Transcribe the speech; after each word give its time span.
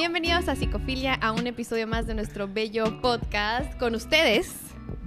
Bienvenidos 0.00 0.48
a 0.48 0.56
Psicofilia, 0.56 1.12
a 1.12 1.30
un 1.32 1.46
episodio 1.46 1.86
más 1.86 2.06
de 2.06 2.14
nuestro 2.14 2.48
bello 2.48 3.02
podcast 3.02 3.78
con 3.78 3.94
ustedes. 3.94 4.50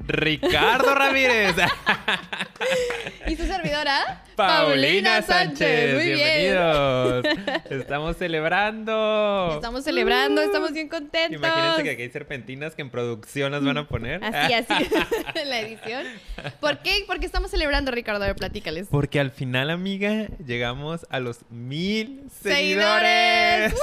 Ricardo 0.05 0.93
Ramírez. 0.93 1.55
y 3.27 3.35
su 3.35 3.43
servidora, 3.47 4.23
Paulina, 4.35 5.21
Sánchez. 5.21 5.95
Muy 5.95 6.03
Bienvenidos. 6.05 7.25
Estamos 7.69 8.17
celebrando. 8.17 9.51
Estamos 9.55 9.83
celebrando, 9.83 10.41
estamos 10.41 10.71
bien 10.71 10.89
contentos. 10.89 11.37
Imagínense 11.37 11.83
que 11.83 11.89
aquí 11.91 12.01
hay 12.03 12.11
serpentinas 12.11 12.75
que 12.75 12.81
en 12.81 12.89
producción 12.89 13.51
las 13.51 13.63
van 13.63 13.77
a 13.77 13.87
poner. 13.87 14.23
Así, 14.23 14.53
así, 14.53 14.73
en 15.35 15.49
la 15.49 15.59
edición. 15.59 16.05
¿Por 16.59 16.79
qué? 16.79 17.03
Porque 17.07 17.25
estamos 17.25 17.51
celebrando, 17.51 17.91
Ricardo. 17.91 18.23
A 18.23 18.27
ver, 18.27 18.35
platícales. 18.35 18.87
Porque 18.89 19.19
al 19.19 19.31
final, 19.31 19.69
amiga, 19.69 20.27
llegamos 20.45 21.05
a 21.09 21.19
los 21.19 21.39
mil 21.49 22.23
seguidores. 22.41 23.73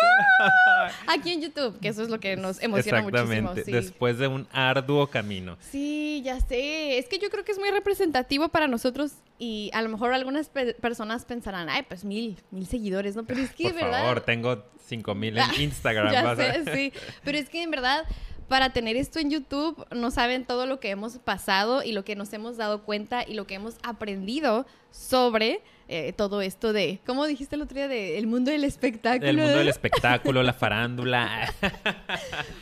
Aquí 1.06 1.32
en 1.32 1.42
YouTube, 1.42 1.78
que 1.80 1.88
eso 1.88 2.02
es 2.02 2.08
lo 2.08 2.20
que 2.20 2.36
nos 2.36 2.62
emociona 2.62 3.02
muchísimo. 3.02 3.54
Sí. 3.54 3.72
Después 3.72 4.18
de 4.18 4.26
un 4.26 4.46
arduo 4.52 5.06
camino. 5.08 5.56
Sí, 5.70 6.22
ya 6.24 6.40
sé. 6.40 6.98
Es 6.98 7.06
que 7.06 7.18
yo 7.18 7.30
creo 7.30 7.44
que 7.44 7.52
es 7.52 7.58
muy 7.58 7.70
representativo 7.70 8.48
para 8.48 8.66
nosotros 8.68 9.12
y 9.38 9.70
a 9.72 9.82
lo 9.82 9.88
mejor 9.88 10.12
algunas 10.12 10.39
personas 10.48 11.24
pensarán, 11.24 11.68
ay, 11.68 11.82
pues 11.88 12.04
mil, 12.04 12.38
mil 12.50 12.66
seguidores, 12.66 13.16
¿no? 13.16 13.24
Pero 13.24 13.40
es 13.40 13.50
que, 13.52 13.70
Por 13.70 13.90
favor, 13.90 14.20
tengo 14.22 14.64
cinco 14.86 15.14
mil 15.14 15.36
en 15.38 15.44
Instagram. 15.60 16.12
ya 16.12 16.36
sé, 16.36 16.64
sí. 16.74 16.92
Pero 17.24 17.38
es 17.38 17.48
que 17.48 17.62
en 17.62 17.70
verdad 17.70 18.04
para 18.48 18.72
tener 18.72 18.96
esto 18.96 19.20
en 19.20 19.30
YouTube 19.30 19.86
no 19.94 20.10
saben 20.10 20.44
todo 20.44 20.66
lo 20.66 20.80
que 20.80 20.90
hemos 20.90 21.18
pasado 21.18 21.84
y 21.84 21.92
lo 21.92 22.04
que 22.04 22.16
nos 22.16 22.32
hemos 22.32 22.56
dado 22.56 22.82
cuenta 22.82 23.24
y 23.24 23.34
lo 23.34 23.46
que 23.46 23.54
hemos 23.54 23.76
aprendido 23.84 24.66
sobre 24.90 25.62
eh, 25.92 26.12
todo 26.12 26.40
esto 26.40 26.72
de, 26.72 27.00
¿cómo 27.04 27.26
dijiste 27.26 27.56
el 27.56 27.62
otro 27.62 27.74
día? 27.74 27.88
De 27.88 28.16
el 28.16 28.28
mundo 28.28 28.52
del 28.52 28.62
espectáculo. 28.62 29.28
El 29.28 29.36
mundo 29.38 29.58
del 29.58 29.68
espectáculo, 29.68 30.44
la 30.44 30.52
farándula. 30.54 31.52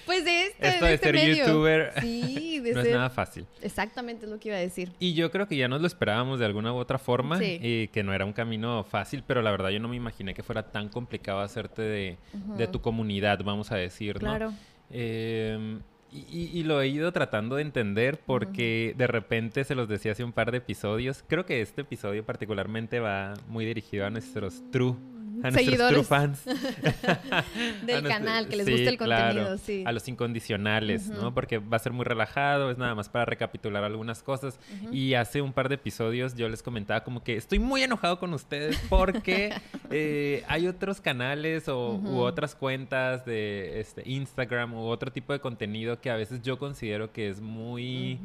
pues 0.06 0.24
de 0.24 0.46
este, 0.46 0.68
Esto 0.68 0.86
de, 0.86 0.94
este 0.94 1.12
ser 1.12 1.36
youtuber 1.36 1.92
sí, 2.00 2.58
de 2.60 2.72
no 2.72 2.80
es 2.80 2.90
nada 2.90 3.10
fácil. 3.10 3.44
Exactamente 3.60 4.24
es 4.24 4.30
lo 4.30 4.40
que 4.40 4.48
iba 4.48 4.56
a 4.56 4.60
decir. 4.60 4.92
Y 4.98 5.12
yo 5.12 5.30
creo 5.30 5.46
que 5.46 5.56
ya 5.56 5.68
nos 5.68 5.82
lo 5.82 5.86
esperábamos 5.86 6.38
de 6.38 6.46
alguna 6.46 6.72
u 6.72 6.76
otra 6.76 6.98
forma 6.98 7.38
y 7.44 7.88
que 7.88 8.02
no 8.02 8.14
era 8.14 8.24
un 8.24 8.32
camino 8.32 8.82
fácil, 8.84 9.22
pero 9.26 9.42
la 9.42 9.50
verdad 9.50 9.68
yo 9.68 9.78
no 9.78 9.88
me 9.88 9.96
imaginé 9.96 10.32
que 10.32 10.42
fuera 10.42 10.62
tan 10.72 10.88
complicado 10.88 11.40
hacerte 11.40 11.82
de, 11.82 12.16
de 12.56 12.66
tu 12.66 12.80
comunidad, 12.80 13.40
vamos 13.44 13.70
a 13.72 13.76
decir, 13.76 14.14
¿no? 14.14 14.20
Claro. 14.20 14.54
Em, 14.90 15.80
y, 16.10 16.62
lo 16.64 16.80
he 16.80 16.88
ido 16.88 17.12
tratando 17.12 17.56
de 17.56 17.62
entender 17.62 18.18
porque 18.24 18.94
de 18.96 19.06
repente 19.06 19.64
se 19.64 19.74
los 19.74 19.88
decía 19.88 20.12
hace 20.12 20.24
un 20.24 20.32
par 20.32 20.50
de 20.50 20.58
episodios. 20.58 21.22
Creo 21.28 21.44
que 21.44 21.60
este 21.60 21.82
episodio 21.82 22.24
particularmente 22.24 22.98
va 23.00 23.34
muy 23.46 23.66
dirigido 23.66 24.06
a 24.06 24.10
nuestros 24.10 24.62
true 24.70 24.96
a 25.42 25.50
Seguidores. 25.50 25.96
nuestros 25.96 26.06
fans. 26.06 26.44
Del 27.86 28.06
canal, 28.06 28.48
que 28.48 28.56
les 28.56 28.68
guste 28.68 28.88
el 28.88 28.98
contenido, 28.98 29.58
sí. 29.58 29.84
A 29.86 29.92
los 29.92 30.06
incondicionales, 30.08 31.08
¿no? 31.08 31.34
Porque 31.34 31.58
va 31.58 31.76
a 31.76 31.80
ser 31.80 31.92
muy 31.92 32.04
relajado, 32.04 32.70
es 32.70 32.78
nada 32.78 32.94
más 32.94 33.08
para 33.08 33.24
recapitular 33.24 33.84
algunas 33.84 34.22
cosas. 34.22 34.58
Y 34.92 35.14
hace 35.14 35.42
un 35.42 35.52
par 35.52 35.68
de 35.68 35.76
episodios 35.76 36.34
yo 36.34 36.48
les 36.48 36.62
comentaba 36.62 37.04
como 37.04 37.22
que 37.22 37.36
estoy 37.36 37.58
muy 37.58 37.82
enojado 37.82 38.18
con 38.18 38.32
ustedes 38.34 38.78
porque 38.88 39.54
eh, 39.90 40.44
hay 40.48 40.66
otros 40.66 41.00
canales 41.00 41.68
o, 41.68 41.94
u 41.94 42.18
otras 42.18 42.54
cuentas 42.54 43.24
de 43.24 43.80
este, 43.80 44.02
Instagram 44.08 44.74
u 44.74 44.86
otro 44.86 45.12
tipo 45.12 45.32
de 45.32 45.40
contenido 45.40 46.00
que 46.00 46.10
a 46.10 46.16
veces 46.16 46.42
yo 46.42 46.58
considero 46.58 47.12
que 47.12 47.28
es 47.28 47.40
muy 47.40 48.18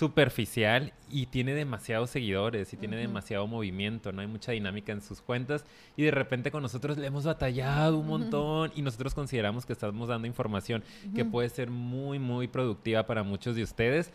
superficial 0.00 0.94
y 1.10 1.26
tiene 1.26 1.52
demasiados 1.52 2.08
seguidores 2.08 2.72
y 2.72 2.78
tiene 2.78 2.96
demasiado 2.96 3.46
movimiento, 3.46 4.12
no 4.12 4.22
hay 4.22 4.26
mucha 4.26 4.52
dinámica 4.52 4.92
en 4.92 5.02
sus 5.02 5.20
cuentas 5.20 5.66
y 5.94 6.02
de 6.04 6.10
repente 6.10 6.50
con 6.50 6.62
nosotros 6.62 6.96
le 6.96 7.06
hemos 7.06 7.24
batallado 7.24 7.98
un 7.98 8.06
montón 8.06 8.72
y 8.74 8.80
nosotros 8.80 9.14
consideramos 9.14 9.66
que 9.66 9.74
estamos 9.74 10.08
dando 10.08 10.26
información 10.26 10.82
que 11.14 11.26
puede 11.26 11.50
ser 11.50 11.68
muy 11.68 12.18
muy 12.18 12.48
productiva 12.48 13.04
para 13.04 13.22
muchos 13.22 13.54
de 13.56 13.62
ustedes 13.62 14.10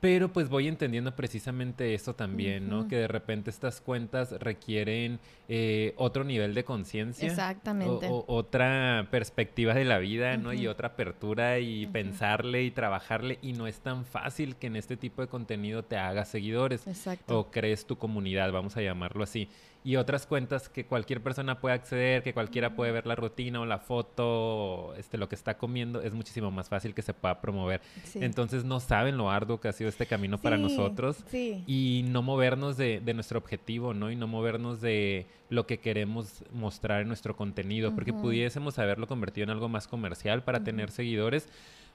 pero 0.00 0.32
pues 0.32 0.48
voy 0.48 0.68
entendiendo 0.68 1.16
precisamente 1.16 1.94
eso 1.94 2.14
también, 2.14 2.68
¿no? 2.68 2.86
Que 2.86 2.96
de 2.96 3.08
repente 3.08 3.50
estas 3.50 3.80
cuentas 3.80 4.30
requieren 4.38 5.18
eh, 5.48 5.92
otro 5.96 6.22
nivel 6.22 6.54
de 6.54 6.64
conciencia. 6.64 7.28
Exactamente. 7.28 8.06
O, 8.08 8.24
otra 8.28 9.08
perspectiva 9.10 9.74
de 9.74 9.84
la 9.84 9.98
vida, 9.98 10.36
¿no? 10.36 10.52
Y 10.52 10.68
otra 10.68 10.88
apertura 10.88 11.58
y 11.58 11.86
pensarle 11.86 12.62
y 12.62 12.70
trabajarle. 12.70 13.38
Y 13.42 13.54
no 13.54 13.66
es 13.66 13.80
tan 13.80 14.04
fácil 14.04 14.54
que 14.54 14.68
en 14.68 14.76
este 14.76 14.96
tipo 14.96 15.20
de 15.20 15.28
contenido 15.28 15.82
te 15.82 15.96
hagas 15.96 16.28
seguidores. 16.28 16.86
Exacto. 16.86 17.40
O 17.40 17.50
crees 17.50 17.84
tu 17.84 17.98
comunidad, 17.98 18.52
vamos 18.52 18.76
a 18.76 18.82
llamarlo 18.82 19.24
así 19.24 19.48
y 19.84 19.96
otras 19.96 20.26
cuentas 20.26 20.68
que 20.68 20.84
cualquier 20.84 21.22
persona 21.22 21.60
puede 21.60 21.74
acceder, 21.74 22.22
que 22.22 22.34
cualquiera 22.34 22.74
puede 22.74 22.92
ver 22.92 23.06
la 23.06 23.14
rutina 23.14 23.60
o 23.60 23.66
la 23.66 23.78
foto, 23.78 24.94
este, 24.96 25.18
lo 25.18 25.28
que 25.28 25.34
está 25.34 25.56
comiendo, 25.56 26.02
es 26.02 26.12
muchísimo 26.12 26.50
más 26.50 26.68
fácil 26.68 26.94
que 26.94 27.02
se 27.02 27.14
pueda 27.14 27.40
promover. 27.40 27.80
Entonces 28.14 28.64
no 28.64 28.80
saben 28.80 29.16
lo 29.16 29.30
arduo 29.30 29.60
que 29.60 29.68
ha 29.68 29.72
sido 29.72 29.88
este 29.88 30.06
camino 30.06 30.38
para 30.38 30.56
nosotros 30.56 31.24
y 31.32 32.04
no 32.08 32.22
movernos 32.22 32.76
de, 32.76 33.00
nuestro 33.14 33.38
objetivo, 33.38 33.94
¿no? 33.94 34.10
Y 34.10 34.16
no 34.16 34.26
movernos 34.26 34.80
de 34.80 35.26
lo 35.48 35.66
que 35.66 35.78
queremos 35.78 36.44
mostrar 36.52 37.02
en 37.02 37.08
nuestro 37.08 37.36
contenido, 37.36 37.94
porque 37.94 38.12
pudiésemos 38.12 38.78
haberlo 38.78 39.06
convertido 39.06 39.44
en 39.44 39.50
algo 39.50 39.68
más 39.68 39.88
comercial 39.88 40.42
para 40.42 40.62
tener 40.62 40.90
seguidores 40.90 41.48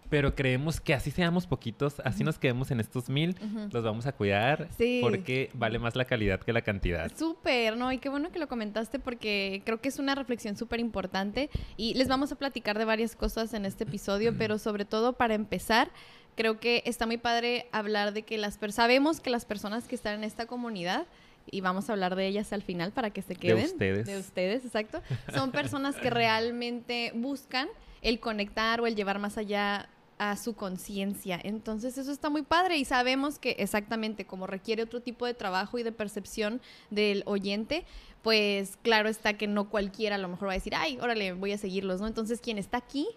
pero 0.10 0.36
creemos 0.36 0.80
que 0.80 0.94
así 0.94 1.12
seamos 1.12 1.48
poquitos, 1.48 2.00
así 2.04 2.24
nos 2.24 2.38
quedemos 2.38 2.72
en 2.72 2.80
estos 2.80 3.10
mil, 3.10 3.36
los 3.72 3.84
vamos 3.84 4.06
a 4.06 4.12
cuidar 4.12 4.70
porque 5.02 5.50
vale 5.54 5.80
más 5.80 5.96
la 5.96 6.06
calidad 6.06 6.40
que 6.40 6.54
la 6.54 6.62
cantidad. 6.62 7.12
Súper, 7.16 7.78
¿no? 7.78 7.92
Y 7.92 7.98
qué 7.98 8.10
bueno 8.10 8.32
que 8.32 8.40
lo 8.40 8.48
comentaste 8.48 9.00
porque 9.00 9.62
creo 9.66 9.82
que 9.82 9.90
es 9.90 10.00
una 10.00 10.16
reflexión 10.16 10.58
súper 10.58 10.80
importante 10.80 11.50
y 11.78 11.94
les 11.96 12.08
vamos 12.08 12.32
a 12.32 12.36
platicar 12.36 12.78
de 12.78 12.86
varias 12.86 13.16
cosas 13.16 13.54
en 13.54 13.66
este 13.66 13.84
episodio, 13.84 14.36
pero 14.38 14.58
sobre 14.58 14.86
todo 14.86 15.14
para 15.14 15.34
empezar, 15.34 15.92
creo 16.36 16.60
que 16.60 16.84
está 16.86 17.06
muy 17.06 17.18
padre 17.18 17.68
hablar 17.72 18.14
de 18.14 18.24
que 18.24 18.38
las 18.38 18.60
sabemos 18.70 19.20
que 19.20 19.30
las 19.30 19.46
personas 19.46 19.88
que 19.88 19.96
están 19.96 20.16
en 20.16 20.24
esta 20.24 20.46
comunidad 20.46 21.06
y 21.52 21.62
vamos 21.62 21.90
a 21.90 21.94
hablar 21.94 22.16
de 22.16 22.28
ellas 22.28 22.54
al 22.54 22.62
final 22.62 22.92
para 22.92 23.10
que 23.10 23.22
se 23.22 23.36
queden. 23.36 23.58
De 23.58 23.66
ustedes. 23.66 24.06
De 24.06 24.18
ustedes, 24.18 24.66
exacto. 24.66 25.02
Son 25.34 25.52
personas 25.52 25.96
que 25.96 26.10
realmente 26.10 27.12
buscan 27.16 27.68
el 28.02 28.20
conectar 28.20 28.82
o 28.82 28.88
el 28.88 28.96
llevar 28.96 29.20
más 29.20 29.38
allá 29.38 29.90
a 30.18 30.36
su 30.38 30.54
conciencia. 30.54 31.40
Entonces 31.44 31.98
eso 31.98 32.12
está 32.12 32.30
muy 32.30 32.44
padre 32.44 32.78
y 32.78 32.86
sabemos 32.86 33.40
que 33.40 33.52
exactamente 33.60 34.26
como 34.26 34.48
requiere 34.48 34.84
otro 34.84 35.02
tipo 35.02 35.26
de 35.26 35.34
trabajo 35.34 35.78
y 35.80 35.84
de 35.84 35.92
percepción 35.92 36.62
del 36.90 37.24
oyente, 37.26 37.86
pues 38.22 38.78
claro 38.82 39.10
está 39.10 39.34
que 39.34 39.48
no 39.48 39.70
cualquiera 39.70 40.16
a 40.16 40.20
lo 40.20 40.30
mejor 40.30 40.48
va 40.48 40.54
a 40.54 40.56
decir, 40.56 40.74
ay, 40.76 40.98
órale, 41.02 41.34
voy 41.34 41.52
a 41.52 41.58
seguirlos, 41.58 42.02
¿no? 42.02 42.08
Entonces 42.08 42.40
quien 42.40 42.58
está 42.58 42.78
aquí 42.78 43.08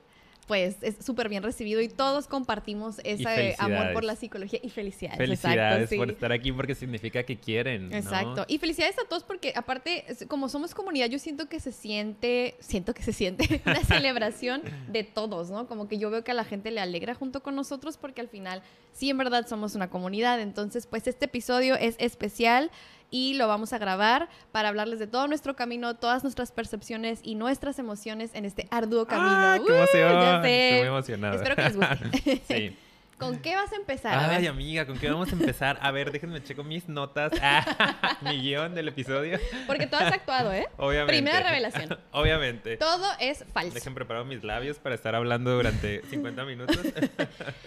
pues 0.47 0.77
es 0.83 0.97
súper 1.05 1.29
bien 1.29 1.43
recibido 1.43 1.81
y 1.81 1.89
todos 1.89 2.29
compartimos 2.29 3.01
ese 3.03 3.57
amor 3.59 3.93
por 3.93 4.05
la 4.05 4.15
psicología 4.15 4.61
y 4.63 4.71
felicidades. 4.71 5.19
Felicidades 5.19 5.93
por 5.95 6.11
estar 6.11 6.31
aquí 6.31 6.53
porque 6.53 6.75
significa 6.75 7.25
que 7.25 7.37
quieren. 7.37 7.93
Exacto. 7.93 8.45
Y 8.47 8.59
felicidades 8.59 8.97
a 8.99 9.09
todos 9.09 9.25
porque 9.25 9.53
aparte, 9.57 10.05
como 10.29 10.49
somos 10.49 10.75
comunidad, 10.75 11.09
yo 11.09 11.19
siento 11.19 11.49
que 11.49 11.59
se 11.59 11.73
siente, 11.73 12.55
siento 12.61 12.95
que 12.95 13.03
se 13.03 13.13
siente 13.13 13.61
una 13.67 13.83
celebración 13.85 14.63
de 14.89 15.03
todos, 15.03 15.51
¿no? 15.51 15.67
Como 15.67 15.89
que 15.89 15.99
yo 15.99 16.11
veo 16.11 16.23
que 16.23 16.31
a 16.31 16.35
la 16.35 16.45
gente 16.45 16.71
le 16.71 16.81
alegra 16.81 17.15
junto 17.15 17.43
con 17.43 17.57
nosotros 17.57 17.97
porque 17.97 18.21
al 18.21 18.29
final 18.29 18.63
sí 18.93 19.11
en 19.11 19.19
verdad 19.19 19.49
somos 19.49 19.75
una 19.75 19.91
comunidad. 19.91 20.41
Entonces, 20.41 20.87
pues 20.87 21.09
este 21.09 21.25
episodio 21.25 21.75
es 21.75 21.97
especial 21.99 22.71
y 23.11 23.35
lo 23.35 23.49
vamos 23.49 23.73
a 23.73 23.79
grabar 23.79 24.29
para 24.53 24.69
hablarles 24.69 24.99
de 24.99 25.07
todo 25.07 25.29
nuestro 25.29 25.57
camino, 25.57 25.97
todas 25.97 26.23
nuestras 26.23 26.53
percepciones 26.53 27.21
y 27.23 27.35
nuestras 27.35 27.79
emociones 27.79 28.35
en 28.35 28.45
este 28.45 28.69
arduo 28.71 29.07
camino. 29.07 29.31
¡Ah, 29.31 29.59
qué 29.65 29.77
emoción! 29.77 30.45
Estoy 30.45 30.79
muy 30.79 30.89
emocionada. 30.89 31.35
Espero 31.37 31.57
que 31.57 31.63
les 31.63 31.77
guste. 31.77 32.43
sí. 32.49 32.77
¿Con 33.19 33.39
qué 33.39 33.57
vas 33.57 33.73
a 33.73 33.77
empezar? 33.77 34.31
Ay, 34.31 34.47
amiga, 34.47 34.87
¿con 34.87 34.99
qué 34.99 35.09
vamos 35.09 35.31
a 35.31 35.33
empezar? 35.33 35.79
A 35.81 35.91
ver, 35.91 36.13
déjenme 36.13 36.43
checo 36.43 36.63
mis 36.63 36.87
notas, 36.87 37.33
ah, 37.43 38.19
mi 38.21 38.43
guion 38.43 38.75
del 38.75 38.89
episodio. 38.89 39.39
Porque 39.67 39.87
tú 39.87 39.97
has 39.97 40.13
actuado, 40.13 40.53
¿eh? 40.53 40.69
Obviamente. 40.77 41.15
Primera 41.15 41.41
revelación. 41.41 41.99
Obviamente. 42.13 42.77
Todo 42.77 43.07
es 43.19 43.45
falso. 43.55 43.73
Dejen 43.73 43.95
preparar 43.95 44.27
mis 44.27 44.45
labios 44.45 44.79
para 44.79 44.95
estar 44.95 45.15
hablando 45.15 45.51
durante 45.51 46.03
50 46.11 46.45
minutos. 46.45 46.77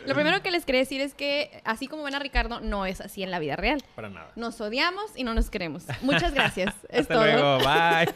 Lo 0.06 0.14
primero 0.14 0.44
que 0.44 0.52
les 0.52 0.66
quería 0.66 0.82
decir 0.82 1.02
es 1.02 1.16
que, 1.16 1.62
así 1.66 1.88
como 1.88 2.04
ven 2.04 2.14
a 2.14 2.20
Ricardo, 2.20 2.60
no 2.60 2.86
es 2.86 3.02
así 3.02 3.24
en 3.24 3.32
la 3.32 3.40
vida 3.40 3.56
real. 3.56 3.84
Para 3.96 4.10
nada. 4.10 4.32
Nos 4.36 4.62
odiamos 4.62 5.12
y 5.16 5.24
no 5.24 5.34
nos 5.34 5.50
queremos. 5.50 5.86
Muchas 6.02 6.32
gracias. 6.32 6.76
es 6.90 7.02
Hasta 7.02 7.16
luego, 7.16 7.58
bye. 7.58 8.14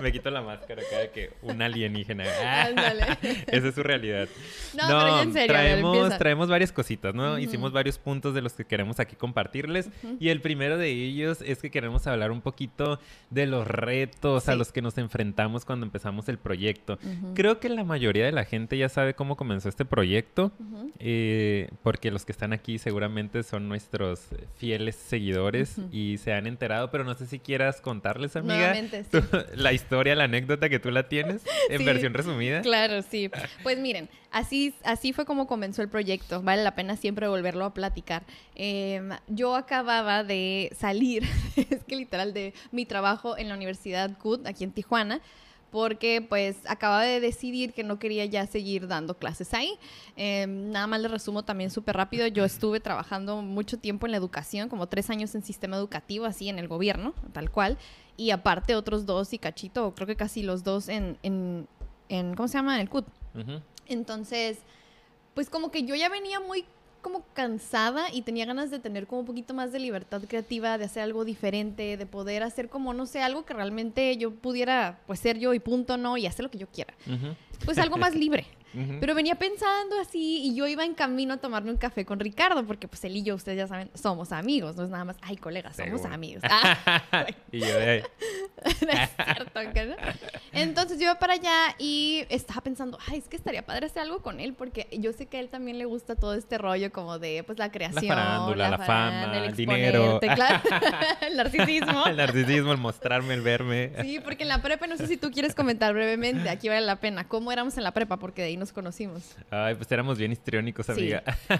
Me 0.00 0.10
quito 0.10 0.30
la 0.30 0.42
máscara 0.42 0.82
de 0.82 1.10
que 1.10 1.32
un 1.42 1.62
alienígena. 1.62 2.24
Ándale. 2.64 3.18
Esa 3.46 3.68
es 3.68 3.74
su 3.74 3.82
realidad. 3.84 4.28
No, 4.74 4.88
pero 4.88 5.22
en 5.22 5.32
serio, 5.32 5.46
traemos, 5.48 6.18
traemos 6.32 6.48
varias 6.48 6.72
cositas, 6.72 7.14
¿no? 7.14 7.38
Hicimos 7.38 7.72
varios 7.72 7.98
puntos 7.98 8.32
de 8.32 8.40
los 8.40 8.54
que 8.54 8.64
queremos 8.64 8.98
aquí 9.00 9.16
compartirles. 9.16 9.90
Y 10.18 10.30
el 10.30 10.40
primero 10.40 10.78
de 10.78 10.88
ellos 10.88 11.42
es 11.44 11.58
que 11.58 11.70
queremos 11.70 12.06
hablar 12.06 12.30
un 12.30 12.40
poquito 12.40 12.98
de 13.28 13.46
los 13.46 13.66
retos 13.66 14.48
a 14.48 14.54
los 14.54 14.72
que 14.72 14.80
nos 14.80 14.96
enfrentamos 14.96 15.66
cuando 15.66 15.84
empezamos 15.84 16.30
el 16.30 16.38
proyecto. 16.38 16.98
Creo 17.34 17.60
que 17.60 17.68
la 17.68 17.84
mayoría 17.84 18.24
de 18.24 18.32
la 18.32 18.46
gente 18.46 18.78
ya 18.78 18.88
sabe 18.88 19.12
cómo 19.12 19.36
comenzó 19.36 19.68
este 19.68 19.84
proyecto, 19.84 20.52
eh, 20.98 21.68
porque 21.82 22.10
los 22.10 22.24
que 22.24 22.32
están 22.32 22.54
aquí 22.54 22.78
seguramente 22.78 23.42
son 23.42 23.68
nuestros 23.68 24.28
fieles 24.56 24.96
seguidores 24.96 25.76
y 25.90 26.16
se 26.16 26.32
han 26.32 26.46
enterado, 26.46 26.90
pero 26.90 27.04
no 27.04 27.12
sé 27.12 27.26
si 27.26 27.40
quieras 27.40 27.82
contarles, 27.82 28.36
amiga, 28.36 28.74
la 29.54 29.74
historia, 29.74 30.14
la 30.14 30.24
anécdota 30.24 30.70
que 30.70 30.78
tú 30.78 30.90
la 30.90 31.10
tienes 31.10 31.42
en 31.68 31.84
versión 31.84 32.14
resumida. 32.14 32.62
Claro, 32.62 33.02
sí. 33.02 33.30
Pues 33.62 33.78
miren, 33.78 34.08
así, 34.30 34.74
así 34.82 35.12
fue 35.12 35.26
como 35.26 35.46
comenzó 35.46 35.82
el 35.82 35.88
proyecto. 35.88 36.21
Vale 36.42 36.62
la 36.62 36.74
pena 36.74 36.96
siempre 36.96 37.28
volverlo 37.28 37.64
a 37.64 37.74
platicar. 37.74 38.24
Em, 38.54 39.10
yo 39.28 39.54
acababa 39.54 40.24
de 40.24 40.70
salir, 40.78 41.24
es 41.56 41.84
que 41.84 41.96
literal, 41.96 42.32
de 42.32 42.54
mi 42.70 42.86
trabajo 42.86 43.36
en 43.36 43.48
la 43.48 43.54
Universidad 43.54 44.16
CUT, 44.18 44.46
aquí 44.46 44.64
en 44.64 44.72
Tijuana 44.72 45.20
porque 45.72 46.20
pues 46.20 46.58
acababa 46.66 47.02
de 47.02 47.18
decidir 47.18 47.72
que 47.72 47.82
no 47.82 47.98
quería 47.98 48.26
ya 48.26 48.46
seguir 48.46 48.86
dando 48.86 49.16
clases 49.16 49.54
ahí. 49.54 49.78
Em, 50.16 50.70
nada 50.70 50.86
más 50.86 51.00
le 51.00 51.08
resumo 51.08 51.44
también 51.44 51.70
súper 51.70 51.96
rápido, 51.96 52.26
yo 52.26 52.44
estuve 52.44 52.78
trabajando 52.78 53.40
mucho 53.40 53.78
tiempo 53.78 54.06
en 54.06 54.12
la 54.12 54.18
educación, 54.18 54.68
como 54.68 54.86
tres 54.86 55.08
años 55.08 55.34
en 55.34 55.42
sistema 55.42 55.78
educativo, 55.78 56.26
así 56.26 56.50
en 56.50 56.58
el 56.58 56.68
gobierno, 56.68 57.14
tal 57.32 57.50
cual, 57.50 57.78
y 58.18 58.30
aparte 58.30 58.76
otros 58.76 59.06
dos 59.06 59.32
y 59.32 59.38
cachito, 59.38 59.94
creo 59.94 60.06
que 60.06 60.14
casi 60.14 60.42
los 60.42 60.62
dos 60.62 60.90
en, 60.90 61.16
en, 61.22 61.66
en 62.10 62.34
¿cómo 62.34 62.48
se 62.48 62.58
llama? 62.58 62.74
En 62.74 62.82
el 62.82 62.90
CUT. 62.90 63.06
Entonces, 63.86 64.58
pues 65.34 65.50
como 65.50 65.70
que 65.70 65.84
yo 65.84 65.94
ya 65.94 66.08
venía 66.08 66.40
muy 66.40 66.64
como 67.02 67.24
cansada 67.34 68.06
y 68.12 68.22
tenía 68.22 68.46
ganas 68.46 68.70
de 68.70 68.78
tener 68.78 69.06
como 69.06 69.20
un 69.20 69.26
poquito 69.26 69.54
más 69.54 69.72
de 69.72 69.80
libertad 69.80 70.22
creativa, 70.28 70.78
de 70.78 70.84
hacer 70.84 71.02
algo 71.02 71.24
diferente, 71.24 71.96
de 71.96 72.06
poder 72.06 72.44
hacer 72.44 72.68
como, 72.68 72.94
no 72.94 73.06
sé, 73.06 73.20
algo 73.20 73.44
que 73.44 73.54
realmente 73.54 74.16
yo 74.16 74.30
pudiera, 74.30 75.00
pues 75.06 75.18
ser 75.18 75.38
yo 75.38 75.52
y 75.52 75.58
punto, 75.58 75.96
¿no? 75.96 76.16
Y 76.16 76.26
hacer 76.26 76.44
lo 76.44 76.50
que 76.50 76.58
yo 76.58 76.68
quiera. 76.68 76.94
Pues 77.64 77.78
algo 77.78 77.96
más 77.96 78.14
libre. 78.14 78.46
Pero 79.00 79.14
venía 79.14 79.34
pensando 79.34 79.98
así 80.00 80.42
y 80.44 80.54
yo 80.54 80.66
iba 80.66 80.84
en 80.84 80.94
camino 80.94 81.34
a 81.34 81.36
tomarme 81.36 81.70
un 81.70 81.76
café 81.76 82.04
con 82.04 82.20
Ricardo, 82.20 82.64
porque 82.66 82.88
pues 82.88 83.04
él 83.04 83.16
y 83.16 83.22
yo, 83.22 83.34
ustedes 83.34 83.58
ya 83.58 83.66
saben, 83.66 83.90
somos 83.94 84.32
amigos, 84.32 84.76
no 84.76 84.84
es 84.84 84.90
nada 84.90 85.04
más, 85.04 85.16
ay, 85.22 85.36
colegas, 85.36 85.76
somos 85.76 86.04
amigos. 86.04 86.42
y 87.52 87.60
yo 87.60 87.66
es 88.64 89.10
cierto, 89.24 89.62
¿no? 89.62 89.96
Entonces 90.52 90.98
yo 90.98 91.04
iba 91.04 91.18
para 91.18 91.34
allá 91.34 91.74
y 91.78 92.24
estaba 92.28 92.60
pensando, 92.62 92.98
ay, 93.08 93.18
es 93.18 93.28
que 93.28 93.36
estaría 93.36 93.64
padre 93.64 93.86
hacer 93.86 94.02
algo 94.02 94.22
con 94.22 94.40
él, 94.40 94.54
porque 94.54 94.88
yo 94.92 95.12
sé 95.12 95.26
que 95.26 95.38
a 95.38 95.40
él 95.40 95.48
también 95.48 95.78
le 95.78 95.84
gusta 95.84 96.14
todo 96.14 96.34
este 96.34 96.58
rollo 96.58 96.92
como 96.92 97.18
de, 97.18 97.42
pues, 97.44 97.58
la 97.58 97.70
creación. 97.70 98.08
La 98.08 98.14
farándula, 98.14 98.70
la, 98.70 98.78
fama, 98.78 99.38
el, 99.38 99.54
dinero. 99.54 100.20
el 101.20 101.36
narcisismo. 101.36 102.06
el 102.06 102.16
narcisismo, 102.16 102.72
el 102.72 102.78
mostrarme, 102.78 103.34
el 103.34 103.40
verme. 103.40 103.92
Sí, 104.02 104.20
porque 104.20 104.44
en 104.44 104.48
la 104.48 104.62
prepa, 104.62 104.86
no 104.86 104.96
sé 104.96 105.06
si 105.06 105.16
tú 105.16 105.30
quieres 105.30 105.54
comentar 105.54 105.92
brevemente, 105.92 106.48
aquí 106.48 106.68
vale 106.68 106.82
la 106.82 106.96
pena, 106.96 107.28
cómo 107.28 107.52
éramos 107.52 107.76
en 107.76 107.84
la 107.84 107.92
prepa, 107.92 108.18
porque 108.18 108.42
de 108.42 108.48
ahí 108.48 108.56
nos 108.62 108.72
conocimos. 108.72 109.34
Ay, 109.50 109.74
pues 109.74 109.90
éramos 109.90 110.18
bien 110.18 110.30
histriónicos, 110.30 110.88
amiga. 110.88 111.22
Sí. 111.48 111.54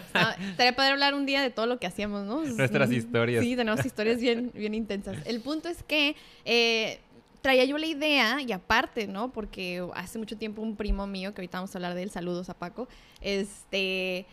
estaría 0.50 0.74
padre 0.76 0.92
hablar 0.92 1.14
un 1.14 1.26
día 1.26 1.42
de 1.42 1.50
todo 1.50 1.66
lo 1.66 1.78
que 1.78 1.86
hacíamos, 1.86 2.24
¿no? 2.24 2.42
Nuestras 2.56 2.92
historias. 2.92 3.42
Sí, 3.42 3.56
tenemos 3.56 3.84
historias 3.84 4.20
bien, 4.20 4.52
bien 4.54 4.74
intensas. 4.74 5.16
El 5.26 5.40
punto 5.40 5.68
es 5.68 5.82
que 5.82 6.14
eh, 6.44 7.00
traía 7.40 7.64
yo 7.64 7.76
la 7.76 7.86
idea, 7.86 8.40
y 8.40 8.52
aparte, 8.52 9.08
¿no? 9.08 9.32
Porque 9.32 9.84
hace 9.94 10.18
mucho 10.18 10.38
tiempo 10.38 10.62
un 10.62 10.76
primo 10.76 11.06
mío, 11.06 11.34
que 11.34 11.40
ahorita 11.40 11.58
vamos 11.58 11.74
a 11.74 11.78
hablar 11.78 11.94
de 11.94 12.04
él, 12.04 12.10
saludos 12.10 12.48
a 12.48 12.54
Paco, 12.54 12.88
este 13.20 14.26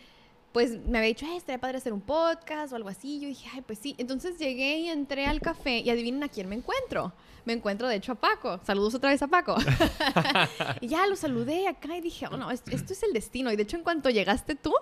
pues 0.52 0.78
me 0.86 0.98
había 0.98 1.08
dicho, 1.08 1.26
ay, 1.28 1.36
estaría 1.36 1.60
padre 1.60 1.78
hacer 1.78 1.92
un 1.92 2.00
podcast 2.00 2.72
o 2.72 2.76
algo 2.76 2.88
así. 2.88 3.20
Yo 3.20 3.28
dije, 3.28 3.48
ay, 3.54 3.62
pues 3.62 3.78
sí. 3.78 3.94
Entonces 3.98 4.38
llegué 4.38 4.78
y 4.78 4.88
entré 4.88 5.26
al 5.26 5.40
café 5.40 5.78
y 5.78 5.90
adivinen 5.90 6.22
a 6.22 6.28
quién 6.28 6.48
me 6.48 6.56
encuentro 6.56 7.12
me 7.44 7.52
encuentro 7.52 7.88
de 7.88 7.96
hecho 7.96 8.12
a 8.12 8.14
Paco. 8.14 8.60
Saludos 8.64 8.94
otra 8.94 9.10
vez 9.10 9.22
a 9.22 9.28
Paco. 9.28 9.56
y 10.80 10.88
ya 10.88 11.06
lo 11.06 11.16
saludé 11.16 11.68
acá 11.68 11.96
y 11.96 12.00
dije, 12.00 12.26
oh 12.30 12.36
no, 12.36 12.50
esto, 12.50 12.70
esto, 12.72 12.92
es 12.92 13.02
el 13.02 13.12
destino. 13.12 13.52
Y 13.52 13.56
de 13.56 13.62
hecho, 13.62 13.76
en 13.76 13.82
cuanto 13.82 14.10
llegaste 14.10 14.54
tú, 14.54 14.72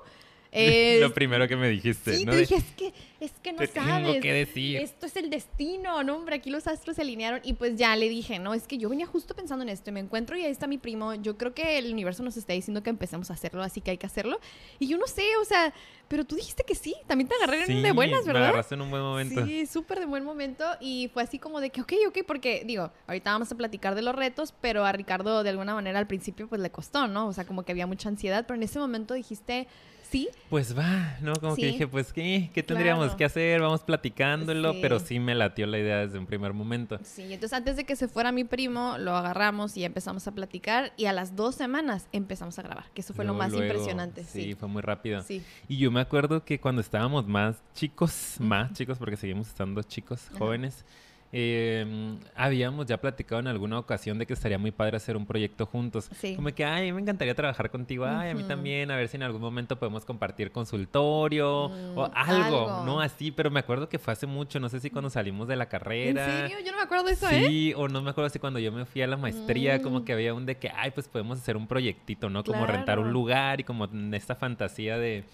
lo 1.01 1.13
primero 1.13 1.47
que 1.47 1.57
me 1.57 1.69
dijiste. 1.69 2.17
Sí, 2.17 2.25
¿no? 2.25 2.33
te 2.33 2.39
dije, 2.39 2.57
es 2.57 2.65
que, 2.77 2.95
es 3.21 3.33
que 3.43 3.53
no 3.53 3.59
te 3.59 3.67
sabes. 3.67 4.07
Tengo 4.07 4.21
que 4.21 4.33
decir. 4.33 4.77
Esto 4.79 5.07
es 5.07 5.17
el 5.17 5.31
destino, 5.31 6.03
no, 6.03 6.17
hombre, 6.17 6.37
aquí 6.37 6.51
los 6.51 6.67
astros 6.67 6.97
se 6.97 7.03
alinearon. 7.03 7.41
Y 7.45 7.55
pues 7.55 7.77
ya 7.77 7.95
le 7.97 8.09
dije, 8.09 8.39
no, 8.39 8.55
es 8.55 8.67
que 8.67 8.79
yo 8.79 8.89
venía 8.89 9.07
justo 9.07 9.35
pensando 9.35 9.63
en 9.63 9.69
esto 9.69 9.91
y 9.91 9.93
me 9.93 10.01
encuentro 10.01 10.37
y 10.37 10.45
ahí 10.45 10.51
está 10.51 10.67
mi 10.67 10.79
primo. 10.79 11.15
Yo 11.15 11.37
creo 11.37 11.55
que 11.55 11.79
el 11.79 11.93
universo 11.93 12.23
nos 12.23 12.37
está 12.37 12.53
diciendo 12.53 12.83
que 12.83 12.91
empecemos 12.91 13.31
a 13.31 13.35
hacerlo, 13.35 13.63
así 13.63 13.81
que 13.81 13.91
hay 13.91 13.99
que 13.99 14.07
hacerlo. 14.07 14.41
Y 14.79 14.89
yo 14.89 14.97
no 14.97 15.07
sé, 15.07 15.25
o 15.41 15.45
sea, 15.45 15.73
pero 16.09 16.25
tú 16.25 16.37
dijiste 16.37 16.65
que 16.65 16.75
sí, 16.75 16.95
también 17.07 17.29
te 17.29 17.35
agarré 17.35 17.65
en 17.65 17.83
de 17.83 17.93
buenas, 17.93 18.25
¿verdad? 18.25 18.41
Me 18.41 18.47
agarraste 18.47 18.75
en 18.75 18.81
un 18.81 18.91
buen 18.91 19.03
momento. 19.03 19.45
Sí, 19.45 19.67
súper 19.67 20.01
de 20.01 20.07
buen 20.07 20.25
momento. 20.25 20.65
Y 20.81 21.11
fue 21.13 21.23
así 21.23 21.39
como 21.39 21.61
de 21.61 21.71
que, 21.71 21.83
ok, 21.83 21.93
ok, 22.09 22.19
porque 22.27 22.63
digo, 22.65 22.91
ahorita 23.07 23.33
vamos 23.33 23.53
a 23.53 23.57
platicar 23.57 23.95
de 23.95 24.03
los 24.03 24.15
retos, 24.15 24.55
pero 24.61 24.85
a 24.85 24.93
Ricardo 24.93 25.43
de 25.43 25.51
alguna 25.51 25.75
manera 25.75 25.99
al 25.99 26.07
principio 26.07 26.49
pues 26.49 26.61
le 26.61 26.71
costó, 26.71 27.07
¿no? 27.07 27.29
O 27.29 27.33
sea, 27.33 27.45
como 27.45 27.65
que 27.65 27.73
había 27.73 27.87
mucha 27.87 28.09
ansiedad, 28.09 28.47
pero 28.47 28.57
en 28.57 28.63
ese 28.63 28.79
momento 28.79 29.15
dijiste 29.15 29.69
sí. 30.11 30.29
Pues 30.49 30.77
va, 30.77 31.17
¿no? 31.21 31.35
Como 31.35 31.57
que 31.57 31.67
dije, 31.67 31.87
pues 31.87 32.13
¿qué? 32.13 32.51
¿Qué 32.55 32.63
tendríamos 32.63 33.15
que 33.15 33.25
hacer? 33.25 33.61
Vamos 33.61 33.83
platicándolo, 33.83 34.75
pero 34.81 34.99
sí 34.99 35.19
me 35.19 35.35
latió 35.35 35.67
la 35.67 35.79
idea 35.79 35.99
desde 35.99 36.19
un 36.19 36.27
primer 36.27 36.53
momento. 36.53 36.99
Sí, 37.03 37.25
entonces 37.25 37.53
antes 37.53 37.77
de 37.77 37.85
que 37.85 37.97
se 37.97 38.09
fuera 38.09 38.33
mi 38.33 38.45
primo, 38.45 38.97
lo 38.99 39.15
agarramos 39.15 39.77
y 39.77 39.85
empezamos 39.85 40.27
a 40.27 40.33
platicar 40.33 40.93
y 40.97 41.07
a 41.07 41.13
las 41.13 41.37
dos 41.37 41.55
semanas 41.55 42.07
empezamos 42.13 42.59
a 42.59 42.63
grabar, 42.63 42.87
que 42.95 43.03
eso 43.03 43.15
fue 43.15 43.25
lo 43.25 43.35
más 43.35 43.53
impresionante. 43.53 44.25
Sí, 44.25 44.55
fue 44.55 44.69
muy 44.69 44.83
rápido. 44.83 45.23
Sí. 45.23 45.43
Y 45.69 45.77
yo 45.77 45.91
me 45.91 46.01
acuerdo 46.01 46.45
que 46.45 46.61
cuando 46.61 46.81
estábamos 46.81 47.27
más 47.27 47.57
chicos, 47.75 48.37
más 48.39 48.73
chicos, 48.73 48.99
porque 48.99 49.17
seguimos 49.17 49.49
estando 49.49 49.83
chicos, 49.83 50.31
jóvenes, 50.39 50.85
eh, 51.31 52.17
habíamos 52.35 52.87
ya 52.87 52.99
platicado 52.99 53.41
en 53.41 53.49
alguna 53.49 53.79
ocasión 53.79 54.19
de 54.19 54.27
que 54.27 54.33
estaría 54.33 54.59
muy 54.59 54.71
padre 54.71 54.97
hacer 54.97 55.17
un 55.17 55.27
proyecto 55.27 55.67
juntos. 55.67 56.11
Como 56.37 56.49
que, 56.55 56.65
ay, 56.65 56.93
me 56.93 57.01
encantaría 57.01 57.35
trabajar 57.35 57.71
contigo, 57.71 58.07
ay, 58.07 58.31
a 58.31 58.35
mí 58.35 58.45
también, 58.45 58.91
a 58.91 58.97
ver 58.97 59.09
si 59.09 59.17
en 59.17 59.23
algún 59.23 59.41
momento 59.41 59.79
podemos 59.79 60.05
compartir 60.05 60.51
consultorio 60.51 61.65
o 61.67 62.09
mm, 62.09 62.13
algo, 62.15 62.83
no 62.85 63.01
así, 63.01 63.31
pero 63.31 63.51
me 63.51 63.61
acuerdo 63.61 63.89
que 63.89 63.99
fue 63.99 64.13
hace 64.13 64.27
mucho, 64.27 64.59
no 64.59 64.69
sé 64.69 64.81
si 64.81 64.91
cuando 64.91 65.11
salimos 65.11 65.49
de 65.49 65.57
la 65.57 65.69
carrera. 65.69 66.25
¿En 66.25 66.49
serio? 66.49 66.65
Yo 66.65 66.73
no 66.73 66.79
me 66.79 66.85
acuerdo 66.85 67.05
de 67.05 67.13
eso, 67.13 67.29
¿eh? 67.29 67.45
Sí, 67.47 67.75
o 67.77 67.89
no 67.89 68.01
me 68.01 68.11
acuerdo 68.11 68.31
si 68.31 68.39
cuando 68.39 68.59
yo 68.59 68.73
me 68.73 68.87
fui 68.87 69.03
a 69.03 69.07
la 69.07 69.17
maestría, 69.17 69.83
como 69.83 70.01
mm. 70.01 70.05
que 70.05 70.13
había 70.15 70.33
un 70.33 70.47
de 70.47 70.57
que, 70.57 70.71
ay, 70.75 70.93
pues 70.93 71.09
podemos 71.09 71.39
hacer 71.39 71.57
un 71.57 71.67
proyectito, 71.67 72.31
¿no? 72.31 72.43
Como 72.43 72.67
rentar 72.67 72.99
un 72.99 73.13
lugar 73.13 73.61
y 73.61 73.65
como 73.65 73.87
esta 74.13 74.35
fantasía 74.35 74.97
de 74.97 75.25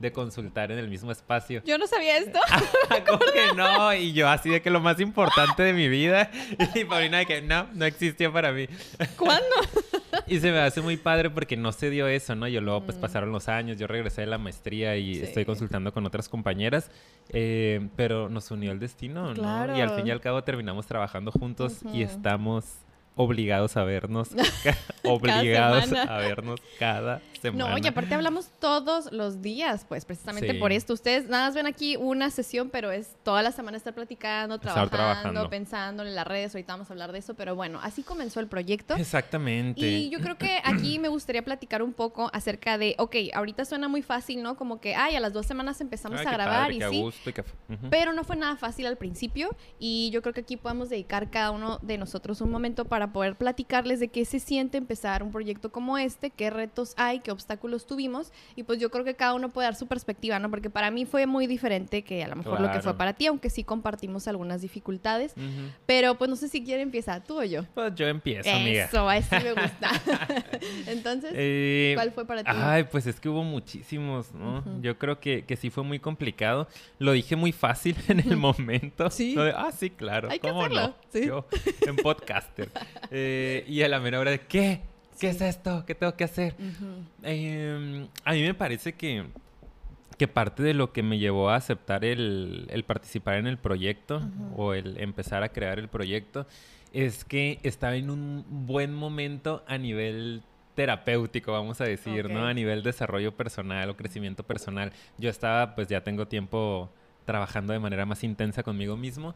de 0.00 0.12
consultar 0.12 0.72
en 0.72 0.78
el 0.78 0.88
mismo 0.88 1.12
espacio. 1.12 1.62
Yo 1.64 1.78
no 1.78 1.86
sabía 1.86 2.16
esto. 2.16 2.40
¿Cómo 3.06 3.18
que 3.18 3.52
no? 3.56 3.94
Y 3.94 4.12
yo 4.12 4.28
así 4.28 4.48
de 4.48 4.62
que 4.62 4.70
lo 4.70 4.80
más 4.80 4.98
importante 4.98 5.62
de 5.62 5.72
mi 5.72 5.88
vida. 5.88 6.30
Y 6.74 6.84
Paulina 6.84 7.18
de 7.18 7.26
que 7.26 7.42
no, 7.42 7.66
no 7.74 7.84
existió 7.84 8.32
para 8.32 8.52
mí. 8.52 8.66
¿Cuándo? 9.16 9.44
Y 10.26 10.40
se 10.40 10.52
me 10.52 10.58
hace 10.58 10.80
muy 10.80 10.96
padre 10.96 11.28
porque 11.28 11.56
no 11.56 11.72
se 11.72 11.90
dio 11.90 12.06
eso, 12.06 12.34
¿no? 12.34 12.48
Yo 12.48 12.60
luego 12.60 12.84
pues 12.84 12.96
mm. 12.96 13.00
pasaron 13.00 13.32
los 13.32 13.48
años, 13.48 13.78
yo 13.78 13.86
regresé 13.86 14.22
de 14.22 14.28
la 14.28 14.38
maestría 14.38 14.96
y 14.96 15.20
estoy 15.20 15.44
consultando 15.44 15.92
con 15.92 16.06
otras 16.06 16.28
compañeras, 16.28 16.90
eh, 17.30 17.88
pero 17.96 18.28
nos 18.28 18.50
unió 18.50 18.72
el 18.72 18.78
destino, 18.78 19.34
¿no? 19.34 19.76
Y 19.76 19.80
al 19.80 19.90
fin 19.90 20.06
y 20.06 20.10
al 20.10 20.20
cabo 20.20 20.42
terminamos 20.44 20.86
trabajando 20.86 21.32
juntos 21.32 21.80
y 21.92 22.02
estamos 22.02 22.64
obligados 23.16 23.76
a 23.76 23.84
vernos, 23.84 24.30
obligados 25.04 25.92
a 25.92 26.16
vernos 26.18 26.60
cada 26.78 27.20
semana. 27.40 27.70
No, 27.70 27.78
y 27.78 27.86
aparte 27.86 28.14
hablamos 28.14 28.50
todos 28.58 29.12
los 29.12 29.42
días, 29.42 29.84
pues 29.88 30.04
precisamente 30.04 30.54
por 30.54 30.72
esto. 30.72 30.92
Ustedes 30.92 31.28
nada 31.28 31.46
más 31.46 31.54
ven 31.54 31.66
aquí 31.66 31.96
una 31.96 32.30
sesión, 32.30 32.70
pero 32.70 32.90
es 32.90 33.16
toda 33.22 33.42
la 33.42 33.52
semana 33.52 33.76
estar 33.76 33.94
platicando, 33.94 34.58
trabajando, 34.58 35.48
pensando 35.48 36.02
en 36.02 36.14
las 36.14 36.26
redes. 36.26 36.54
Ahorita 36.54 36.74
vamos 36.74 36.90
a 36.90 36.92
hablar 36.92 37.12
de 37.12 37.18
eso, 37.18 37.34
pero 37.34 37.54
bueno, 37.56 37.80
así 37.82 38.02
comenzó 38.02 38.40
el 38.40 38.46
proyecto. 38.46 38.94
Exactamente. 38.96 39.80
Y 39.80 40.10
yo 40.10 40.20
creo 40.20 40.36
que 40.36 40.60
aquí 40.64 40.98
me 40.98 41.08
gustaría 41.08 41.44
platicar 41.44 41.82
un 41.82 41.92
poco 41.92 42.30
acerca 42.32 42.78
de, 42.78 42.94
ok, 42.98 43.16
ahorita 43.34 43.64
suena 43.64 43.88
muy 43.88 44.02
fácil, 44.02 44.42
¿no? 44.42 44.56
Como 44.56 44.80
que, 44.80 44.94
ay, 44.94 45.16
a 45.16 45.20
las 45.20 45.32
dos 45.32 45.46
semanas 45.46 45.80
empezamos 45.80 46.20
a 46.20 46.30
grabar 46.30 46.72
y 46.72 46.80
sí. 46.80 47.04
Pero 47.90 48.12
no 48.12 48.24
fue 48.24 48.36
nada 48.36 48.56
fácil 48.56 48.86
al 48.86 48.96
principio 48.96 49.54
y 49.78 50.10
yo 50.10 50.22
creo 50.22 50.34
que 50.34 50.40
aquí 50.40 50.56
podemos 50.56 50.90
dedicar 50.90 51.30
cada 51.30 51.50
uno 51.50 51.78
de 51.82 51.98
nosotros 51.98 52.40
un 52.40 52.50
momento 52.50 52.84
para 52.84 53.12
poder 53.12 53.36
platicarles 53.36 54.00
de 54.00 54.08
qué 54.08 54.24
se 54.24 54.40
siente 54.40 54.78
empezar 54.78 55.22
un 55.22 55.30
proyecto 55.30 55.70
como 55.70 55.98
este, 55.98 56.30
qué 56.30 56.50
retos 56.50 56.94
hay, 56.96 57.20
qué 57.20 57.29
obstáculos 57.30 57.86
tuvimos 57.86 58.32
y 58.56 58.62
pues 58.62 58.78
yo 58.78 58.90
creo 58.90 59.04
que 59.04 59.14
cada 59.14 59.34
uno 59.34 59.50
puede 59.50 59.66
dar 59.66 59.74
su 59.74 59.86
perspectiva, 59.86 60.38
¿no? 60.38 60.50
Porque 60.50 60.70
para 60.70 60.90
mí 60.90 61.06
fue 61.06 61.26
muy 61.26 61.46
diferente 61.46 62.02
que 62.02 62.24
a 62.24 62.28
lo 62.28 62.36
mejor 62.36 62.60
lo 62.60 62.70
que 62.70 62.80
fue 62.80 62.96
para 62.96 63.14
ti, 63.14 63.26
aunque 63.26 63.50
sí 63.50 63.64
compartimos 63.64 64.28
algunas 64.28 64.60
dificultades, 64.60 65.34
pero 65.86 66.16
pues 66.16 66.30
no 66.30 66.36
sé 66.36 66.48
si 66.48 66.64
quiere 66.64 66.82
empezar 66.82 67.24
tú 67.24 67.40
o 67.40 67.44
yo. 67.44 67.64
Pues 67.74 67.94
yo 67.94 68.06
empiezo, 68.06 68.50
amiga. 68.50 68.84
Eso, 68.84 69.08
a 69.08 69.16
eso 69.16 69.36
me 69.42 69.52
gusta. 69.62 69.90
Entonces, 70.86 71.32
eh, 71.34 71.92
¿cuál 71.94 72.12
fue 72.12 72.26
para 72.26 72.42
ti? 72.42 72.50
Ay, 72.52 72.84
pues 72.84 73.06
es 73.06 73.20
que 73.20 73.28
hubo 73.28 73.44
muchísimos, 73.44 74.32
¿no? 74.32 74.64
Yo 74.80 74.98
creo 74.98 75.20
que, 75.20 75.44
que 75.44 75.56
sí 75.56 75.70
fue 75.70 75.84
muy 75.84 75.98
complicado. 75.98 76.68
Lo 76.98 77.12
dije 77.12 77.36
muy 77.36 77.52
fácil 77.52 77.96
en 78.08 78.20
el 78.20 78.36
momento. 78.36 79.10
Sí. 79.10 79.36
ah, 79.38 79.70
sí, 79.72 79.90
claro. 79.90 80.28
Hay 80.30 80.38
¿Cómo 80.38 80.68
no? 80.68 80.94
¿Sí? 81.12 81.26
Yo, 81.26 81.46
en 81.86 81.96
podcaster. 81.96 82.70
Eh, 83.10 83.64
y 83.68 83.82
a 83.82 83.88
la 83.88 84.00
menor 84.00 84.20
hora 84.20 84.30
de, 84.30 84.40
¿qué? 84.40 84.82
¿Qué 85.20 85.30
es 85.30 85.40
esto? 85.40 85.84
¿Qué 85.86 85.94
tengo 85.94 86.16
que 86.16 86.24
hacer? 86.24 86.56
Em, 87.22 88.08
a 88.24 88.32
mí 88.32 88.42
me 88.42 88.54
parece 88.54 88.94
que 88.94 89.26
que 90.18 90.28
parte 90.28 90.62
de 90.62 90.74
lo 90.74 90.92
que 90.92 91.02
me 91.02 91.18
llevó 91.18 91.48
a 91.48 91.56
aceptar 91.56 92.04
el, 92.04 92.66
el 92.68 92.84
participar 92.84 93.36
en 93.36 93.46
el 93.46 93.56
proyecto 93.56 94.20
o 94.54 94.74
el 94.74 95.00
empezar 95.00 95.42
a 95.42 95.48
crear 95.48 95.78
el 95.78 95.88
proyecto 95.88 96.46
es 96.92 97.24
que 97.24 97.58
estaba 97.62 97.96
en 97.96 98.10
un 98.10 98.44
buen 98.66 98.92
momento 98.92 99.64
a 99.66 99.78
nivel 99.78 100.42
terapéutico, 100.74 101.52
vamos 101.52 101.80
a 101.80 101.84
decir, 101.84 102.28
¿no? 102.28 102.46
A 102.46 102.52
nivel 102.52 102.82
desarrollo 102.82 103.34
personal 103.34 103.88
o 103.88 103.96
crecimiento 103.96 104.42
personal. 104.42 104.92
Yo 105.18 105.30
estaba, 105.30 105.74
pues 105.74 105.88
ya 105.88 106.02
tengo 106.02 106.26
tiempo 106.26 106.90
trabajando 107.24 107.72
de 107.72 107.78
manera 107.78 108.06
más 108.06 108.22
intensa 108.22 108.62
conmigo 108.62 108.96
mismo. 108.96 109.34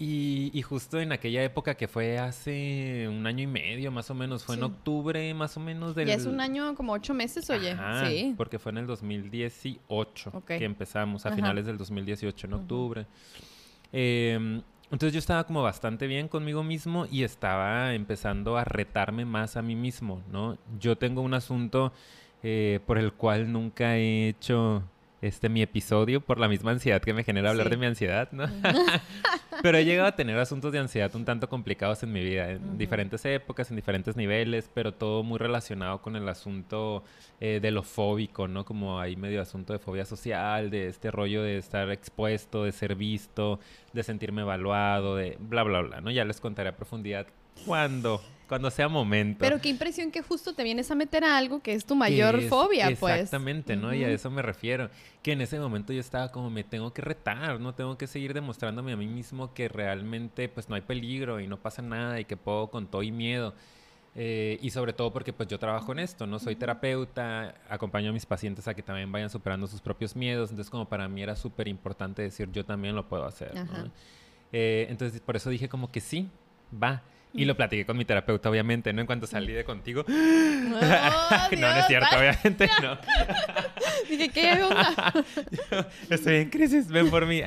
Y, 0.00 0.62
justo 0.62 1.00
en 1.00 1.10
aquella 1.10 1.42
época 1.42 1.74
que 1.74 1.88
fue 1.88 2.18
hace 2.18 3.08
un 3.08 3.26
año 3.26 3.42
y 3.42 3.46
medio 3.48 3.90
más 3.90 4.08
o 4.10 4.14
menos, 4.14 4.44
fue 4.44 4.54
en 4.54 4.62
octubre 4.62 5.34
más 5.34 5.56
o 5.56 5.60
menos 5.60 5.96
del... 5.96 6.06
Ya 6.06 6.14
es 6.14 6.26
un 6.26 6.40
año 6.40 6.76
como 6.76 6.92
ocho 6.92 7.14
meses, 7.14 7.50
oye. 7.50 7.76
sí. 8.06 8.32
Porque 8.36 8.60
fue 8.60 8.70
en 8.70 8.78
el 8.78 8.86
2018 8.86 10.44
que 10.46 10.64
empezamos, 10.64 11.26
a 11.26 11.32
finales 11.32 11.66
del 11.66 11.76
2018, 11.78 12.46
en 12.46 12.52
octubre. 12.52 13.06
Em, 13.90 14.62
entonces 14.84 15.12
yo 15.12 15.18
estaba 15.18 15.44
como 15.44 15.62
bastante 15.62 16.06
bien 16.06 16.28
conmigo 16.28 16.62
mismo 16.62 17.06
y 17.10 17.24
estaba 17.24 17.92
empezando 17.92 18.56
a 18.56 18.62
retarme 18.62 19.24
más 19.24 19.56
a 19.56 19.62
mí 19.62 19.74
mismo, 19.74 20.22
¿no? 20.30 20.58
Yo 20.78 20.96
tengo 20.96 21.22
un 21.22 21.34
asunto 21.34 21.92
eh, 22.44 22.78
por 22.86 22.98
el 22.98 23.12
cual 23.14 23.50
nunca 23.50 23.96
he 23.96 24.28
hecho 24.28 24.84
este 25.20 25.48
mi 25.48 25.62
episodio 25.62 26.20
por 26.20 26.38
la 26.38 26.48
misma 26.48 26.70
ansiedad 26.70 27.02
que 27.02 27.12
me 27.12 27.24
genera 27.24 27.50
hablar 27.50 27.68
de 27.68 27.76
mi 27.76 27.86
ansiedad, 27.86 28.30
¿no? 28.30 28.44
pero 29.62 29.78
he 29.78 29.84
llegado 29.84 30.08
a 30.08 30.16
tener 30.16 30.38
asuntos 30.38 30.72
de 30.72 30.78
ansiedad 30.78 31.14
un 31.14 31.24
tanto 31.24 31.48
complicados 31.48 32.02
en 32.02 32.12
mi 32.12 32.22
vida, 32.22 32.50
en 32.50 32.78
diferentes 32.78 33.24
épocas, 33.24 33.70
en 33.70 33.76
diferentes 33.76 34.16
niveles, 34.16 34.70
pero 34.72 34.92
todo 34.92 35.22
muy 35.22 35.38
relacionado 35.38 36.00
con 36.00 36.16
el 36.16 36.28
asunto 36.28 37.04
eh, 37.40 37.58
de 37.60 37.70
lo 37.70 37.82
fóbico, 37.82 38.48
¿no? 38.48 38.64
Como 38.64 39.00
hay 39.00 39.16
medio 39.16 39.42
asunto 39.42 39.72
de 39.72 39.78
fobia 39.78 40.04
social, 40.04 40.70
de 40.70 40.88
este 40.88 41.10
rollo 41.10 41.42
de 41.42 41.58
estar 41.58 41.90
expuesto, 41.90 42.64
de 42.64 42.72
ser 42.72 42.94
visto, 42.94 43.60
de 43.92 44.02
sentirme 44.02 44.42
evaluado, 44.42 45.16
de 45.16 45.36
bla, 45.40 45.62
bla, 45.62 45.80
bla, 45.80 46.00
¿no? 46.00 46.10
Ya 46.10 46.24
les 46.24 46.40
contaré 46.40 46.70
a 46.70 46.76
profundidad 46.76 47.26
cuándo 47.66 48.20
cuando 48.48 48.70
sea 48.70 48.88
momento. 48.88 49.40
Pero 49.40 49.60
qué 49.60 49.68
impresión 49.68 50.10
que 50.10 50.22
justo 50.22 50.54
te 50.54 50.64
vienes 50.64 50.90
a 50.90 50.94
meter 50.94 51.22
a 51.22 51.36
algo 51.36 51.60
que 51.60 51.74
es 51.74 51.84
tu 51.84 51.94
mayor 51.94 52.40
fobia, 52.42 52.88
pues. 52.98 53.14
Exactamente, 53.14 53.76
¿no? 53.76 53.94
Y 53.94 54.02
a 54.02 54.10
eso 54.10 54.30
me 54.30 54.42
refiero. 54.42 54.90
Que 55.22 55.32
en 55.32 55.42
ese 55.42 55.58
momento 55.58 55.92
yo 55.92 56.00
estaba 56.00 56.30
como, 56.32 56.50
me 56.50 56.64
tengo 56.64 56.92
que 56.92 57.02
retar, 57.02 57.60
¿no? 57.60 57.74
Tengo 57.74 57.98
que 57.98 58.06
seguir 58.06 58.32
demostrándome 58.32 58.92
a 58.92 58.96
mí 58.96 59.06
mismo 59.06 59.52
que 59.52 59.68
realmente, 59.68 60.48
pues, 60.48 60.68
no 60.68 60.74
hay 60.74 60.80
peligro 60.80 61.40
y 61.40 61.46
no 61.46 61.58
pasa 61.58 61.82
nada 61.82 62.18
y 62.18 62.24
que 62.24 62.36
puedo 62.36 62.68
con 62.68 62.86
todo 62.86 63.02
y 63.02 63.12
miedo. 63.12 63.54
Eh, 64.20 64.58
y 64.62 64.70
sobre 64.70 64.92
todo 64.92 65.12
porque 65.12 65.32
pues 65.32 65.48
yo 65.48 65.60
trabajo 65.60 65.92
en 65.92 66.00
esto, 66.00 66.26
¿no? 66.26 66.40
Soy 66.40 66.56
terapeuta, 66.56 67.54
acompaño 67.68 68.10
a 68.10 68.12
mis 68.12 68.26
pacientes 68.26 68.66
a 68.66 68.74
que 68.74 68.82
también 68.82 69.12
vayan 69.12 69.30
superando 69.30 69.68
sus 69.68 69.80
propios 69.80 70.16
miedos, 70.16 70.50
entonces 70.50 70.70
como 70.70 70.88
para 70.88 71.06
mí 71.08 71.22
era 71.22 71.36
súper 71.36 71.68
importante 71.68 72.22
decir 72.22 72.50
yo 72.50 72.64
también 72.64 72.96
lo 72.96 73.08
puedo 73.08 73.24
hacer, 73.26 73.54
¿no? 73.54 73.92
eh, 74.50 74.86
entonces 74.90 75.20
por 75.20 75.36
eso 75.36 75.50
dije 75.50 75.68
como 75.68 75.92
que 75.92 76.00
sí, 76.00 76.28
va. 76.72 77.02
Y 77.34 77.44
lo 77.44 77.56
platiqué 77.56 77.84
con 77.84 77.96
mi 77.96 78.04
terapeuta, 78.04 78.48
obviamente, 78.50 78.92
¿no? 78.92 79.00
En 79.00 79.06
cuanto 79.06 79.26
salí 79.26 79.52
de 79.52 79.64
contigo. 79.64 80.04
no, 80.08 80.80
no 80.80 81.76
es 81.76 81.86
cierto, 81.86 82.16
obviamente, 82.16 82.70
no. 82.82 82.98
Dije, 84.08 84.28
¿qué 84.30 84.62
onda? 84.62 85.12
Estoy 86.10 86.36
en 86.36 86.50
crisis, 86.50 86.88
ven 86.88 87.10
por 87.10 87.26
mí. 87.26 87.42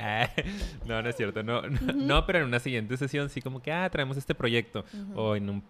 no, 0.86 1.02
no 1.02 1.10
es 1.10 1.16
cierto. 1.16 1.44
No, 1.44 1.62
no, 1.62 2.26
pero 2.26 2.40
en 2.40 2.46
una 2.46 2.60
siguiente 2.60 2.96
sesión 2.98 3.30
sí 3.30 3.42
como 3.42 3.62
que, 3.62 3.72
ah, 3.72 3.90
traemos 3.90 4.18
este 4.18 4.36
proyecto. 4.36 4.86
O 5.16 5.36
en 5.36 5.64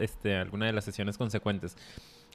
este, 0.00 0.36
alguna 0.36 0.66
de 0.66 0.72
las 0.72 0.84
sesiones 0.84 1.18
consecuentes. 1.18 1.76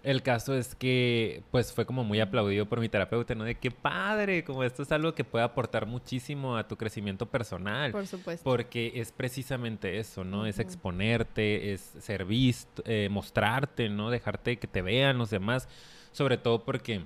El 0.01 0.23
caso 0.23 0.55
es 0.55 0.75
que, 0.75 1.43
pues, 1.51 1.73
fue 1.73 1.85
como 1.85 2.05
muy 2.05 2.21
aplaudido 2.21 2.65
por 2.67 2.79
mi 2.79 2.87
terapeuta, 2.87 3.35
¿no? 3.35 3.43
De 3.43 3.55
qué 3.55 3.69
padre, 3.69 4.45
como 4.45 4.63
esto 4.63 4.83
es 4.83 4.91
algo 4.93 5.13
que 5.13 5.25
puede 5.25 5.43
aportar 5.43 5.85
muchísimo 5.85 6.55
a 6.55 6.67
tu 6.67 6.77
crecimiento 6.77 7.25
personal. 7.25 7.91
Por 7.91 8.07
supuesto. 8.07 8.43
Porque 8.43 8.93
es 8.95 9.11
precisamente 9.11 9.99
eso, 9.99 10.23
¿no? 10.23 10.45
Es 10.45 10.59
exponerte, 10.59 11.73
es 11.73 11.81
ser 11.99 12.23
visto, 12.23 12.81
eh, 12.85 13.09
mostrarte, 13.11 13.89
¿no? 13.89 14.09
Dejarte 14.09 14.57
que 14.57 14.67
te 14.67 14.81
vean 14.81 15.17
los 15.17 15.31
demás. 15.31 15.67
Sobre 16.13 16.37
todo 16.37 16.63
porque 16.63 17.03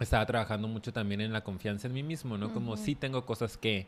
estaba 0.00 0.24
trabajando 0.24 0.68
mucho 0.68 0.92
también 0.92 1.20
en 1.20 1.32
la 1.32 1.44
confianza 1.44 1.86
en 1.86 1.92
mí 1.92 2.02
mismo, 2.02 2.38
¿no? 2.38 2.52
Como 2.52 2.78
sí 2.78 2.94
tengo 2.94 3.26
cosas 3.26 3.58
que 3.58 3.86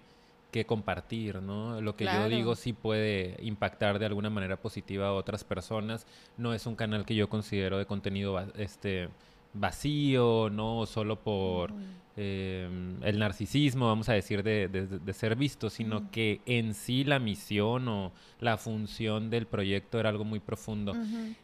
que 0.50 0.64
compartir, 0.64 1.42
¿no? 1.42 1.80
Lo 1.80 1.94
que 1.96 2.06
yo 2.06 2.28
digo 2.28 2.54
sí 2.54 2.72
puede 2.72 3.36
impactar 3.42 3.98
de 3.98 4.06
alguna 4.06 4.30
manera 4.30 4.56
positiva 4.56 5.08
a 5.08 5.12
otras 5.12 5.44
personas. 5.44 6.06
No 6.36 6.54
es 6.54 6.66
un 6.66 6.74
canal 6.74 7.04
que 7.04 7.14
yo 7.14 7.28
considero 7.28 7.78
de 7.78 7.86
contenido 7.86 8.38
este 8.56 9.08
vacío, 9.52 10.48
no 10.50 10.86
solo 10.86 11.16
por 11.16 11.72
Em, 12.20 13.00
el 13.04 13.20
narcisismo, 13.20 13.86
vamos 13.86 14.08
a 14.08 14.12
decir, 14.12 14.42
de, 14.42 14.98
ser 15.12 15.36
visto, 15.36 15.70
sino 15.70 16.10
que 16.10 16.40
en 16.46 16.74
sí 16.74 17.04
la 17.04 17.20
misión 17.20 17.86
o 17.86 18.12
la 18.40 18.56
función 18.56 19.30
del 19.30 19.46
proyecto 19.46 20.00
era 20.00 20.08
algo 20.08 20.24
muy 20.24 20.40
profundo. 20.40 20.96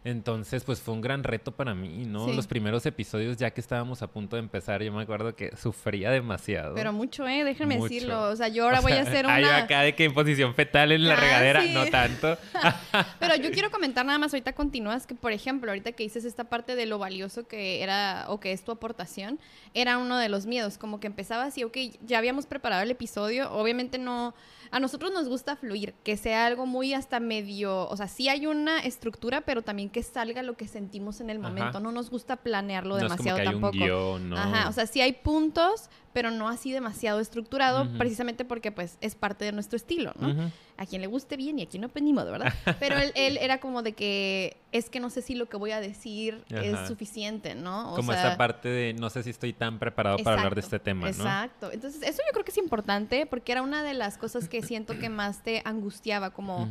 Entonces, 0.03 0.65
pues 0.65 0.81
fue 0.81 0.95
un 0.95 1.01
gran 1.01 1.23
reto 1.23 1.53
para 1.53 1.77
mí, 1.77 2.07
¿no? 2.07 2.27
Los 2.33 2.49
primeros 2.49 2.85
episodios, 2.87 3.37
ya 3.37 3.53
que 3.53 3.61
estábamos 3.61 4.03
a 4.03 4.09
punto 4.09 4.35
de 4.35 4.41
empezar, 4.41 4.83
yo 4.83 4.93
me 4.93 5.03
acuerdo 5.03 5.37
que 5.37 5.57
sufría 5.57 6.11
demasiado. 6.11 6.75
Pero 6.75 6.93
mucho, 6.93 7.25
¿eh? 7.29 7.45
Déjenme 7.45 7.79
decirlo. 7.79 8.31
O 8.31 8.35
sea, 8.35 8.49
yo 8.49 8.65
ahora 8.65 8.81
voy 8.81 8.93
a 8.93 9.03
hacer 9.03 9.27
una... 9.27 9.35
Hay 9.37 9.45
acá 9.45 9.83
de 9.83 9.95
que 9.95 10.07
en 10.07 10.15
posición 10.15 10.55
fetal 10.55 10.91
en 10.91 11.07
la 11.07 11.15
ah, 11.15 11.21
regadera, 11.21 11.65
no 11.67 11.87
tanto. 11.87 12.37
Pero 13.21 13.37
yo 13.37 13.51
quiero 13.53 13.71
comentar 13.71 14.05
nada 14.05 14.19
más, 14.19 14.35
ahorita 14.35 14.55
continúas, 14.55 15.07
que 15.07 15.15
por 15.15 15.31
ejemplo, 15.31 15.71
ahorita 15.71 15.93
que 15.93 16.03
dices 16.03 16.25
esta 16.25 16.43
parte 16.43 16.75
de 16.75 16.87
lo 16.87 16.99
valioso 16.99 17.47
que 17.47 17.81
era 17.81 18.25
o 18.27 18.41
que 18.41 18.51
es 18.51 18.65
tu 18.65 18.73
aportación, 18.73 19.39
era 19.73 19.99
uno 19.99 20.19
de 20.19 20.29
los 20.29 20.47
miedos 20.47 20.64
como 20.79 21.01
que 21.01 21.07
empezaba 21.07 21.45
así, 21.45 21.65
ok, 21.65 21.77
ya 22.03 22.19
habíamos 22.19 22.47
preparado 22.47 22.83
el 22.83 22.91
episodio, 22.91 23.51
obviamente 23.53 23.99
no, 23.99 24.35
a 24.75 24.81
nosotros 24.81 25.13
nos 25.13 25.29
gusta 25.29 25.55
fluir, 25.55 25.95
que 26.03 26.17
sea 26.17 26.47
algo 26.47 26.67
muy 26.67 26.95
hasta 26.95 27.21
medio, 27.21 27.89
o 27.89 27.97
sea, 27.97 28.09
sí 28.09 28.29
hay 28.29 28.49
una 28.49 28.81
estructura, 28.81 29.43
pero 29.43 29.63
también 29.63 29.89
que 29.89 30.03
salga 30.03 30.43
lo 30.43 30.57
que 30.57 30.67
sentimos 30.67 31.21
en 31.21 31.31
el 31.31 31.39
momento, 31.39 31.79
no 31.79 31.93
nos 31.93 32.11
gusta 32.11 32.35
planearlo 32.35 32.97
demasiado 32.97 33.39
tampoco. 33.45 34.19
Ajá, 34.35 34.69
o 34.69 34.73
sea, 34.73 34.89
sí 34.89 35.01
hay 35.01 35.13
puntos, 35.13 35.91
pero 36.13 36.33
no 36.33 36.49
así 36.49 36.73
demasiado 36.73 37.21
estructurado, 37.21 37.89
precisamente 37.99 38.45
porque 38.45 38.73
pues 38.73 38.99
es 39.01 39.15
parte 39.15 39.45
de 39.45 39.53
nuestro 39.53 39.77
estilo, 39.77 40.13
¿no? 40.19 40.51
A 40.77 40.87
quien 40.87 41.03
le 41.03 41.07
guste 41.07 41.37
bien 41.37 41.61
y 41.61 41.63
a 41.63 41.69
quien 41.69 41.83
no, 41.83 41.89
pues 41.89 42.05
¿verdad? 42.05 42.53
Pero 42.81 42.97
él, 43.15 43.39
era 43.41 43.59
como 43.61 43.83
de 43.85 43.93
que 43.93 44.57
es 44.73 44.91
que 44.91 44.99
no 44.99 45.09
sé 45.09 45.23
si 45.23 45.37
lo 45.37 45.49
que 45.49 45.57
voy 45.57 45.71
a 45.71 45.81
decir 45.81 46.43
es 46.51 46.89
suficiente, 46.89 47.55
¿no? 47.55 47.95
como 47.95 48.13
esa 48.13 48.37
parte 48.37 48.69
de 48.69 48.93
no 48.95 49.09
sé 49.09 49.23
si 49.23 49.31
estoy 49.31 49.53
tan 49.53 49.79
preparado 49.79 50.19
para 50.19 50.39
hablar 50.39 50.57
de 50.57 50.63
este 50.63 50.81
tema, 50.81 51.03
¿no? 51.03 51.09
Exacto. 51.09 51.71
Entonces, 51.71 52.03
eso 52.03 52.23
yo 52.27 52.33
creo 52.33 52.45
que 52.45 52.51
es 52.51 52.59
importante 52.59 53.27
porque 53.27 53.53
era 53.53 53.63
una 53.63 53.85
de 53.85 53.95
las 53.95 54.19
cosas 54.19 54.49
que 54.49 54.64
siento 54.65 54.99
que 54.99 55.09
más 55.09 55.43
te 55.43 55.63
angustiaba, 55.65 56.31
como 56.31 56.69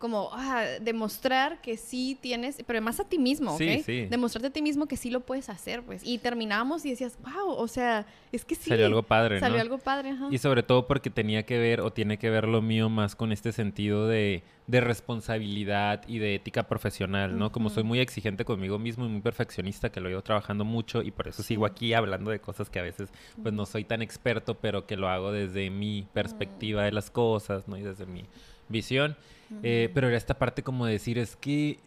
como 0.00 0.30
ah, 0.32 0.64
demostrar 0.80 1.60
que 1.60 1.76
sí 1.76 2.16
tienes, 2.22 2.64
pero 2.66 2.80
más 2.80 2.98
a 3.00 3.04
ti 3.04 3.18
mismo, 3.18 3.52
¿ok? 3.52 3.58
Sí, 3.58 3.82
sí. 3.84 4.06
Demostrarte 4.06 4.48
a 4.48 4.50
ti 4.50 4.62
mismo 4.62 4.86
que 4.86 4.96
sí 4.96 5.10
lo 5.10 5.20
puedes 5.20 5.50
hacer, 5.50 5.82
pues. 5.82 6.00
Y 6.02 6.16
terminamos 6.16 6.86
y 6.86 6.90
decías, 6.90 7.18
wow, 7.22 7.50
o 7.50 7.68
sea, 7.68 8.06
es 8.32 8.46
que 8.46 8.54
sí. 8.54 8.70
Salió 8.70 8.86
algo 8.86 9.02
padre, 9.02 9.34
¿no? 9.34 9.40
Salió 9.40 9.60
algo 9.60 9.76
padre, 9.76 10.08
ajá. 10.08 10.28
Y 10.30 10.38
sobre 10.38 10.62
todo 10.62 10.86
porque 10.86 11.10
tenía 11.10 11.44
que 11.44 11.58
ver, 11.58 11.82
o 11.82 11.92
tiene 11.92 12.18
que 12.18 12.30
ver 12.30 12.48
lo 12.48 12.62
mío 12.62 12.88
más 12.88 13.14
con 13.14 13.30
este 13.30 13.52
sentido 13.52 14.08
de, 14.08 14.42
de 14.66 14.80
responsabilidad 14.80 16.02
y 16.08 16.18
de 16.18 16.34
ética 16.34 16.66
profesional, 16.66 17.38
¿no? 17.38 17.52
Como 17.52 17.68
soy 17.68 17.82
muy 17.82 18.00
exigente 18.00 18.46
conmigo 18.46 18.78
mismo 18.78 19.04
y 19.04 19.10
muy 19.10 19.20
perfeccionista, 19.20 19.92
que 19.92 20.00
lo 20.00 20.08
he 20.08 20.12
ido 20.12 20.22
trabajando 20.22 20.64
mucho 20.64 21.02
y 21.02 21.10
por 21.10 21.28
eso 21.28 21.42
sigo 21.42 21.66
aquí 21.66 21.92
hablando 21.92 22.30
de 22.30 22.40
cosas 22.40 22.70
que 22.70 22.78
a 22.78 22.82
veces, 22.82 23.10
pues, 23.42 23.52
no 23.52 23.66
soy 23.66 23.84
tan 23.84 24.00
experto, 24.00 24.54
pero 24.54 24.86
que 24.86 24.96
lo 24.96 25.10
hago 25.10 25.30
desde 25.30 25.68
mi 25.68 26.06
perspectiva 26.14 26.84
de 26.84 26.92
las 26.92 27.10
cosas, 27.10 27.68
¿no? 27.68 27.76
Y 27.76 27.82
desde 27.82 28.06
mi 28.06 28.24
visión. 28.70 29.16
Eh, 29.64 29.90
pero 29.92 30.06
era 30.06 30.16
esta 30.16 30.34
parte 30.38 30.62
como 30.62 30.86
decir, 30.86 31.18
es 31.18 31.34
que 31.34 31.80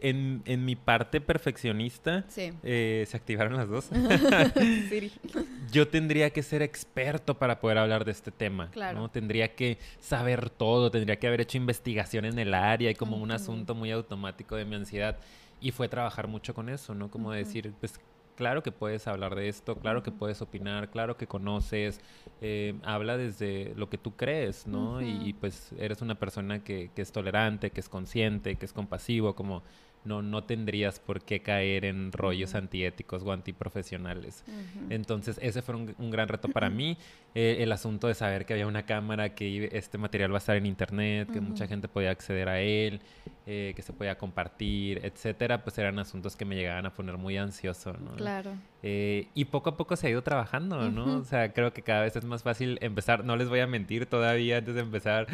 en, 0.00 0.42
en 0.44 0.64
mi 0.64 0.76
parte 0.76 1.20
perfeccionista 1.20 2.24
eh, 2.36 3.04
se 3.08 3.16
activaron 3.16 3.56
las 3.56 3.68
dos. 3.68 3.88
Yo 5.72 5.88
tendría 5.88 6.30
que 6.30 6.42
ser 6.42 6.62
experto 6.62 7.36
para 7.36 7.60
poder 7.60 7.78
hablar 7.78 8.04
de 8.04 8.12
este 8.12 8.30
tema. 8.30 8.70
¿no? 8.94 9.10
Tendría 9.10 9.54
que 9.54 9.78
saber 9.98 10.50
todo, 10.50 10.90
tendría 10.90 11.18
que 11.18 11.26
haber 11.26 11.40
hecho 11.40 11.58
investigación 11.58 12.24
en 12.24 12.38
el 12.38 12.54
área 12.54 12.90
y 12.90 12.94
como 12.94 13.16
un 13.16 13.32
asunto 13.32 13.74
muy 13.74 13.90
automático 13.90 14.54
de 14.54 14.64
mi 14.64 14.76
ansiedad. 14.76 15.18
Y 15.60 15.72
fue 15.72 15.88
trabajar 15.88 16.28
mucho 16.28 16.54
con 16.54 16.68
eso, 16.68 16.94
¿no? 16.94 17.10
Como 17.10 17.32
decir, 17.32 17.72
pues 17.80 18.00
claro 18.36 18.62
que 18.62 18.72
puedes 18.72 19.06
hablar 19.06 19.34
de 19.34 19.48
esto, 19.48 19.76
claro 19.76 20.02
que 20.02 20.10
puedes 20.10 20.42
opinar, 20.42 20.90
claro 20.90 21.16
que 21.16 21.26
conoces, 21.26 22.00
eh, 22.40 22.74
habla 22.82 23.16
desde 23.16 23.74
lo 23.76 23.88
que 23.88 23.98
tú 23.98 24.16
crees, 24.16 24.66
¿no? 24.66 25.02
y, 25.02 25.32
pues 25.34 25.72
eres 25.78 26.02
una 26.02 26.14
persona 26.14 26.62
que, 26.64 26.90
que, 26.94 27.02
es 27.02 27.12
tolerante, 27.12 27.70
que 27.70 27.80
es 27.80 27.88
consciente, 27.88 28.56
que 28.56 28.66
es 28.66 28.72
compasivo, 28.72 29.34
como 29.34 29.62
no, 30.04 30.22
no 30.22 30.44
tendrías 30.44 30.98
por 30.98 31.22
qué 31.22 31.40
caer 31.42 31.84
en 31.84 32.12
rollos 32.12 32.54
antiéticos 32.54 33.22
o 33.22 33.32
antiprofesionales. 33.32 34.44
Entonces, 34.88 35.38
ese 35.42 35.62
fue 35.62 35.74
un, 35.76 36.10
gran 36.10 36.28
reto 36.28 36.48
para 36.48 36.70
mí. 36.70 36.96
Eh, 37.34 37.58
el 37.60 37.70
asunto 37.70 38.08
de 38.08 38.14
saber 38.14 38.44
que 38.44 38.54
había 38.54 38.66
una 38.66 38.84
cámara, 38.84 39.34
que 39.34 39.68
este 39.72 39.98
material 39.98 40.32
va 40.32 40.36
a 40.36 40.38
estar 40.38 40.56
en 40.56 40.66
internet, 40.66 41.30
que 41.32 41.40
mucha 41.40 41.68
gente 41.68 41.86
podía 41.86 42.10
acceder 42.10 42.48
a 42.48 42.60
él, 42.60 43.00
eh, 43.46 43.72
que 43.76 43.82
se 43.82 43.92
podía 43.92 44.18
compartir, 44.18 45.00
etcétera, 45.04 45.62
pues 45.62 45.78
eran 45.78 45.98
asuntos 46.00 46.34
que 46.34 46.44
me 46.44 46.56
llegaban 46.56 46.86
a 46.86 46.94
poner 46.94 47.18
muy 47.18 47.36
ansioso, 47.36 47.92
¿no? 47.92 48.16
Claro. 48.16 48.52
Eh, 48.82 49.28
y 49.34 49.44
poco 49.44 49.70
a 49.70 49.76
poco 49.76 49.94
se 49.94 50.08
ha 50.08 50.10
ido 50.10 50.22
trabajando, 50.22 50.90
¿no? 50.90 51.18
O 51.18 51.24
sea, 51.24 51.52
creo 51.52 51.72
que 51.72 51.82
cada 51.82 52.02
vez 52.02 52.16
es 52.16 52.24
más 52.24 52.42
fácil 52.42 52.78
empezar. 52.80 53.24
No 53.24 53.36
les 53.36 53.48
voy 53.48 53.60
a 53.60 53.66
mentir 53.66 54.06
todavía 54.06 54.58
antes 54.58 54.74
de 54.74 54.80
empezar. 54.80 55.26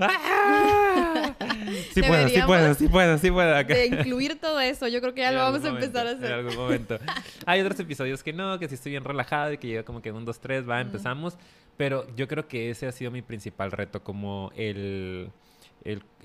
¡Ah! 0.00 1.34
Sí 1.92 2.02
puedo, 2.02 2.28
sí 2.28 2.40
puedo, 2.46 2.74
sí 2.74 2.88
puedo, 2.88 3.18
sí 3.18 3.30
puedo. 3.30 3.64
De 3.64 3.86
incluir 3.86 4.40
todo 4.40 4.60
eso, 4.60 4.88
yo 4.88 5.00
creo 5.00 5.14
que 5.14 5.20
ya 5.20 5.30
lo 5.32 5.40
vamos 5.40 5.64
a 5.64 5.68
empezar 5.68 6.06
a 6.06 6.10
hacer. 6.10 6.26
En 6.26 6.32
algún 6.32 6.56
momento. 6.56 6.98
Hay 7.46 7.60
otros 7.60 7.78
episodios 7.80 8.22
que 8.22 8.32
no, 8.32 8.58
que 8.58 8.68
sí 8.68 8.74
estoy 8.74 8.90
bien 8.92 9.04
relajado 9.04 9.52
y 9.52 9.58
que 9.58 9.68
llega 9.68 9.82
como 9.82 10.02
que 10.02 10.10
un, 10.10 10.24
dos, 10.24 10.40
tres, 10.40 10.68
va, 10.68 10.80
empezamos. 10.80 11.19
Pero 11.76 12.06
yo 12.14 12.28
creo 12.28 12.46
que 12.46 12.70
ese 12.70 12.86
ha 12.86 12.92
sido 12.92 13.10
mi 13.10 13.22
principal 13.22 13.72
reto, 13.72 14.02
como 14.02 14.50
el... 14.54 15.30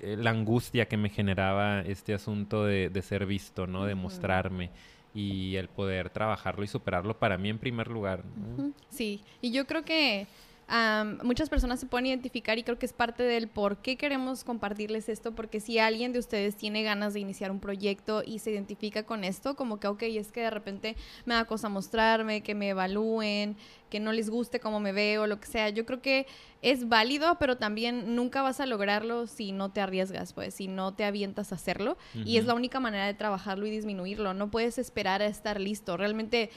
la 0.01 0.29
angustia 0.29 0.87
que 0.87 0.97
me 0.97 1.09
generaba 1.09 1.81
este 1.81 2.13
asunto 2.13 2.65
de, 2.65 3.01
ser 3.01 3.25
visto, 3.25 3.67
¿no? 3.67 3.85
De 3.85 3.95
mostrarme 3.95 4.71
y 5.13 5.55
el 5.55 5.69
poder 5.69 6.09
trabajarlo 6.09 6.65
y 6.65 6.67
superarlo 6.67 7.17
para 7.17 7.37
mí 7.37 7.49
en 7.49 7.57
primer 7.57 7.87
lugar. 7.87 8.23
Sí, 8.89 9.21
y 9.41 9.51
yo 9.51 9.65
creo 9.65 9.85
que 9.85 10.27
muchas 11.23 11.49
personas 11.49 11.79
se 11.79 11.85
pueden 11.85 12.07
identificar 12.07 12.57
y 12.57 12.63
creo 12.63 12.79
que 12.79 12.85
es 12.85 12.93
parte 12.93 13.23
del 13.23 13.47
por 13.47 13.77
qué 13.77 13.97
queremos 13.97 14.43
compartirles 14.43 15.09
esto, 15.09 15.33
porque 15.33 15.59
si 15.59 15.77
alguien 15.79 16.11
de 16.11 16.19
ustedes 16.19 16.55
tiene 16.55 16.83
ganas 16.83 17.13
de 17.13 17.19
iniciar 17.19 17.51
un 17.51 17.59
proyecto 17.59 18.23
y 18.25 18.39
se 18.39 18.51
identifica 18.51 19.03
con 19.03 19.23
esto, 19.23 19.55
como 19.55 19.79
que, 19.79 19.87
ok, 19.87 20.03
es 20.03 20.31
que 20.31 20.41
de 20.41 20.49
repente 20.49 20.95
me 21.25 21.35
da 21.35 21.45
cosa 21.45 21.69
mostrarme, 21.69 22.41
que 22.41 22.55
me 22.55 22.69
evalúen, 22.69 23.55
que 23.89 23.99
no 23.99 24.11
les 24.11 24.29
guste 24.29 24.59
cómo 24.59 24.79
me 24.79 24.91
veo, 24.91 25.27
lo 25.27 25.39
que 25.39 25.47
sea. 25.47 25.69
Yo 25.69 25.85
creo 25.85 26.01
que 26.01 26.27
es 26.61 26.89
válido, 26.89 27.37
pero 27.39 27.57
también 27.57 28.15
nunca 28.15 28.41
vas 28.41 28.59
a 28.59 28.65
lograrlo 28.65 29.27
si 29.27 29.51
no 29.51 29.69
te 29.69 29.81
arriesgas, 29.81 30.33
pues, 30.33 30.55
si 30.55 30.67
no 30.67 30.95
te 30.95 31.05
avientas 31.05 31.51
a 31.51 31.55
hacerlo. 31.55 31.95
Y 32.13 32.37
es 32.37 32.45
la 32.45 32.55
única 32.55 32.79
manera 32.79 33.05
de 33.05 33.13
trabajarlo 33.13 33.67
y 33.67 33.69
disminuirlo. 33.69 34.33
No 34.33 34.49
puedes 34.49 34.79
esperar 34.79 35.21
a 35.21 35.27
estar 35.27 35.61
listo. 35.61 35.95
Realmente, 35.95 36.49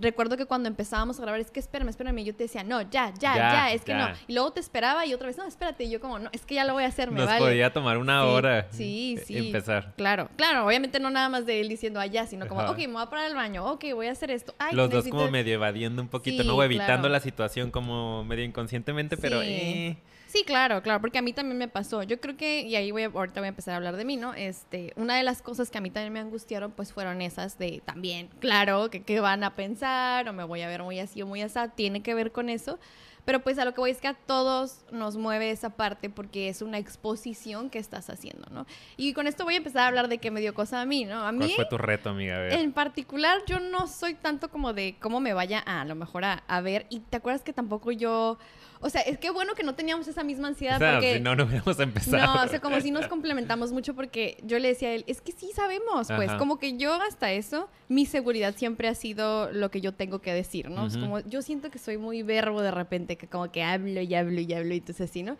recuerdo 0.00 0.36
que 0.36 0.46
cuando 0.46 0.68
empezábamos 0.68 1.18
a 1.18 1.22
grabar, 1.22 1.40
es 1.40 1.50
que 1.50 1.58
espérame, 1.58 1.88
espérame. 1.88 2.22
Yo 2.22 2.34
te 2.36 2.44
decía, 2.44 2.62
no, 2.62 2.82
ya, 2.82 3.12
ya, 3.18 3.34
ya, 3.34 3.72
es 3.72 3.82
que 3.82 3.94
no. 3.94 4.08
Y 4.28 4.34
luego 4.34 4.52
te 4.52 4.60
esperaba 4.60 5.04
y 5.04 5.14
otra 5.14 5.26
vez, 5.26 5.36
no, 5.36 5.44
espérate. 5.44 5.84
Y 5.84 5.90
yo 5.90 6.00
como, 6.00 6.20
no, 6.20 6.30
es 6.32 6.46
que 6.46 6.54
ya 6.54 6.64
lo 6.64 6.74
voy 6.74 6.84
a 6.84 6.88
hacer, 6.88 7.10
me 7.10 7.20
Nos 7.20 7.32
podía 7.34 7.72
tomar 7.72 7.98
una 7.98 8.24
hora. 8.24 8.68
Sí, 8.70 9.18
sí. 9.24 9.48
Empezar. 9.48 9.94
Claro, 9.96 10.28
claro. 10.36 10.64
Obviamente 10.64 11.00
no 11.00 11.10
nada 11.10 11.28
más 11.28 11.44
de 11.44 11.60
él 11.60 11.68
diciendo 11.68 11.98
allá, 11.98 12.26
sino 12.26 12.46
como, 12.46 12.62
ok, 12.62 12.78
me 12.78 12.86
voy 12.88 13.02
a 13.02 13.10
parar 13.10 13.26
al 13.26 13.34
baño, 13.34 13.64
ok, 13.66 13.86
voy 13.94 14.06
a 14.06 14.12
hacer 14.12 14.30
esto. 14.30 14.54
Los 14.70 14.90
dos 14.90 15.08
como 15.08 15.28
medio 15.28 15.54
evadiendo 15.54 16.00
un 16.00 16.08
poquito, 16.08 16.44
¿no? 16.44 16.54
Evitando 16.76 17.08
la 17.08 17.20
situación 17.20 17.70
como 17.70 18.24
medio 18.24 18.44
inconscientemente, 18.44 19.16
pero... 19.16 19.42
Eh. 19.42 19.96
Sí, 20.28 20.42
claro, 20.44 20.82
claro, 20.82 21.00
porque 21.00 21.18
a 21.18 21.22
mí 21.22 21.32
también 21.32 21.56
me 21.56 21.68
pasó. 21.68 22.02
Yo 22.02 22.20
creo 22.20 22.36
que, 22.36 22.62
y 22.62 22.74
ahí 22.76 22.90
voy 22.90 23.04
ahorita 23.04 23.40
voy 23.40 23.46
a 23.46 23.48
empezar 23.48 23.74
a 23.74 23.76
hablar 23.76 23.96
de 23.96 24.04
mí, 24.04 24.16
¿no? 24.16 24.34
Este, 24.34 24.92
una 24.96 25.16
de 25.16 25.22
las 25.22 25.40
cosas 25.40 25.70
que 25.70 25.78
a 25.78 25.80
mí 25.80 25.90
también 25.90 26.12
me 26.12 26.20
angustiaron, 26.20 26.72
pues 26.72 26.92
fueron 26.92 27.22
esas 27.22 27.58
de 27.58 27.80
también, 27.84 28.28
claro, 28.40 28.90
que 28.90 29.02
qué 29.02 29.20
van 29.20 29.44
a 29.44 29.54
pensar, 29.54 30.28
o 30.28 30.32
me 30.32 30.44
voy 30.44 30.62
a 30.62 30.68
ver 30.68 30.82
muy 30.82 30.98
así 30.98 31.22
o 31.22 31.26
muy 31.26 31.42
así, 31.42 31.58
tiene 31.74 32.02
que 32.02 32.14
ver 32.14 32.32
con 32.32 32.48
eso. 32.50 32.78
Pero 33.26 33.40
pues 33.40 33.58
a 33.58 33.64
lo 33.64 33.74
que 33.74 33.80
voy 33.80 33.90
es 33.90 34.00
que 34.00 34.08
a 34.08 34.14
todos 34.14 34.84
nos 34.92 35.16
mueve 35.16 35.50
esa 35.50 35.70
parte 35.70 36.08
porque 36.08 36.48
es 36.48 36.62
una 36.62 36.78
exposición 36.78 37.68
que 37.68 37.78
estás 37.78 38.08
haciendo, 38.08 38.46
¿no? 38.50 38.66
Y 38.96 39.12
con 39.12 39.26
esto 39.26 39.44
voy 39.44 39.54
a 39.54 39.56
empezar 39.58 39.82
a 39.82 39.88
hablar 39.88 40.08
de 40.08 40.18
qué 40.18 40.30
me 40.30 40.40
dio 40.40 40.54
cosa 40.54 40.80
a 40.80 40.86
mí, 40.86 41.04
¿no? 41.04 41.22
A 41.22 41.32
mí, 41.32 41.38
¿Cuál 41.38 41.50
fue 41.50 41.66
tu 41.66 41.76
reto, 41.76 42.10
amiga? 42.10 42.48
En 42.48 42.72
particular, 42.72 43.42
yo 43.46 43.58
no 43.58 43.88
soy 43.88 44.14
tanto 44.14 44.48
como 44.48 44.72
de 44.72 44.96
cómo 45.00 45.18
me 45.18 45.34
vaya 45.34 45.62
a, 45.66 45.80
a 45.80 45.84
lo 45.84 45.96
mejor 45.96 46.24
a, 46.24 46.44
a 46.46 46.60
ver. 46.60 46.86
Y 46.88 47.00
te 47.00 47.16
acuerdas 47.16 47.42
que 47.42 47.52
tampoco 47.52 47.90
yo 47.90 48.38
o 48.80 48.90
sea, 48.90 49.00
es 49.02 49.18
que 49.18 49.30
bueno 49.30 49.54
que 49.54 49.62
no 49.62 49.74
teníamos 49.74 50.08
esa 50.08 50.22
misma 50.22 50.48
ansiedad. 50.48 50.78
porque, 50.78 51.14
si 51.14 51.20
no, 51.20 51.34
no 51.34 51.44
hubiéramos 51.44 51.78
empezado. 51.80 52.34
No, 52.34 52.44
o 52.44 52.48
sea, 52.48 52.60
como 52.60 52.80
si 52.80 52.90
nos 52.90 53.06
complementamos 53.06 53.72
mucho 53.72 53.94
porque 53.94 54.38
yo 54.44 54.58
le 54.58 54.68
decía 54.68 54.88
a 54.88 54.92
él, 54.92 55.04
es 55.06 55.20
que 55.20 55.32
sí 55.32 55.50
sabemos, 55.54 56.08
pues, 56.08 56.32
como 56.34 56.58
que 56.58 56.76
yo 56.76 56.94
hasta 56.94 57.32
eso, 57.32 57.68
mi 57.88 58.06
seguridad 58.06 58.54
siempre 58.56 58.88
ha 58.88 58.94
sido 58.94 59.50
lo 59.52 59.70
que 59.70 59.80
yo 59.80 59.92
tengo 59.92 60.20
que 60.20 60.32
decir, 60.32 60.70
¿no? 60.70 60.86
es 60.86 60.96
como, 60.96 61.20
yo 61.20 61.42
siento 61.42 61.70
que 61.70 61.78
soy 61.78 61.98
muy 61.98 62.22
verbo 62.22 62.62
de 62.62 62.70
repente, 62.70 63.16
que 63.16 63.26
como 63.26 63.50
que 63.50 63.62
hablo 63.62 64.00
y 64.00 64.14
hablo 64.14 64.40
y 64.40 64.52
hablo 64.52 64.74
y 64.74 64.78
entonces 64.78 65.10
así, 65.10 65.22
¿no? 65.22 65.36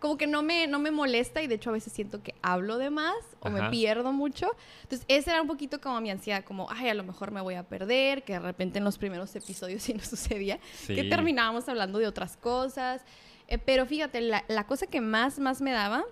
Como 0.00 0.16
que 0.16 0.26
no 0.26 0.42
me, 0.42 0.66
no 0.66 0.78
me 0.78 0.90
molesta 0.90 1.42
y 1.42 1.46
de 1.46 1.56
hecho 1.56 1.70
a 1.70 1.74
veces 1.74 1.92
siento 1.92 2.22
que 2.22 2.34
hablo 2.42 2.78
de 2.78 2.90
más 2.90 3.14
o 3.40 3.50
me 3.50 3.70
pierdo 3.70 4.12
mucho. 4.12 4.50
Entonces, 4.82 5.04
ese 5.08 5.30
era 5.30 5.42
un 5.42 5.46
poquito 5.46 5.80
como 5.80 6.00
mi 6.00 6.10
ansiedad, 6.10 6.42
como, 6.42 6.68
ay, 6.70 6.88
a 6.88 6.94
lo 6.94 7.04
mejor 7.04 7.30
me 7.30 7.40
voy 7.40 7.54
a 7.54 7.62
perder, 7.62 8.24
que 8.24 8.32
de 8.32 8.40
repente 8.40 8.78
en 8.78 8.84
los 8.84 8.98
primeros 8.98 9.36
episodios 9.36 9.82
sí 9.84 9.94
nos 9.94 10.06
sucedía, 10.06 10.58
que 10.86 11.04
terminábamos 11.04 11.68
hablando 11.68 11.98
de 11.98 12.06
otras 12.06 12.36
cosas. 12.36 13.02
Eh, 13.46 13.58
pero 13.58 13.84
fíjate, 13.84 14.20
la, 14.20 14.44
la 14.48 14.66
cosa 14.66 14.86
que 14.86 15.00
más, 15.00 15.38
más 15.38 15.60
me 15.60 15.70
daba, 15.70 16.04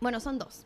bueno, 0.00 0.20
son 0.20 0.38
dos. 0.38 0.64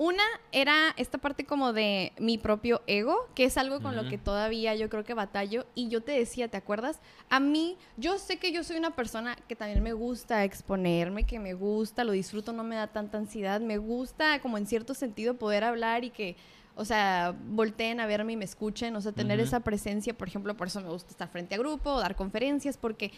Una 0.00 0.22
era 0.50 0.94
esta 0.96 1.18
parte 1.18 1.44
como 1.44 1.74
de 1.74 2.14
mi 2.18 2.38
propio 2.38 2.80
ego, 2.86 3.28
que 3.34 3.44
es 3.44 3.58
algo 3.58 3.82
con 3.82 3.96
lo 3.96 4.08
que 4.08 4.16
todavía 4.16 4.74
yo 4.74 4.88
creo 4.88 5.04
que 5.04 5.12
batallo. 5.12 5.66
Y 5.74 5.88
yo 5.88 6.02
te 6.02 6.12
decía, 6.12 6.48
¿te 6.48 6.56
acuerdas? 6.56 7.00
A 7.28 7.38
mí, 7.38 7.76
yo 7.98 8.18
sé 8.18 8.38
que 8.38 8.50
yo 8.50 8.64
soy 8.64 8.78
una 8.78 8.96
persona 8.96 9.36
que 9.46 9.56
también 9.56 9.82
me 9.82 9.92
gusta 9.92 10.44
exponerme, 10.44 11.26
que 11.26 11.38
me 11.38 11.52
gusta, 11.52 12.02
lo 12.04 12.12
disfruto, 12.12 12.54
no 12.54 12.64
me 12.64 12.76
da 12.76 12.86
tanta 12.86 13.18
ansiedad. 13.18 13.60
Me 13.60 13.76
gusta 13.76 14.40
como 14.40 14.56
en 14.56 14.66
cierto 14.66 14.94
sentido 14.94 15.34
poder 15.34 15.64
hablar 15.64 16.02
y 16.02 16.08
que 16.08 16.34
o 16.76 16.86
sea, 16.86 17.36
volteen 17.48 18.00
a 18.00 18.06
verme 18.06 18.32
y 18.32 18.36
me 18.36 18.46
escuchen, 18.46 18.96
o 18.96 19.02
sea, 19.02 19.12
tener 19.12 19.38
esa 19.38 19.60
presencia, 19.60 20.16
por 20.16 20.28
ejemplo, 20.28 20.56
por 20.56 20.68
eso 20.68 20.80
me 20.80 20.88
gusta 20.88 21.10
estar 21.10 21.28
frente 21.28 21.54
a 21.54 21.58
grupo, 21.58 22.00
dar 22.00 22.16
conferencias, 22.16 22.78
porque 22.78 23.12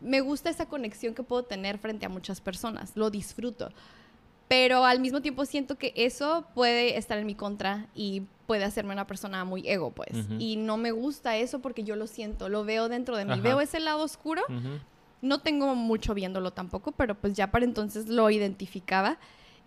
me 0.00 0.20
gusta 0.20 0.50
esa 0.50 0.66
conexión 0.66 1.14
que 1.14 1.24
puedo 1.24 1.42
tener 1.42 1.78
frente 1.78 2.06
a 2.06 2.08
muchas 2.08 2.40
personas, 2.40 2.92
lo 2.94 3.10
disfruto 3.10 3.72
pero 4.48 4.84
al 4.84 4.98
mismo 5.00 5.20
tiempo 5.20 5.44
siento 5.44 5.76
que 5.76 5.92
eso 5.94 6.46
puede 6.54 6.96
estar 6.96 7.18
en 7.18 7.26
mi 7.26 7.34
contra 7.34 7.86
y 7.94 8.22
puede 8.46 8.64
hacerme 8.64 8.94
una 8.94 9.06
persona 9.06 9.44
muy 9.44 9.68
ego, 9.68 9.90
pues. 9.90 10.10
Y 10.38 10.56
no 10.56 10.78
me 10.78 10.90
gusta 10.90 11.36
eso 11.36 11.60
porque 11.60 11.84
yo 11.84 11.96
lo 11.96 12.06
siento, 12.06 12.48
lo 12.48 12.64
veo 12.64 12.88
dentro 12.88 13.16
de 13.16 13.26
mí, 13.26 13.40
veo 13.40 13.60
ese 13.60 13.78
lado 13.78 14.02
oscuro. 14.02 14.42
No 15.20 15.40
tengo 15.40 15.74
mucho 15.74 16.14
viéndolo 16.14 16.52
tampoco, 16.52 16.92
pero 16.92 17.14
pues 17.14 17.34
ya 17.34 17.50
para 17.50 17.64
entonces 17.64 18.08
lo 18.08 18.30
identificaba 18.30 19.18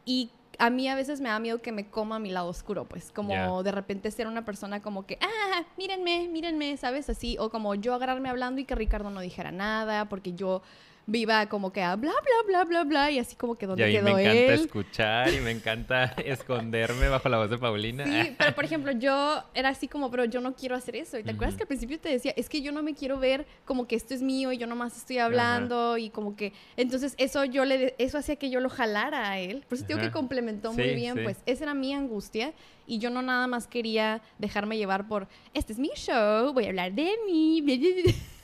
y 0.06 0.32
a 0.58 0.70
mí 0.70 0.88
a 0.88 0.96
veces 0.96 1.22
me 1.22 1.30
da 1.30 1.40
miedo 1.40 1.62
que 1.62 1.72
me 1.72 1.90
coma 1.90 2.20
mi 2.20 2.30
lado 2.30 2.48
oscuro, 2.48 2.86
pues, 2.86 3.12
como 3.12 3.64
de 3.64 3.72
repente 3.72 4.12
ser 4.12 4.28
una 4.28 4.46
persona 4.46 4.82
como 4.82 5.06
que, 5.06 5.18
ah, 5.22 5.64
mírenme, 5.78 6.28
mírenme, 6.28 6.78
¿sabes? 6.78 7.10
Así, 7.10 7.38
o 7.40 7.50
como 7.50 7.74
yo 7.76 7.94
agarrarme 7.94 8.30
hablando 8.30 8.62
y 8.62 8.66
que 8.66 8.76
Ricardo 8.76 9.10
no 9.10 9.22
dijera 9.22 9.52
nada, 9.52 10.08
porque 10.10 10.34
yo 10.34 10.62
viva 11.06 11.48
como 11.48 11.72
que 11.72 11.82
a 11.82 11.96
bla, 11.96 12.12
bla, 12.12 12.48
bla, 12.48 12.64
bla, 12.66 12.84
bla, 12.84 13.12
y 13.12 13.20
así 13.20 13.36
como 13.36 13.56
que 13.56 13.68
donde 13.68 13.86
mí 13.88 14.00
me 14.02 14.12
encanta 14.12 14.54
escuchar 14.54 15.34
y 15.34 15.40
me 15.40 15.52
encanta 15.52 16.04
esconderme 16.26 17.10
bajo 17.10 17.30
la 17.30 17.38
voz 17.38 17.50
de 17.50 17.58
Paulina. 17.58 18.06
Sí, 18.06 18.36
pero 18.38 18.54
por 18.54 18.66
ejemplo, 18.66 18.92
yo 18.92 19.44
era 19.54 19.70
así 19.70 19.88
como, 19.88 20.10
pero 20.12 20.26
yo 20.26 20.42
no 20.42 20.56
quiero 20.56 20.76
hacer 20.76 20.96
eso. 20.96 21.18
¿Y 21.18 21.24
te 21.24 21.32
acuerdas 21.32 21.56
que 21.56 21.64
al 21.64 21.68
principio 21.68 22.00
te 22.00 22.10
decía, 22.10 22.34
es 22.36 22.50
que 22.50 22.62
yo 22.62 22.72
no 22.72 22.84
me 22.84 22.94
quiero 22.94 23.20
ver 23.20 23.46
como 23.66 23.88
que 23.88 23.96
esto 23.96 24.14
es 24.14 24.22
mío 24.22 24.52
y 24.52 24.58
yo 24.58 24.68
nomás 24.68 24.98
estoy 24.98 25.18
hablando 25.18 25.98
y 25.98 26.10
como 26.10 26.36
que, 26.36 26.54
entonces 26.78 27.16
eso 27.18 27.46
yo 27.46 27.66
le, 27.66 27.96
eso 27.98 28.18
hacía 28.18 28.36
que 28.36 28.50
yo 28.50 28.60
lo 28.60 28.70
jalara 28.70 29.30
a 29.30 29.40
él. 29.40 29.64
Por 29.68 29.78
eso 29.78 29.86
digo 29.88 30.00
que 30.00 30.12
complementó 30.12 30.74
muy 30.74 30.94
bien, 30.94 31.24
pues 31.24 31.38
esa 31.46 31.66
era 31.66 31.74
mi 31.74 31.94
angustia 31.94 32.54
y 32.88 32.98
yo 33.00 33.10
no 33.10 33.22
nada 33.22 33.48
más 33.48 33.68
quería 33.68 34.22
dejarme 34.38 34.78
llevar 34.78 35.08
por, 35.08 35.28
este 35.54 35.74
es 35.74 35.80
mi 35.80 35.92
show, 35.96 36.54
voy 36.54 36.66
a 36.66 36.70
hablar 36.70 36.92
de 36.94 37.12
mí. 37.26 37.62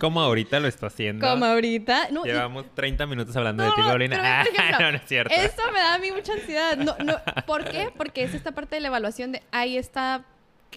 Como 0.00 0.20
ahorita 0.20 0.60
lo 0.60 0.68
está 0.68 0.86
haciendo. 0.86 1.26
Como 1.28 1.44
ahorita. 1.44 2.08
Llevamos 2.24 2.66
30 2.74 3.06
minutos 3.06 3.36
hablando 3.36 3.64
de 3.64 3.70
ti, 3.70 3.82
Paulina. 3.82 4.44
no, 4.80 4.92
no 4.92 4.96
es 4.96 5.06
cierto. 5.06 5.34
Eso 5.34 5.62
me 5.72 5.78
da 5.78 5.94
a 5.94 5.98
mí 5.98 6.10
mucha 6.10 6.32
ansiedad. 6.32 6.76
No, 6.76 6.96
no, 7.04 7.14
¿Por 7.46 7.64
qué? 7.64 7.92
Porque 7.96 8.24
es 8.24 8.34
esta 8.34 8.52
parte 8.52 8.76
de 8.76 8.80
la 8.80 8.88
evaluación 8.88 9.32
de 9.32 9.42
ahí 9.52 9.76
está 9.76 10.24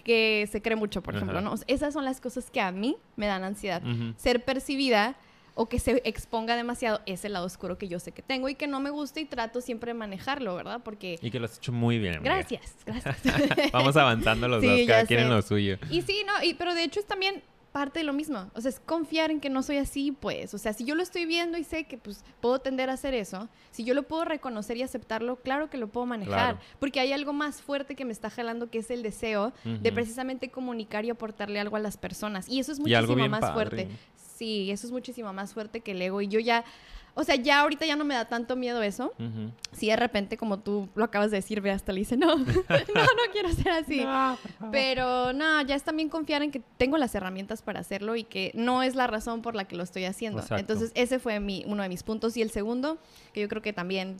que 0.02 0.48
se 0.50 0.60
cree 0.60 0.76
mucho, 0.76 1.02
por 1.02 1.14
ejemplo, 1.14 1.40
¿no? 1.40 1.54
esas 1.68 1.94
son 1.94 2.04
las 2.04 2.20
cosas 2.20 2.50
que 2.50 2.60
a 2.60 2.72
mí 2.72 2.96
me 3.16 3.26
dan 3.26 3.44
ansiedad. 3.44 3.82
Ser 4.16 4.44
percibida 4.44 5.16
o 5.54 5.68
que 5.68 5.78
se 5.78 6.02
exponga 6.04 6.56
demasiado 6.56 7.00
es 7.06 7.24
el 7.24 7.32
lado 7.34 7.46
oscuro 7.46 7.78
que 7.78 7.88
yo 7.88 8.00
sé 8.00 8.12
que 8.12 8.22
tengo 8.22 8.48
y 8.48 8.56
que 8.56 8.66
no 8.66 8.80
me 8.80 8.90
gusta 8.90 9.20
y 9.20 9.24
trato 9.24 9.60
siempre 9.60 9.92
de 9.92 9.94
manejarlo, 9.94 10.56
¿verdad? 10.56 10.80
Porque... 10.84 11.18
Y 11.22 11.30
que 11.30 11.38
lo 11.38 11.46
has 11.46 11.58
hecho 11.58 11.72
muy 11.72 11.98
bien. 11.98 12.22
Gracias, 12.22 12.74
gracias. 12.84 13.22
Vamos 13.72 13.96
avanzando 13.96 14.48
los 14.48 14.62
dos, 14.62 14.80
cada 14.86 15.06
quien 15.06 15.20
en 15.20 15.30
lo 15.30 15.40
suyo. 15.42 15.78
Y 15.90 16.02
sí, 16.02 16.24
no, 16.26 16.42
y, 16.42 16.54
pero 16.54 16.74
de 16.74 16.82
hecho 16.82 16.98
es 16.98 17.06
también 17.06 17.42
parte 17.74 17.98
de 17.98 18.04
lo 18.04 18.12
mismo. 18.12 18.52
O 18.54 18.60
sea, 18.60 18.68
es 18.68 18.78
confiar 18.78 19.32
en 19.32 19.40
que 19.40 19.50
no 19.50 19.60
soy 19.64 19.78
así, 19.78 20.12
pues. 20.12 20.54
O 20.54 20.58
sea, 20.58 20.72
si 20.72 20.84
yo 20.84 20.94
lo 20.94 21.02
estoy 21.02 21.26
viendo 21.26 21.58
y 21.58 21.64
sé 21.64 21.84
que 21.84 21.98
pues 21.98 22.24
puedo 22.40 22.60
tender 22.60 22.88
a 22.88 22.92
hacer 22.92 23.14
eso, 23.14 23.48
si 23.72 23.82
yo 23.82 23.94
lo 23.94 24.04
puedo 24.04 24.24
reconocer 24.24 24.76
y 24.76 24.84
aceptarlo, 24.84 25.34
claro 25.34 25.68
que 25.70 25.76
lo 25.76 25.88
puedo 25.88 26.06
manejar. 26.06 26.60
Porque 26.78 27.00
hay 27.00 27.12
algo 27.12 27.32
más 27.32 27.60
fuerte 27.60 27.96
que 27.96 28.04
me 28.04 28.12
está 28.12 28.30
jalando, 28.30 28.70
que 28.70 28.78
es 28.78 28.92
el 28.92 29.02
deseo 29.02 29.52
de 29.64 29.90
precisamente 29.90 30.52
comunicar 30.52 31.04
y 31.04 31.10
aportarle 31.10 31.58
algo 31.58 31.74
a 31.74 31.80
las 31.80 31.96
personas. 31.96 32.48
Y 32.48 32.60
eso 32.60 32.70
es 32.70 32.78
muchísimo 32.78 33.28
más 33.28 33.52
fuerte. 33.52 33.88
Sí, 34.36 34.70
eso 34.70 34.86
es 34.86 34.92
muchísimo 34.92 35.32
más 35.32 35.52
fuerte 35.52 35.80
que 35.80 35.90
el 35.90 36.02
ego. 36.02 36.20
Y 36.20 36.28
yo 36.28 36.38
ya 36.38 36.64
o 37.16 37.22
sea, 37.22 37.36
ya 37.36 37.60
ahorita 37.60 37.86
ya 37.86 37.94
no 37.94 38.04
me 38.04 38.14
da 38.14 38.24
tanto 38.24 38.56
miedo 38.56 38.82
eso. 38.82 39.12
Si 39.72 39.86
de 39.86 39.96
repente, 39.96 40.36
como 40.36 40.58
tú 40.58 40.88
lo 40.96 41.04
acabas 41.04 41.30
de 41.30 41.36
decir, 41.36 41.60
ve 41.60 41.70
hasta 41.70 41.92
le 41.92 42.00
dice, 42.00 42.16
no, 42.16 42.36
no, 42.36 42.44
no 42.44 43.32
quiero 43.32 43.52
ser 43.52 43.70
así. 43.70 44.04
Pero 44.72 45.32
no, 45.32 45.62
ya 45.62 45.76
es 45.76 45.84
también 45.84 46.08
confiar 46.08 46.42
en 46.42 46.50
que 46.50 46.60
tengo 46.76 46.98
las 46.98 47.14
herramientas 47.14 47.62
para 47.62 47.80
hacerlo 47.80 48.16
y 48.16 48.24
que 48.24 48.50
no 48.54 48.82
es 48.82 48.96
la 48.96 49.06
razón 49.06 49.42
por 49.42 49.54
la 49.54 49.64
que 49.64 49.76
lo 49.76 49.84
estoy 49.84 50.06
haciendo. 50.06 50.42
Entonces, 50.50 50.90
ese 50.94 51.20
fue 51.20 51.38
mi, 51.38 51.64
uno 51.66 51.84
de 51.84 51.88
mis 51.88 52.02
puntos. 52.02 52.36
Y 52.36 52.42
el 52.42 52.50
segundo, 52.50 52.98
que 53.32 53.40
yo 53.40 53.48
creo 53.48 53.62
que 53.62 53.72
también 53.72 54.16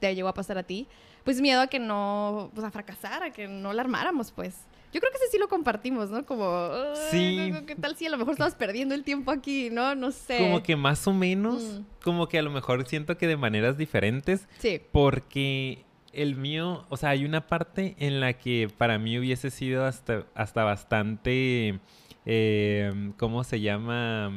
te 0.00 0.14
llegó 0.14 0.28
a 0.28 0.34
pasar 0.34 0.56
a 0.56 0.62
ti, 0.62 0.88
pues 1.24 1.40
miedo 1.40 1.60
a 1.60 1.66
que 1.66 1.78
no, 1.78 2.50
pues 2.54 2.66
a 2.66 2.70
fracasar, 2.70 3.22
a 3.22 3.30
que 3.30 3.48
no 3.48 3.72
la 3.74 3.82
armáramos, 3.82 4.32
pues. 4.32 4.54
Yo 4.94 5.00
creo 5.00 5.10
que 5.10 5.18
ese 5.18 5.32
sí 5.32 5.38
lo 5.38 5.48
compartimos, 5.48 6.08
¿no? 6.08 6.24
Como, 6.24 6.70
sí. 7.10 7.52
¿qué 7.66 7.74
tal 7.74 7.96
si 7.96 8.06
a 8.06 8.10
lo 8.10 8.16
mejor 8.16 8.34
estamos 8.34 8.54
perdiendo 8.54 8.94
el 8.94 9.02
tiempo 9.02 9.32
aquí, 9.32 9.68
¿no? 9.68 9.96
No 9.96 10.12
sé. 10.12 10.38
Como 10.38 10.62
que 10.62 10.76
más 10.76 11.08
o 11.08 11.12
menos, 11.12 11.64
mm. 11.64 12.02
como 12.04 12.28
que 12.28 12.38
a 12.38 12.42
lo 12.42 12.52
mejor 12.52 12.86
siento 12.86 13.18
que 13.18 13.26
de 13.26 13.36
maneras 13.36 13.76
diferentes. 13.76 14.46
Sí. 14.60 14.80
Porque 14.92 15.84
el 16.12 16.36
mío, 16.36 16.86
o 16.90 16.96
sea, 16.96 17.10
hay 17.10 17.24
una 17.24 17.48
parte 17.48 17.96
en 17.98 18.20
la 18.20 18.34
que 18.34 18.70
para 18.78 19.00
mí 19.00 19.18
hubiese 19.18 19.50
sido 19.50 19.84
hasta, 19.84 20.26
hasta 20.36 20.62
bastante, 20.62 21.80
eh, 22.24 23.12
¿cómo 23.18 23.42
se 23.42 23.60
llama? 23.60 24.32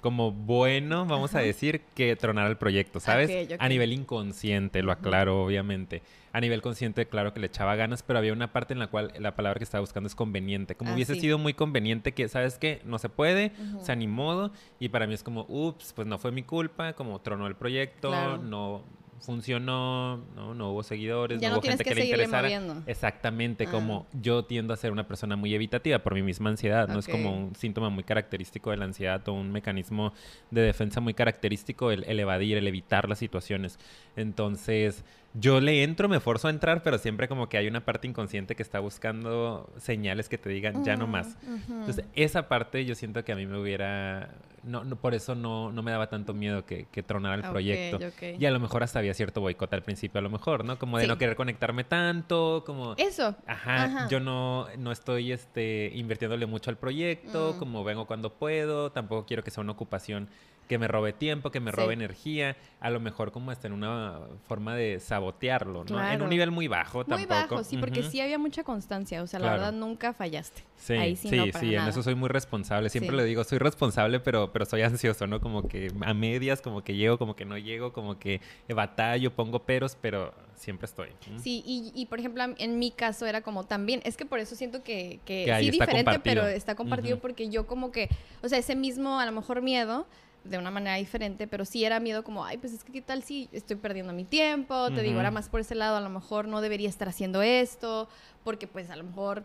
como 0.00 0.32
bueno, 0.32 1.06
vamos 1.06 1.34
a 1.34 1.38
decir, 1.38 1.80
que 1.94 2.14
tronar 2.14 2.50
el 2.50 2.58
proyecto, 2.58 3.00
¿sabes? 3.00 3.48
A 3.58 3.68
nivel 3.70 3.90
inconsciente, 3.94 4.82
lo 4.82 4.92
aclaro, 4.92 5.42
obviamente. 5.42 6.02
A 6.34 6.40
nivel 6.40 6.62
consciente, 6.62 7.06
claro 7.06 7.32
que 7.32 7.38
le 7.38 7.46
echaba 7.46 7.76
ganas, 7.76 8.02
pero 8.02 8.18
había 8.18 8.32
una 8.32 8.52
parte 8.52 8.72
en 8.72 8.80
la 8.80 8.88
cual 8.88 9.12
la 9.20 9.36
palabra 9.36 9.58
que 9.58 9.62
estaba 9.62 9.82
buscando 9.82 10.08
es 10.08 10.16
conveniente. 10.16 10.74
Como 10.74 10.90
ah, 10.90 10.94
hubiese 10.94 11.14
sido 11.14 11.38
muy 11.38 11.54
conveniente 11.54 12.10
que, 12.10 12.28
¿sabes 12.28 12.58
qué? 12.58 12.82
No 12.84 12.98
se 12.98 13.08
puede, 13.08 13.52
o 13.80 13.84
sea, 13.84 13.94
ni 13.94 14.08
modo. 14.08 14.50
Y 14.80 14.88
para 14.88 15.06
mí 15.06 15.14
es 15.14 15.22
como, 15.22 15.46
ups, 15.48 15.92
pues 15.92 16.08
no 16.08 16.18
fue 16.18 16.32
mi 16.32 16.42
culpa, 16.42 16.94
como 16.94 17.20
tronó 17.20 17.46
el 17.46 17.54
proyecto, 17.54 18.36
no 18.38 18.82
funcionó, 19.20 20.18
¿no? 20.34 20.54
no 20.54 20.72
hubo 20.72 20.82
seguidores, 20.82 21.40
no, 21.40 21.52
hubo 21.52 21.62
gente 21.62 21.84
que, 21.84 21.94
le 21.94 22.04
interesara. 22.04 22.48
Exactamente, 22.86 23.66
como 23.66 24.06
ah. 24.08 24.18
yo 24.20 24.44
tiendo 24.44 24.74
a 24.74 24.76
ser 24.76 24.92
una 24.92 25.06
persona 25.06 25.36
muy 25.36 25.54
evitativa 25.54 26.00
por 26.00 26.14
mi 26.14 26.22
misma 26.22 26.50
ansiedad, 26.50 26.88
no 26.88 26.98
es 26.98 27.08
como 27.08 27.34
un 27.34 27.54
síntoma 27.54 27.88
muy 27.88 28.04
característico 28.04 28.70
de 28.70 28.76
la 28.76 28.84
ansiedad 28.84 29.26
o 29.28 29.32
un 29.32 29.50
mecanismo 29.50 30.12
de 30.50 30.62
defensa 30.62 31.00
muy 31.00 31.14
característico 31.14 31.90
el, 31.90 32.04
el 32.04 32.20
evadir, 32.20 32.58
el 32.58 32.66
evitar 32.66 33.08
las 33.08 33.18
situaciones. 33.18 33.78
Entonces, 34.16 35.04
yo 35.34 35.60
le 35.60 35.82
entro, 35.82 36.08
me 36.08 36.20
forzo 36.20 36.46
a 36.46 36.50
entrar, 36.50 36.84
pero 36.84 36.96
siempre 36.96 37.26
como 37.26 37.48
que 37.48 37.58
hay 37.58 37.66
una 37.66 37.84
parte 37.84 38.06
inconsciente 38.06 38.54
que 38.54 38.62
está 38.62 38.78
buscando 38.78 39.68
señales 39.78 40.28
que 40.28 40.38
te 40.38 40.48
digan 40.48 40.84
ya 40.84 40.96
no 40.96 41.08
más. 41.08 41.36
Entonces, 41.68 42.04
esa 42.14 42.48
parte 42.48 42.84
yo 42.84 42.94
siento 42.94 43.24
que 43.24 43.32
a 43.32 43.36
mí 43.36 43.44
me 43.44 43.58
hubiera... 43.58 44.30
No, 44.62 44.82
por 44.96 45.12
eso 45.12 45.34
no, 45.34 45.72
no 45.72 45.82
me 45.82 45.90
daba 45.90 46.08
tanto 46.08 46.32
miedo 46.32 46.64
que, 46.64 46.86
que 46.90 47.02
tronara 47.02 47.34
el 47.34 47.42
proyecto. 47.42 47.98
Y 48.38 48.46
a 48.46 48.50
lo 48.52 48.60
mejor 48.60 48.84
hasta 48.84 49.00
había 49.00 49.12
cierto 49.12 49.40
boicot 49.40 49.72
al 49.74 49.82
principio, 49.82 50.20
a 50.20 50.22
lo 50.22 50.30
mejor, 50.30 50.64
¿no? 50.64 50.78
Como 50.78 50.98
de 50.98 51.06
no 51.08 51.18
querer 51.18 51.34
conectarme 51.34 51.82
tanto, 51.82 52.62
como... 52.64 52.94
Eso. 52.96 53.34
Ajá, 53.46 54.08
yo 54.08 54.20
no, 54.20 54.68
no 54.78 54.92
estoy 54.92 55.32
este, 55.32 55.90
invirtiéndole 55.94 56.46
mucho 56.46 56.70
al 56.70 56.78
proyecto, 56.78 57.54
mm. 57.54 57.58
como 57.58 57.82
vengo 57.82 58.06
cuando 58.06 58.32
puedo, 58.32 58.92
tampoco 58.92 59.26
quiero 59.26 59.42
que 59.42 59.50
sea 59.50 59.62
una 59.62 59.72
ocupación 59.72 60.28
que 60.68 60.78
me 60.78 60.88
robe 60.88 61.12
tiempo, 61.12 61.50
que 61.50 61.60
me 61.60 61.70
robe 61.70 61.94
energía, 61.94 62.56
a 62.80 62.90
lo 62.90 63.00
mejor 63.00 63.32
como 63.32 63.50
hasta 63.50 63.66
en 63.66 63.72
una 63.72 64.20
forma 64.46 64.74
de 64.74 65.00
sabotearlo, 65.00 65.84
¿no? 65.84 66.10
En 66.10 66.22
un 66.22 66.30
nivel 66.30 66.50
muy 66.50 66.68
bajo 66.68 67.04
tampoco. 67.04 67.18
Muy 67.18 67.26
bajo, 67.26 67.64
sí, 67.64 67.76
porque 67.76 68.02
sí 68.02 68.20
había 68.20 68.38
mucha 68.38 68.64
constancia, 68.64 69.22
o 69.22 69.26
sea, 69.26 69.40
la 69.40 69.52
verdad 69.52 69.72
nunca 69.72 70.12
fallaste. 70.12 70.62
Sí, 70.76 70.94
Ahí 70.94 71.16
sí, 71.16 71.28
sí, 71.28 71.52
sí 71.58 71.74
en 71.74 71.86
eso 71.86 72.02
soy 72.02 72.14
muy 72.14 72.28
responsable. 72.28 72.90
Siempre 72.90 73.16
le 73.16 73.24
digo, 73.24 73.42
soy 73.44 73.58
responsable, 73.58 74.20
pero, 74.20 74.52
pero 74.52 74.66
soy 74.66 74.82
ansioso, 74.82 75.26
¿no? 75.26 75.40
Como 75.40 75.66
que 75.66 75.92
a 76.02 76.14
medias, 76.14 76.60
como 76.60 76.82
que 76.82 76.94
llego, 76.94 77.18
como 77.18 77.36
que 77.36 77.44
no 77.44 77.56
llego, 77.56 77.92
como 77.92 78.18
que 78.18 78.40
batallo, 78.68 79.32
pongo 79.34 79.60
peros, 79.60 79.96
pero 80.00 80.34
siempre 80.56 80.86
estoy. 80.86 81.08
Sí, 81.42 81.62
y, 81.66 81.92
y, 81.94 82.06
por 82.06 82.18
ejemplo, 82.18 82.44
en 82.58 82.78
mi 82.78 82.90
caso 82.90 83.26
era 83.26 83.42
como 83.42 83.64
también, 83.64 84.00
es 84.04 84.16
que 84.16 84.24
por 84.24 84.38
eso 84.38 84.56
siento 84.56 84.82
que, 84.82 85.20
que, 85.24 85.54
sí 85.60 85.70
diferente, 85.70 86.18
pero 86.20 86.46
está 86.46 86.74
compartido 86.74 87.18
porque 87.18 87.48
yo 87.48 87.66
como 87.66 87.90
que, 87.90 88.08
o 88.42 88.48
sea, 88.48 88.58
ese 88.58 88.76
mismo 88.76 89.20
a 89.20 89.26
lo 89.26 89.32
mejor 89.32 89.62
miedo 89.62 90.06
de 90.44 90.58
una 90.58 90.70
manera 90.70 90.96
diferente, 90.96 91.46
pero 91.46 91.64
sí 91.64 91.84
era 91.84 92.00
miedo 92.00 92.22
como, 92.22 92.44
ay, 92.44 92.58
pues 92.58 92.72
es 92.72 92.84
que 92.84 92.92
qué 92.92 93.02
tal 93.02 93.22
si 93.22 93.48
estoy 93.52 93.76
perdiendo 93.76 94.12
mi 94.12 94.24
tiempo, 94.24 94.90
te 94.90 95.02
digo, 95.02 95.16
ahora 95.16 95.30
más 95.30 95.48
por 95.48 95.60
ese 95.60 95.74
lado, 95.74 95.96
a 95.96 96.00
lo 96.00 96.10
mejor 96.10 96.46
no 96.46 96.60
debería 96.60 96.88
estar 96.88 97.08
haciendo 97.08 97.42
esto, 97.42 98.08
porque 98.44 98.66
pues 98.66 98.90
a 98.90 98.96
lo 98.96 99.04
mejor 99.04 99.44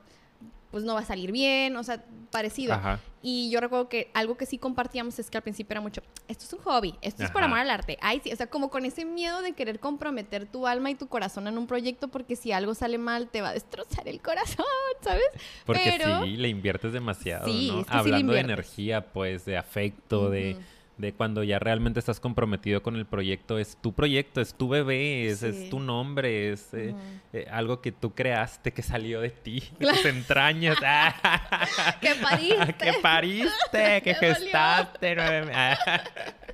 pues 0.72 0.84
no 0.84 0.94
va 0.94 1.00
a 1.00 1.06
salir 1.06 1.32
bien, 1.32 1.76
o 1.78 1.84
sea, 1.84 2.04
parecido. 2.32 2.80
Y 3.22 3.50
yo 3.50 3.60
recuerdo 3.60 3.90
que 3.90 4.12
algo 4.14 4.38
que 4.38 4.46
sí 4.46 4.58
compartíamos 4.58 5.18
es 5.18 5.30
que 5.30 5.38
al 5.38 5.42
principio 5.42 5.74
era 5.74 5.82
mucho, 5.82 6.02
esto 6.28 6.46
es 6.46 6.54
un 6.54 6.60
hobby, 6.60 6.96
esto 7.02 7.24
es 7.24 7.32
por 7.32 7.44
amor 7.44 7.58
al 7.60 7.70
arte. 7.70 7.98
Ay, 8.02 8.22
sí, 8.24 8.32
o 8.32 8.36
sea, 8.36 8.48
como 8.48 8.70
con 8.70 8.86
ese 8.86 9.04
miedo 9.04 9.42
de 9.42 9.54
querer 9.54 9.80
comprometer 9.80 10.46
tu 10.46 10.68
alma 10.68 10.92
y 10.92 10.96
tu 10.96 11.08
corazón 11.08 11.48
en 11.48 11.58
un 11.58 11.66
proyecto 11.66 12.08
porque 12.10 12.36
si 12.36 12.52
algo 12.52 12.76
sale 12.76 12.98
mal 12.98 13.30
te 13.30 13.42
va 13.42 13.50
a 13.50 13.54
destrozar 13.54 14.08
el 14.08 14.22
corazón, 14.22 14.66
¿sabes? 15.02 15.24
Porque 15.66 16.00
sí, 16.24 16.38
le 16.38 16.50
inviertes 16.50 16.94
demasiado, 16.94 17.48
¿no? 17.48 17.86
Hablando 17.88 18.34
de 18.34 18.40
energía, 18.40 19.08
pues, 19.08 19.46
de 19.46 19.58
afecto, 19.58 20.30
de 20.30 20.56
de 21.00 21.14
cuando 21.14 21.44
ya 21.44 21.60
realmente 21.60 22.00
estás 22.00 22.20
comprometido 22.20 22.84
con 22.84 22.98
el 22.98 23.06
proyecto, 23.06 23.58
es 23.58 23.78
tu 23.82 23.94
proyecto, 23.94 24.42
es 24.42 24.54
tu 24.54 24.68
bebé, 24.68 25.28
es, 25.28 25.40
tu 25.70 25.80
nombre, 25.80 26.52
es 26.52 26.74
eh, 26.74 26.94
eh, 27.32 27.48
algo 27.50 27.80
que 27.80 27.94
tú 27.94 28.14
creaste, 28.14 28.74
que 28.74 28.84
salió 28.84 29.22
de 29.22 29.30
ti, 29.30 29.64
de 29.80 29.88
tus 29.90 30.06
entrañas. 30.06 30.78
que 32.02 32.16
pariste. 32.22 32.74
que 32.74 32.94
pariste, 33.02 34.02
que 34.04 34.14
gestaste. 34.14 35.16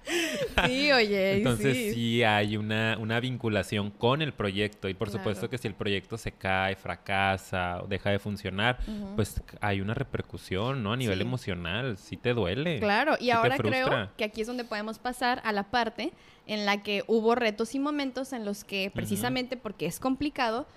sí, 0.65 0.91
oye. 0.91 1.37
Entonces 1.37 1.93
sí. 1.93 2.23
hay 2.23 2.57
una, 2.57 2.97
una, 2.99 3.19
vinculación 3.19 3.91
con 3.91 4.21
el 4.21 4.33
proyecto 4.33 4.89
y 4.89 4.93
por 4.93 5.09
supuesto 5.09 5.49
que 5.49 5.57
si 5.57 5.67
el 5.67 5.73
proyecto 5.73 6.17
se 6.17 6.31
cae, 6.31 6.75
fracasa 6.75 7.81
o 7.83 7.87
deja 7.87 8.09
de 8.09 8.19
funcionar, 8.19 8.79
pues 9.15 9.41
hay 9.61 9.81
una 9.81 9.93
repercusión, 9.93 10.83
¿no? 10.83 10.93
A 10.93 10.97
nivel 10.97 11.21
emocional, 11.21 11.97
sí 11.97 12.17
te 12.17 12.33
duele. 12.33 12.79
Claro, 12.79 13.15
y 13.19 13.31
ahora 13.31 13.57
creo 13.57 14.09
que 14.17 14.23
aquí 14.23 14.41
es 14.41 14.47
donde 14.47 14.63
podemos 14.63 14.99
pasar 14.99 15.41
a 15.43 15.51
la 15.51 15.63
parte 15.63 16.11
en 16.47 16.65
la 16.65 16.83
que 16.83 17.03
hubo 17.07 17.35
retos 17.35 17.73
y 17.75 17.79
momentos 17.79 18.33
en 18.33 18.45
los 18.45 18.63
que 18.63 18.91
precisamente 18.93 19.57
porque 19.57 19.85
es 19.87 19.99
complicado, 19.99 20.67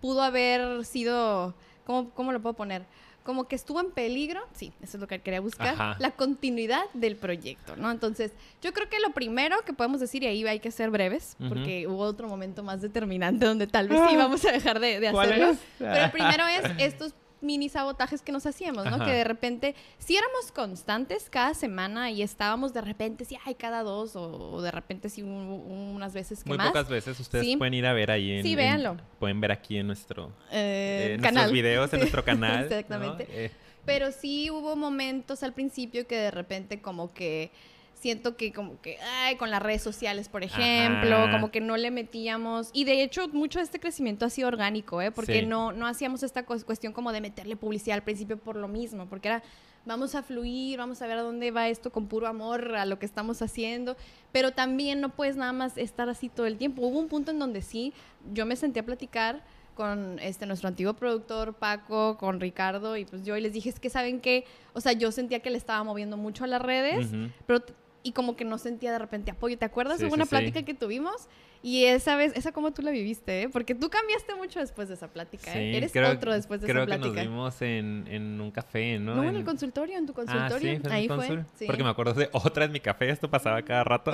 pudo 0.00 0.22
haber 0.22 0.84
sido, 0.84 1.54
¿cómo, 1.84 2.10
cómo 2.10 2.32
lo 2.32 2.40
puedo 2.40 2.54
poner? 2.54 2.84
Como 3.26 3.48
que 3.48 3.56
estuvo 3.56 3.80
en 3.80 3.90
peligro, 3.90 4.40
sí, 4.54 4.72
eso 4.80 4.96
es 4.96 5.00
lo 5.00 5.08
que 5.08 5.20
quería 5.20 5.40
buscar, 5.40 5.96
la 6.00 6.12
continuidad 6.12 6.84
del 6.94 7.16
proyecto, 7.16 7.76
¿no? 7.76 7.90
Entonces, 7.90 8.32
yo 8.62 8.72
creo 8.72 8.88
que 8.88 9.00
lo 9.00 9.10
primero 9.10 9.56
que 9.66 9.72
podemos 9.72 10.00
decir, 10.00 10.22
y 10.22 10.26
ahí 10.26 10.46
hay 10.46 10.60
que 10.60 10.70
ser 10.70 10.90
breves, 10.90 11.36
porque 11.48 11.86
hubo 11.86 11.98
otro 12.04 12.28
momento 12.28 12.62
más 12.62 12.80
determinante 12.80 13.44
donde 13.44 13.66
tal 13.66 13.88
vez 13.88 13.98
sí 14.08 14.14
ah. 14.14 14.18
vamos 14.18 14.44
a 14.44 14.52
dejar 14.52 14.80
de, 14.80 15.00
de 15.00 15.08
hacerlo. 15.08 15.56
Pero 15.78 16.04
el 16.04 16.10
primero 16.12 16.46
es 16.46 16.70
estos 16.78 17.12
mini 17.40 17.68
sabotajes 17.68 18.22
que 18.22 18.32
nos 18.32 18.46
hacíamos, 18.46 18.84
¿no? 18.86 19.04
Que 19.04 19.12
de 19.12 19.24
repente, 19.24 19.74
si 19.98 20.16
éramos 20.16 20.52
constantes 20.52 21.28
cada 21.30 21.54
semana 21.54 22.10
y 22.10 22.22
estábamos 22.22 22.72
de 22.72 22.80
repente, 22.80 23.24
si 23.24 23.36
hay 23.44 23.54
cada 23.54 23.82
dos 23.82 24.16
o, 24.16 24.60
de 24.62 24.70
repente 24.70 25.08
si 25.08 25.22
unas 25.22 26.14
veces 26.14 26.42
que 26.42 26.48
Muy 26.48 26.58
pocas 26.58 26.88
veces 26.88 27.18
ustedes 27.20 27.56
pueden 27.56 27.74
ir 27.74 27.86
a 27.86 27.92
ver 27.92 28.10
ahí 28.10 28.32
en... 28.32 28.42
Sí, 28.42 28.56
véanlo. 28.56 28.96
pueden 29.18 29.40
ver 29.40 29.52
aquí 29.52 29.78
en 29.78 29.86
nuestro... 29.86 30.32
Eh, 30.50 31.18
canal. 31.22 31.52
videos, 31.52 31.92
en 31.92 32.00
nuestro 32.00 32.24
canal. 32.24 32.64
Exactamente. 32.64 33.26
Eh. 33.30 33.50
Pero 33.84 34.10
sí 34.10 34.50
hubo 34.50 34.74
momentos 34.74 35.42
al 35.42 35.52
principio 35.52 36.06
que 36.06 36.16
de 36.16 36.30
repente 36.30 36.80
como 36.80 37.12
que 37.14 37.50
siento 37.98 38.36
que 38.36 38.52
como 38.52 38.80
que, 38.80 38.98
ay, 39.00 39.36
con 39.36 39.50
las 39.50 39.62
redes 39.62 39.82
sociales, 39.82 40.28
por 40.28 40.44
ejemplo, 40.44 41.28
como 41.32 41.50
que 41.50 41.60
no 41.60 41.76
le 41.76 41.90
metíamos, 41.90 42.70
y 42.72 42.84
de 42.84 43.02
hecho 43.02 43.28
mucho 43.28 43.58
de 43.58 43.64
este 43.64 43.80
crecimiento 43.80 44.26
ha 44.26 44.30
sido 44.30 44.48
orgánico, 44.48 45.00
¿eh? 45.00 45.10
Porque 45.10 45.42
no, 45.42 45.72
no 45.72 45.86
hacíamos 45.86 46.22
esta 46.22 46.44
cuestión 46.44 46.92
como 46.92 47.12
de 47.12 47.20
meterle 47.20 47.56
publicidad 47.56 47.96
al 47.96 48.02
principio 48.02 48.36
por 48.36 48.56
lo 48.56 48.68
mismo, 48.68 49.06
porque 49.06 49.28
era, 49.28 49.42
vamos 49.86 50.14
a 50.14 50.22
fluir, 50.22 50.78
vamos 50.78 51.00
a 51.00 51.06
ver 51.06 51.18
a 51.18 51.22
dónde 51.22 51.50
va 51.50 51.68
esto 51.68 51.90
con 51.90 52.06
puro 52.06 52.26
amor 52.26 52.76
a 52.76 52.84
lo 52.84 52.98
que 52.98 53.06
estamos 53.06 53.40
haciendo, 53.40 53.96
pero 54.30 54.52
también 54.52 55.00
no 55.00 55.08
puedes 55.08 55.36
nada 55.36 55.52
más 55.52 55.78
estar 55.78 56.08
así 56.08 56.28
todo 56.28 56.46
el 56.46 56.58
tiempo. 56.58 56.82
Hubo 56.82 56.98
un 56.98 57.08
punto 57.08 57.30
en 57.30 57.38
donde 57.38 57.62
sí, 57.62 57.94
yo 58.32 58.44
me 58.44 58.56
senté 58.56 58.80
a 58.80 58.84
platicar 58.84 59.42
con 59.74 60.18
este 60.20 60.46
nuestro 60.46 60.68
antiguo 60.68 60.94
productor 60.94 61.54
Paco, 61.54 62.16
con 62.18 62.40
Ricardo 62.40 62.96
y 62.96 63.04
pues 63.04 63.24
yo 63.24 63.36
y 63.36 63.42
les 63.42 63.52
dije, 63.52 63.68
es 63.68 63.78
que 63.78 63.90
saben 63.90 64.20
que, 64.20 64.44
o 64.72 64.80
sea, 64.80 64.92
yo 64.92 65.12
sentía 65.12 65.40
que 65.40 65.50
le 65.50 65.58
estaba 65.58 65.84
moviendo 65.84 66.16
mucho 66.16 66.44
a 66.44 66.46
las 66.46 66.62
redes, 66.62 67.08
pero 67.46 67.62
y 68.06 68.12
como 68.12 68.36
que 68.36 68.44
no 68.44 68.56
sentía 68.56 68.92
de 68.92 69.00
repente 69.00 69.32
apoyo. 69.32 69.58
¿Te 69.58 69.64
acuerdas? 69.64 70.00
Hubo 70.00 70.14
una 70.14 70.26
plática 70.26 70.62
que 70.62 70.74
tuvimos 70.74 71.26
y 71.62 71.84
esa 71.84 72.16
vez, 72.16 72.32
esa 72.36 72.52
cómo 72.52 72.72
tú 72.72 72.82
la 72.82 72.90
viviste, 72.90 73.42
¿eh? 73.42 73.48
Porque 73.48 73.74
tú 73.74 73.88
cambiaste 73.90 74.34
mucho 74.34 74.60
después 74.60 74.88
de 74.88 74.94
esa 74.94 75.08
plática, 75.08 75.54
¿eh? 75.54 75.76
Eres 75.76 75.92
otro 75.96 76.32
después 76.32 76.60
de 76.60 76.66
esa 76.66 76.84
plática. 76.84 76.98
Creo 76.98 77.12
que 77.12 77.18
nos 77.18 77.28
vimos 77.28 77.62
en, 77.62 78.06
en, 78.08 78.40
un 78.40 78.50
café, 78.50 78.98
¿no? 78.98 79.16
No, 79.16 79.24
en, 79.24 79.36
el 79.36 79.44
consultorio, 79.44 79.96
en 79.96 80.06
tu 80.06 80.12
consultorio. 80.12 80.80
Ah, 80.84 80.94
Ahí 80.94 81.08
fue. 81.08 81.44
Porque 81.66 81.82
me 81.82 81.90
acuerdo 81.90 82.14
de 82.14 82.28
otra 82.32 82.64
en 82.64 82.72
mi 82.72 82.80
café, 82.80 83.10
esto 83.10 83.30
pasaba 83.30 83.62
cada 83.62 83.84
rato. 83.84 84.12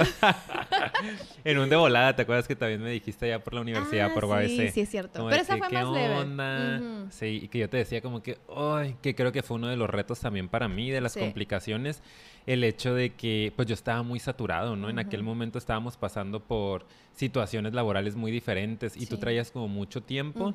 en 1.45 1.59
un 1.59 1.69
de 1.69 1.77
volada, 1.77 2.15
¿te 2.17 2.23
acuerdas 2.23 2.49
que 2.49 2.57
también 2.57 2.83
me 2.83 2.91
dijiste 2.91 3.29
ya 3.29 3.39
por 3.39 3.55
la 3.55 3.61
universidad, 3.61 4.11
ah, 4.11 4.15
por 4.15 4.25
UABC? 4.25 4.49
Sí, 4.49 4.69
sí, 4.71 4.81
es 4.83 4.89
cierto. 4.89 5.27
Pero 5.29 5.43
esa 5.43 5.57
fue 5.57 5.69
más 5.69 5.85
onda? 5.85 6.79
leve. 6.79 7.11
Sí, 7.11 7.41
y 7.43 7.49
que 7.49 7.59
yo 7.59 7.69
te 7.69 7.77
decía 7.77 8.01
como 8.01 8.23
que, 8.23 8.39
ay, 8.55 8.97
que 9.03 9.15
creo 9.15 9.33
que 9.33 9.43
fue 9.43 9.57
uno 9.57 9.69
de 9.69 9.77
los 9.77 9.91
retos 9.91 10.21
también 10.21 10.49
para 10.49 10.69
mí, 10.69 10.91
de 10.91 11.01
las 11.01 11.15
complicaciones 11.15 12.03
el 12.47 12.65
hecho 12.65 12.95
de 12.95 13.11
que 13.11 13.53
pues 13.55 13.69
yo 13.69 13.75
estaba 13.75 14.03
muy 14.03 14.19
saturado, 14.19 14.77
¿no? 14.77 14.91
En 14.91 14.99
aquel 14.99 15.23
momento 15.23 15.59
estábamos 15.59 15.97
pasando 15.97 16.41
por 16.41 16.87
situaciones 17.15 17.75
laborales 17.75 18.17
muy 18.17 18.33
diferentes 18.33 18.97
y 18.97 19.07
tú 19.07 19.19
traías 19.19 19.51
como 19.51 19.69
mucho 19.69 20.03
tiempo 20.03 20.55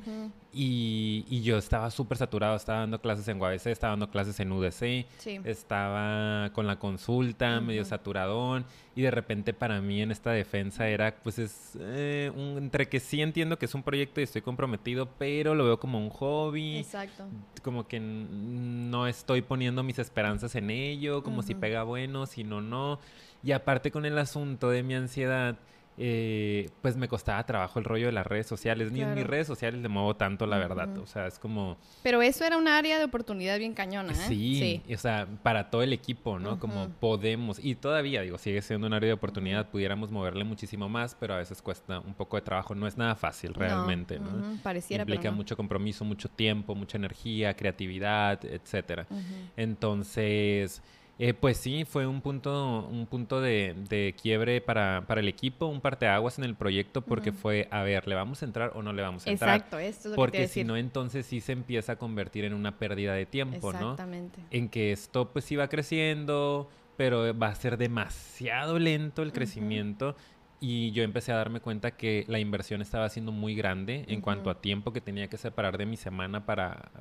y, 0.52 1.24
y, 1.30 1.44
yo 1.44 1.58
estaba 1.58 1.92
súper 1.92 2.18
saturado, 2.18 2.56
estaba 2.56 2.80
dando 2.80 3.00
clases 3.00 3.28
en 3.28 3.40
UABC, 3.40 3.68
estaba 3.68 3.92
dando 3.92 4.10
clases 4.10 4.40
en 4.40 4.52
UDC, 4.52 5.06
estaba 5.46 6.52
con 6.54 6.66
la 6.66 6.80
consulta, 6.80 7.62
medio 7.62 7.86
saturadón 7.86 8.66
y 8.96 9.04
de 9.04 9.12
repente 9.12 9.54
para 9.54 9.80
mí 9.82 10.02
en 10.02 10.10
esta 10.10 10.32
defensa 10.32 10.88
era, 10.90 11.16
pues 11.22 11.38
es 11.38 11.78
eh, 11.80 12.32
un, 12.36 12.58
entre 12.58 12.90
que 12.90 13.00
sí 13.00 13.22
entiendo 13.22 13.60
que 13.60 13.68
es 13.68 13.76
un 13.76 13.84
proyecto 13.84 14.20
y 14.20 14.24
estoy 14.24 14.42
comprometido, 14.42 15.08
pero 15.20 15.54
lo 15.54 15.64
veo 15.66 15.80
como 15.80 16.00
un 16.00 16.10
hobby. 16.10 16.78
Exacto. 16.78 17.26
Como 17.62 17.88
que 17.88 18.00
no 18.00 19.06
estoy 19.06 19.44
poniendo 19.44 19.84
mis 19.84 20.00
esperanzas 20.00 20.56
en 20.56 20.72
ello, 20.72 21.22
como 21.22 21.44
si 21.44 21.54
pega 21.54 21.84
bueno, 21.84 22.26
si 22.26 22.44
no, 22.44 22.62
no. 22.62 23.00
Y 23.44 23.52
aparte 23.52 23.92
con 23.92 24.06
el 24.06 24.18
asunto 24.18 24.72
de 24.72 24.82
mi 24.82 24.96
ansiedad, 24.96 25.58
eh, 26.00 26.70
pues 26.82 26.96
me 26.96 27.08
costaba 27.08 27.44
trabajo 27.46 27.80
el 27.80 27.86
rollo 27.86 28.06
de 28.06 28.12
las 28.12 28.28
redes 28.28 28.46
sociales. 28.46 28.92
Ni 28.92 29.02
en 29.02 29.16
mis 29.16 29.26
redes 29.26 29.48
sociales 29.48 29.82
le 29.82 29.88
muevo 29.88 30.16
tanto, 30.16 30.46
la 30.46 30.58
verdad. 30.58 30.96
O 31.00 31.08
sea, 31.08 31.28
es 31.28 31.40
como... 31.40 31.78
Pero 32.04 32.22
eso 32.22 32.46
era 32.46 32.58
un 32.58 32.68
área 32.68 33.00
de 33.00 33.06
oportunidad 33.06 33.58
bien 33.58 33.74
cañona, 33.74 34.14
¿eh? 34.14 34.28
Sí, 34.28 34.84
o 34.94 34.98
sea, 34.98 35.28
para 35.42 35.70
todo 35.70 35.82
el 35.82 35.94
equipo, 35.94 36.38
¿no? 36.38 36.60
Como 36.60 36.90
podemos, 36.90 37.64
y 37.64 37.76
todavía, 37.76 38.22
digo, 38.22 38.38
sigue 38.38 38.62
siendo 38.62 38.88
un 38.88 38.94
área 38.94 39.08
de 39.08 39.14
oportunidad, 39.14 39.70
pudiéramos 39.70 40.12
moverle 40.12 40.44
muchísimo 40.44 40.88
más, 40.88 41.16
pero 41.16 41.34
a 41.34 41.38
veces 41.38 41.62
cuesta 41.62 42.00
un 42.00 42.14
poco 42.14 42.38
de 42.38 42.42
trabajo. 42.42 42.76
No 42.76 42.88
es 42.88 42.98
nada 42.98 43.16
fácil 43.16 43.54
realmente, 43.54 44.20
¿no? 44.20 44.60
Pareciera, 44.62 45.02
Implica 45.02 45.32
mucho 45.32 45.58
compromiso, 45.58 46.06
mucho 46.06 46.30
tiempo, 46.30 46.76
mucha 46.76 46.98
energía, 46.98 47.56
creatividad, 47.56 48.44
etcétera. 48.46 49.08
Entonces... 49.56 50.82
Eh, 51.20 51.34
pues 51.34 51.58
sí, 51.58 51.84
fue 51.84 52.06
un 52.06 52.22
punto, 52.22 52.88
un 52.92 53.08
punto 53.08 53.42
de, 53.42 54.16
quiebre 54.22 54.62
para, 54.62 55.04
el 55.10 55.28
equipo, 55.28 55.66
un 55.66 55.82
parteaguas 55.82 56.38
en 56.38 56.44
el 56.44 56.56
proyecto, 56.56 57.02
porque 57.02 57.32
fue, 57.32 57.68
a 57.72 57.82
ver, 57.82 58.08
¿le 58.08 58.14
vamos 58.14 58.44
a 58.44 58.46
entrar 58.46 58.72
o 58.76 58.84
no 58.84 58.94
le 58.94 59.02
vamos 59.02 59.26
a 59.26 59.32
entrar? 59.32 59.56
Exacto, 59.56 59.80
esto 59.80 60.10
es 60.10 60.12
lo 60.12 60.16
Porque 60.16 60.40
que 60.40 60.48
si 60.48 60.64
no, 60.64 60.78
entonces 60.78 61.26
sí 61.26 61.42
se 61.42 61.54
empieza 61.54 61.94
a 61.94 61.96
convertir 61.96 62.46
en 62.46 62.54
una 62.54 62.78
pérdida 62.78 63.14
de 63.14 63.26
tiempo, 63.26 63.74
¿no? 63.74 63.94
Exactamente. 63.94 64.42
En 64.52 64.70
que 64.70 64.92
esto 64.92 65.30
pues 65.34 65.52
iba 65.52 65.68
creciendo, 65.70 66.70
pero 66.98 67.36
va 67.36 67.48
a 67.48 67.56
ser 67.56 67.78
demasiado 67.78 68.78
lento 68.78 69.24
el 69.24 69.32
crecimiento. 69.32 70.16
Y 70.60 70.92
yo 70.92 71.04
empecé 71.04 71.32
a 71.32 71.36
darme 71.36 71.60
cuenta 71.60 71.92
que 71.92 72.26
la 72.28 72.40
inversión 72.40 72.82
estaba 72.82 73.10
siendo 73.10 73.32
muy 73.32 73.54
grande 73.54 74.06
en 74.08 74.22
cuanto 74.22 74.50
a 74.50 74.60
tiempo 74.60 74.92
que 74.92 75.02
tenía 75.02 75.28
que 75.28 75.38
separar 75.38 75.78
de 75.78 75.86
mi 75.86 75.98
semana 75.98 76.48
para 76.48 76.92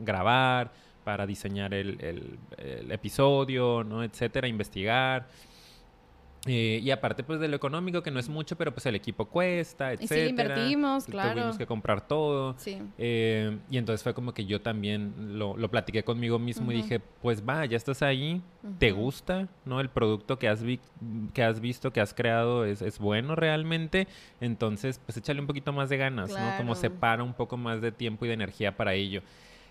grabar, 0.00 0.70
para 1.04 1.26
diseñar 1.26 1.74
el, 1.74 2.38
episodio, 2.90 3.84
¿no? 3.84 4.02
Etcétera, 4.02 4.48
investigar. 4.48 5.26
Eh, 6.46 6.80
y 6.82 6.90
aparte, 6.90 7.22
pues, 7.22 7.38
de 7.38 7.48
lo 7.48 7.56
económico, 7.56 8.02
que 8.02 8.10
no 8.10 8.18
es 8.18 8.30
mucho, 8.30 8.56
pero 8.56 8.72
pues 8.72 8.86
el 8.86 8.94
equipo 8.94 9.26
cuesta, 9.26 9.92
etcétera. 9.92 10.20
Y 10.20 10.24
sí, 10.24 10.30
invertimos, 10.30 11.04
claro. 11.04 11.32
Tuvimos 11.32 11.58
que 11.58 11.66
comprar 11.66 12.06
todo. 12.06 12.54
Sí. 12.56 12.78
Eh, 12.96 13.58
y 13.70 13.76
entonces 13.76 14.02
fue 14.02 14.14
como 14.14 14.32
que 14.32 14.46
yo 14.46 14.62
también 14.62 15.38
lo, 15.38 15.56
lo 15.56 15.70
platiqué 15.70 16.02
conmigo 16.02 16.38
mismo 16.38 16.72
y 16.72 16.76
dije, 16.76 17.00
pues 17.20 17.46
va, 17.46 17.66
ya 17.66 17.76
estás 17.76 18.00
ahí, 18.02 18.40
te 18.78 18.90
gusta, 18.92 19.48
¿no? 19.66 19.80
El 19.80 19.90
producto 19.90 20.38
que 20.38 20.48
has, 20.48 20.64
que 21.34 21.42
has 21.42 21.60
visto, 21.60 21.92
que 21.92 22.00
has 22.00 22.14
creado 22.14 22.64
es, 22.64 22.80
es, 22.80 22.98
bueno 22.98 23.36
realmente. 23.36 24.08
Entonces, 24.40 24.98
pues 25.04 25.18
échale 25.18 25.40
un 25.40 25.46
poquito 25.46 25.74
más 25.74 25.90
de 25.90 25.98
ganas, 25.98 26.30
¿no? 26.30 26.56
Como 26.56 26.74
separa 26.74 27.22
un 27.22 27.34
poco 27.34 27.58
más 27.58 27.82
de 27.82 27.92
tiempo 27.92 28.24
y 28.24 28.28
de 28.28 28.34
energía 28.34 28.74
para 28.74 28.94
ello. 28.94 29.20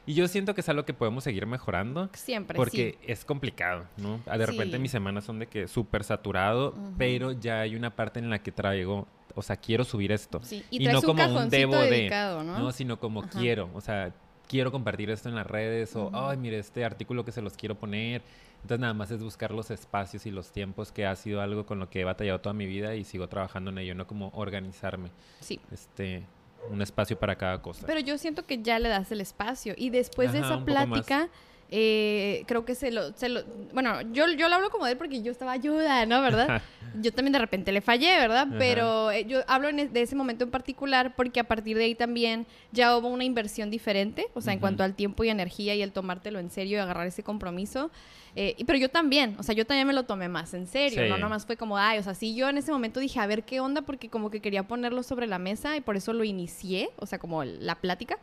Y 0.10 0.16
yo 0.16 0.28
siento 0.28 0.56
que 0.56 0.62
es 0.62 0.70
algo 0.70 0.86
que 0.86 0.94
podemos 0.96 1.24
seguir 1.24 1.46
mejorando. 1.46 2.10
Siempre. 2.14 2.56
Porque 2.56 2.98
es 3.06 3.24
complicado, 3.24 3.86
¿no? 3.98 4.20
Ah, 4.26 4.40
de 4.40 4.48
repente 4.48 4.80
mis 4.80 4.90
semanas 4.90 5.24
son 5.24 5.38
de 5.38 5.46
que 5.46 5.68
súper 5.68 6.04
saturado, 6.04 6.74
pero 6.98 7.32
ya 7.32 7.60
hay 7.60 7.76
una 7.76 7.96
parte 7.96 8.18
en 8.18 8.32
la 8.32 8.40
que 8.40 8.52
traigo, 8.52 9.08
o 9.36 9.44
sea, 9.44 9.56
quiero 9.58 9.84
subir 9.84 10.12
esto. 10.12 10.42
Sí. 10.42 10.66
Y, 10.72 10.88
no 10.88 11.04
como 11.04 11.24
un 11.24 11.52
debo 11.52 11.78
de, 11.78 12.10
¿no? 12.10 12.72
Sino 12.72 13.00
como 13.00 13.22
quiero, 13.22 13.70
o 13.76 13.82
sea, 13.82 14.12
quiero 14.48 14.72
compartir 14.72 15.12
esto 15.12 15.30
en 15.30 15.36
las 15.36 15.46
redes 15.46 15.96
o, 15.96 16.10
ay, 16.12 16.38
mire, 16.38 16.58
este 16.58 16.84
artículo 16.84 17.24
que 17.24 17.32
se 17.32 17.44
los 17.44 17.56
quiero 17.56 17.76
poner. 17.76 18.24
Entonces 18.64 18.80
nada 18.80 18.96
más 18.96 19.12
es 19.12 19.22
buscar 19.22 19.52
los 19.52 19.70
espacios 19.70 20.26
y 20.26 20.32
los 20.32 20.52
tiempos 20.52 20.92
que 20.92 21.06
ha 21.06 21.16
sido 21.16 21.40
algo 21.40 21.68
con 21.68 21.78
lo 21.78 21.92
que 21.92 22.02
he 22.02 22.04
batallado 22.04 22.42
toda 22.42 22.54
mi 22.54 22.66
vida 22.66 22.96
y 22.96 23.04
sigo 23.04 23.30
trabajando 23.30 23.70
en 23.70 23.78
ello, 23.78 23.94
no 23.94 24.08
como 24.08 24.30
organizarme. 24.34 25.12
Sí. 25.40 25.60
Este, 25.72 26.26
un 26.70 26.82
espacio 26.82 27.18
para 27.18 27.38
cada 27.38 27.62
cosa. 27.62 27.86
Pero 27.88 28.00
yo 28.00 28.18
siento 28.18 28.46
que 28.46 28.62
ya 28.62 28.80
le 28.80 28.90
das 28.90 29.12
el 29.12 29.22
espacio 29.22 29.74
y 29.78 29.90
después 29.90 30.32
de 30.32 30.40
esa 30.40 30.64
plática... 30.66 31.30
Eh, 31.72 32.44
creo 32.48 32.66
que 32.66 32.74
se 32.74 32.90
lo, 32.92 33.14
se 33.16 33.30
lo, 33.30 33.44
bueno, 33.74 34.02
yo, 34.12 34.28
yo 34.32 34.50
lo 34.50 34.56
hablo 34.56 34.72
como 34.72 34.86
de 34.86 34.94
él 34.94 34.98
porque 34.98 35.22
yo 35.22 35.32
estaba 35.32 35.52
ayuda, 35.52 36.06
¿no? 36.06 36.22
¿Verdad? 36.22 36.62
yo 36.96 37.14
también 37.14 37.34
de 37.34 37.40
repente 37.40 37.72
le 37.72 37.82
fallé, 37.82 38.18
¿verdad? 38.18 38.48
Pero 38.58 39.12
eh, 39.12 39.26
yo 39.26 39.42
hablo 39.48 39.70
e, 39.70 39.88
de 39.88 40.02
ese 40.02 40.16
momento 40.16 40.44
en 40.44 40.52
particular 40.52 41.16
porque 41.16 41.40
a 41.40 41.44
partir 41.44 41.78
de 41.78 41.86
ahí 41.86 41.96
también 41.96 42.46
ya 42.72 42.98
hubo 42.98 43.08
una 43.08 43.24
inversión 43.24 43.70
diferente, 43.70 44.28
o 44.34 44.42
sea, 44.42 44.54
en 44.54 44.60
cuanto 44.60 44.84
al 44.84 44.96
tiempo 44.96 45.24
y 45.24 45.30
energía 45.30 45.76
y 45.76 45.82
el 45.82 45.92
tomártelo 45.92 46.40
en 46.40 46.50
serio 46.50 46.78
y 46.78 46.82
agarrar 46.82 47.08
ese 47.08 47.24
compromiso. 47.24 47.92
Eh, 48.36 48.56
pero 48.66 48.78
yo 48.78 48.90
también, 48.90 49.36
o 49.40 49.44
sea, 49.44 49.56
yo 49.56 49.66
también 49.66 49.88
me 49.88 49.94
lo 49.94 50.04
tomé 50.04 50.30
más 50.30 50.54
en 50.54 50.68
serio, 50.68 51.08
no 51.08 51.18
nomás 51.18 51.46
fue 51.46 51.58
como, 51.58 51.78
ay, 51.78 51.98
o 51.98 52.04
sea, 52.04 52.14
sí, 52.14 52.36
yo 52.36 52.48
en 52.48 52.58
ese 52.58 52.72
momento 52.72 53.00
dije, 53.00 53.20
a 53.20 53.28
ver 53.28 53.44
qué 53.44 53.60
onda, 53.60 53.82
porque 53.82 54.10
como 54.10 54.30
que 54.30 54.40
quería 54.40 54.64
ponerlo 54.64 55.04
sobre 55.04 55.28
la 55.28 55.40
mesa 55.40 55.76
y 55.76 55.82
por 55.82 55.98
eso 55.98 56.14
lo 56.14 56.24
inicié, 56.24 56.90
o 56.98 57.06
sea, 57.06 57.20
como 57.20 57.44
la 57.44 57.76
plática. 57.76 58.18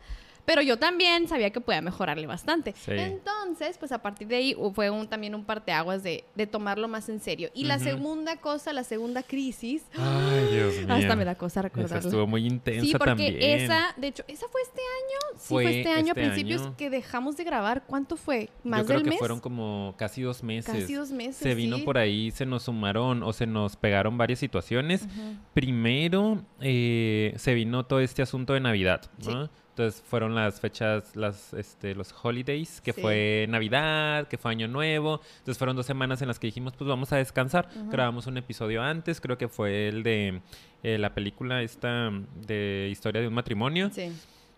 Pero 0.47 0.63
yo 0.63 0.79
también 0.79 1.27
sabía 1.27 1.51
que 1.51 1.61
podía 1.61 1.83
mejorarle 1.83 2.27
bastante. 2.27 2.75
Entonces, 2.87 3.77
pues 3.79 3.91
a 3.91 4.01
partir 4.01 4.29
de 4.29 4.37
ahí 4.37 4.57
fue 4.75 4.91
un, 4.91 5.09
también 5.09 5.35
un 5.35 5.45
parteaguas 5.45 6.03
de, 6.05 6.25
de 6.37 6.47
tomarlo 6.47 6.87
más 6.87 7.09
en 7.09 7.21
serio. 7.21 7.51
Y 7.53 7.65
la 7.65 7.79
segunda 7.81 8.37
cosa, 8.37 8.73
la 8.73 8.85
segunda 8.85 9.25
crisis. 9.25 9.85
Ay, 9.99 10.47
Dios 10.53 10.75
mío. 10.87 10.95
Hasta 10.95 11.17
me 11.17 11.25
da 11.25 11.35
cosa 11.35 11.63
recordarlo. 11.63 11.99
Esa 11.99 12.09
estuvo 12.09 12.27
muy 12.29 12.47
intensa 12.47 12.87
sí, 12.87 12.93
porque 12.93 13.07
también. 13.07 13.37
esa, 13.43 13.95
de 13.97 14.07
hecho, 14.07 14.25
esa 14.29 14.47
fue 14.49 14.63
este 14.63 14.81
año. 14.81 15.39
Sí, 15.39 15.49
fue, 15.49 15.79
este 15.79 15.91
año, 15.91 16.13
a 16.15 16.21
este 16.21 16.21
principios 16.21 16.63
que 16.79 16.91
dejamos 16.91 17.37
de 17.37 17.45
grabar. 17.45 17.85
¿Cuánto 17.85 18.17
fue? 18.17 18.49
¿Más 18.63 18.81
Yo 18.81 18.87
creo 18.87 19.03
que 19.03 19.13
fueron 19.13 19.41
como 19.41 19.95
casi 19.99 20.23
dos 20.23 20.45
meses. 20.45 20.73
Casi 20.73 20.95
dos 20.95 21.11
meses. 21.11 21.37
Se 21.37 21.55
vino 21.57 21.79
por 21.85 21.99
ahí, 21.99 22.31
se 22.31 22.47
nos 22.47 22.63
sumaron 22.63 23.25
o 23.25 23.33
se 23.33 23.47
nos 23.47 23.75
pegaron 23.77 24.17
varias 24.17 24.39
situaciones. 24.39 25.07
Primero, 25.55 26.45
eh, 26.61 27.35
se 27.37 27.55
vino 27.55 27.85
todo 27.85 27.99
este 27.99 28.23
asunto 28.23 28.53
de 28.53 28.61
Navidad, 28.61 29.11
¿no? 29.25 29.51
Entonces 29.77 30.03
fueron 30.09 30.35
las 30.35 30.59
fechas, 30.59 31.15
las, 31.17 31.53
este, 31.53 31.95
los 31.95 32.15
holidays, 32.23 32.81
que 32.81 32.95
fue 32.95 33.45
Navidad, 33.51 34.27
que 34.27 34.39
fue 34.39 34.51
Año 34.51 34.69
Nuevo. 34.69 35.21
Entonces 35.41 35.59
fueron 35.59 35.77
dos 35.77 35.85
semanas 35.85 36.23
en 36.23 36.29
las 36.29 36.39
que 36.39 36.47
dijimos, 36.47 36.73
pues 36.73 36.89
vamos 36.89 37.13
a 37.13 37.17
descansar. 37.17 37.69
Grabamos 37.91 38.27
un 38.27 38.39
episodio 38.39 38.83
antes, 38.83 39.21
creo 39.21 39.37
que 39.37 39.49
fue 39.49 39.89
el 39.89 40.03
de 40.03 40.41
eh, 40.83 40.97
la 40.97 41.13
película 41.13 41.61
esta 41.61 42.11
de 42.47 42.89
historia 42.91 43.21
de 43.21 43.29
un 43.29 43.35
matrimonio. 43.35 43.91
Sí. 43.93 44.11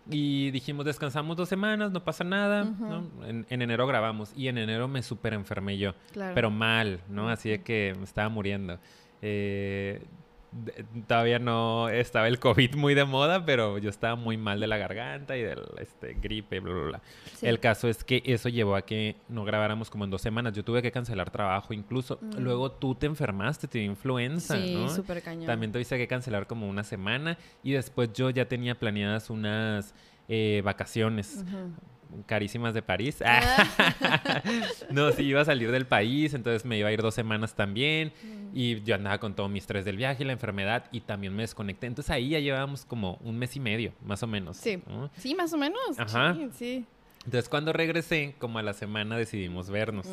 Y 0.09 0.51
dijimos, 0.51 0.85
descansamos 0.85 1.35
dos 1.35 1.49
semanas, 1.49 1.91
no 1.91 2.01
pasa 2.01 2.23
nada. 2.23 2.63
¿no? 2.63 3.05
En, 3.27 3.45
enero 3.49 3.87
grabamos 3.87 4.31
y 4.37 4.47
en 4.47 4.57
enero 4.57 4.87
me 4.87 5.03
súper 5.03 5.33
enfermé 5.33 5.77
yo. 5.77 5.95
Pero 6.13 6.49
mal, 6.49 7.01
¿no? 7.09 7.27
Así 7.27 7.49
de 7.49 7.61
que 7.61 7.93
me 7.97 8.05
estaba 8.05 8.29
muriendo. 8.29 8.79
Eh, 9.21 10.01
todavía 11.07 11.39
no 11.39 11.89
estaba 11.89 12.27
el 12.27 12.39
COVID 12.39 12.75
muy 12.75 12.95
de 12.95 13.05
moda, 13.05 13.45
pero 13.45 13.77
yo 13.77 13.89
estaba 13.89 14.15
muy 14.15 14.37
mal 14.37 14.59
de 14.59 14.67
la 14.67 14.77
garganta 14.77 15.37
y 15.37 15.43
del 15.43 15.61
este, 15.79 16.15
gripe, 16.15 16.59
bla, 16.59 16.73
bla, 16.73 16.83
bla. 16.83 17.01
El 17.41 17.59
caso 17.59 17.87
es 17.87 18.03
que 18.03 18.21
eso 18.25 18.49
llevó 18.49 18.75
a 18.75 18.81
que 18.81 19.15
no 19.27 19.45
grabáramos 19.45 19.89
como 19.89 20.05
en 20.05 20.11
dos 20.11 20.21
semanas. 20.21 20.53
Yo 20.53 20.63
tuve 20.63 20.81
que 20.81 20.91
cancelar 20.91 21.29
trabajo 21.29 21.73
incluso. 21.73 22.19
Mm. 22.21 22.39
Luego 22.39 22.71
tú 22.71 22.95
te 22.95 23.05
enfermaste, 23.05 23.67
te 23.67 23.79
dio 23.79 23.87
influenza, 23.87 24.57
sí, 24.57 24.87
súper 24.93 25.21
cañón. 25.21 25.45
También 25.45 25.71
tuviste 25.71 25.97
que 25.97 26.07
cancelar 26.07 26.47
como 26.47 26.67
una 26.67 26.83
semana 26.83 27.37
y 27.63 27.73
después 27.73 28.11
yo 28.13 28.29
ya 28.29 28.45
tenía 28.45 28.77
planeadas 28.77 29.29
unas 29.29 29.93
eh, 30.27 30.61
vacaciones 30.63 31.43
carísimas 32.25 32.73
de 32.73 32.81
París. 32.81 33.21
Ah. 33.25 34.43
no, 34.89 35.11
sí, 35.11 35.23
iba 35.23 35.41
a 35.41 35.45
salir 35.45 35.71
del 35.71 35.85
país, 35.85 36.33
entonces 36.33 36.65
me 36.65 36.77
iba 36.77 36.89
a 36.89 36.91
ir 36.91 37.01
dos 37.01 37.13
semanas 37.13 37.55
también. 37.55 38.13
Mm. 38.23 38.49
Y 38.53 38.81
yo 38.81 38.95
andaba 38.95 39.19
con 39.19 39.35
todo 39.35 39.47
mi 39.49 39.59
estrés 39.59 39.85
del 39.85 39.97
viaje 39.97 40.23
y 40.23 40.25
la 40.25 40.33
enfermedad 40.33 40.85
y 40.91 41.01
también 41.01 41.35
me 41.35 41.43
desconecté. 41.43 41.87
Entonces 41.87 42.11
ahí 42.11 42.29
ya 42.29 42.39
llevábamos 42.39 42.85
como 42.85 43.15
un 43.23 43.37
mes 43.37 43.55
y 43.55 43.59
medio, 43.59 43.93
más 44.03 44.23
o 44.23 44.27
menos. 44.27 44.57
Sí, 44.57 44.81
sí 45.17 45.35
más 45.35 45.53
o 45.53 45.57
menos. 45.57 45.99
Ajá. 45.99 46.35
Sí, 46.53 46.85
Entonces 47.25 47.49
cuando 47.49 47.73
regresé, 47.73 48.35
como 48.39 48.59
a 48.59 48.63
la 48.63 48.73
semana 48.73 49.17
decidimos 49.17 49.69
vernos. 49.69 50.07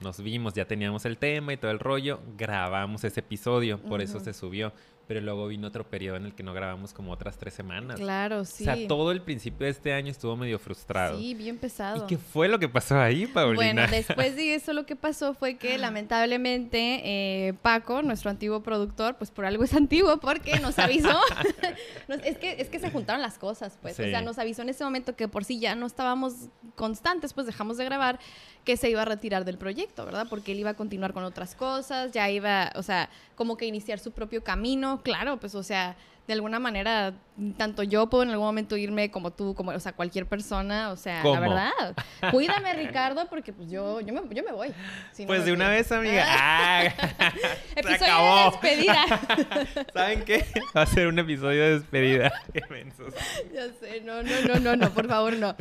Nos 0.00 0.22
vimos, 0.22 0.54
ya 0.54 0.66
teníamos 0.66 1.04
el 1.04 1.16
tema 1.16 1.52
y 1.52 1.56
todo 1.56 1.70
el 1.70 1.78
rollo. 1.78 2.20
Grabamos 2.36 3.04
ese 3.04 3.20
episodio, 3.20 3.78
por 3.78 4.00
eso 4.00 4.20
se 4.20 4.34
subió 4.34 4.72
pero 5.06 5.20
luego 5.20 5.46
vino 5.48 5.68
otro 5.68 5.88
periodo 5.88 6.16
en 6.16 6.26
el 6.26 6.34
que 6.34 6.42
no 6.42 6.54
grabamos 6.54 6.92
como 6.92 7.12
otras 7.12 7.36
tres 7.36 7.54
semanas. 7.54 8.00
Claro, 8.00 8.44
sí. 8.44 8.64
O 8.64 8.66
sea, 8.66 8.88
todo 8.88 9.12
el 9.12 9.20
principio 9.20 9.66
de 9.66 9.70
este 9.70 9.92
año 9.92 10.10
estuvo 10.10 10.36
medio 10.36 10.58
frustrado. 10.58 11.18
Sí, 11.18 11.34
bien 11.34 11.58
pesado. 11.58 12.04
¿Y 12.04 12.06
qué 12.06 12.18
fue 12.18 12.48
lo 12.48 12.58
que 12.58 12.68
pasó 12.68 12.98
ahí, 12.98 13.26
Paulina? 13.26 13.82
Bueno, 13.82 13.86
después 13.90 14.36
de 14.36 14.54
eso 14.54 14.72
lo 14.72 14.86
que 14.86 14.96
pasó 14.96 15.34
fue 15.34 15.56
que 15.56 15.78
lamentablemente 15.78 17.00
eh, 17.04 17.54
Paco, 17.62 18.02
nuestro 18.02 18.30
antiguo 18.30 18.62
productor, 18.62 19.16
pues 19.16 19.30
por 19.30 19.44
algo 19.44 19.64
es 19.64 19.74
antiguo 19.74 20.18
porque 20.18 20.58
nos 20.60 20.78
avisó. 20.78 21.08
es, 22.24 22.38
que, 22.38 22.60
es 22.60 22.68
que 22.68 22.78
se 22.78 22.90
juntaron 22.90 23.20
las 23.20 23.38
cosas, 23.38 23.78
pues. 23.80 23.98
O 23.98 24.02
sea, 24.02 24.22
nos 24.22 24.38
avisó 24.38 24.62
en 24.62 24.70
ese 24.70 24.84
momento 24.84 25.16
que 25.16 25.28
por 25.28 25.44
sí 25.44 25.58
ya 25.58 25.74
no 25.74 25.86
estábamos 25.86 26.33
constantes, 26.74 27.32
pues 27.32 27.46
dejamos 27.46 27.76
de 27.76 27.84
grabar 27.84 28.18
que 28.64 28.76
se 28.76 28.90
iba 28.90 29.02
a 29.02 29.04
retirar 29.04 29.44
del 29.44 29.58
proyecto, 29.58 30.04
¿verdad? 30.04 30.26
Porque 30.28 30.52
él 30.52 30.58
iba 30.58 30.70
a 30.70 30.74
continuar 30.74 31.12
con 31.12 31.24
otras 31.24 31.54
cosas, 31.54 32.12
ya 32.12 32.30
iba, 32.30 32.72
o 32.76 32.82
sea, 32.82 33.10
como 33.34 33.56
que 33.56 33.66
iniciar 33.66 33.98
su 33.98 34.12
propio 34.12 34.42
camino, 34.42 35.02
claro, 35.02 35.38
pues, 35.38 35.54
o 35.54 35.62
sea, 35.62 35.96
de 36.26 36.32
alguna 36.32 36.58
manera, 36.58 37.12
tanto 37.58 37.82
yo 37.82 38.08
puedo 38.08 38.22
en 38.22 38.30
algún 38.30 38.46
momento 38.46 38.78
irme 38.78 39.10
como 39.10 39.30
tú, 39.30 39.54
como, 39.54 39.72
o 39.72 39.80
sea, 39.80 39.92
cualquier 39.92 40.26
persona, 40.26 40.90
o 40.90 40.96
sea, 40.96 41.22
la 41.22 41.40
verdad. 41.40 41.72
Cuídame, 42.30 42.72
Ricardo, 42.72 43.26
porque 43.28 43.52
pues 43.52 43.70
yo, 43.70 44.00
yo, 44.00 44.14
me, 44.14 44.22
yo 44.34 44.42
me 44.42 44.52
voy. 44.52 44.72
pues 45.26 45.44
de 45.44 45.52
una 45.52 45.68
vez, 45.68 45.92
amiga. 45.92 46.24
¡Ah! 46.26 46.84
Episodio 47.76 48.04
acabó. 48.06 48.58
de 48.62 48.68
despedida. 48.70 49.04
¿Saben 49.92 50.24
qué? 50.24 50.46
Va 50.74 50.82
a 50.82 50.86
ser 50.86 51.08
un 51.08 51.18
episodio 51.18 51.62
de 51.62 51.78
despedida. 51.80 52.32
Qué 52.52 52.62
mensos. 52.70 53.12
Ya 53.52 53.66
sé, 53.78 54.00
no, 54.00 54.22
no, 54.22 54.40
no, 54.48 54.60
no, 54.60 54.76
no, 54.76 54.90
por 54.90 55.06
favor, 55.06 55.36
no. 55.36 55.54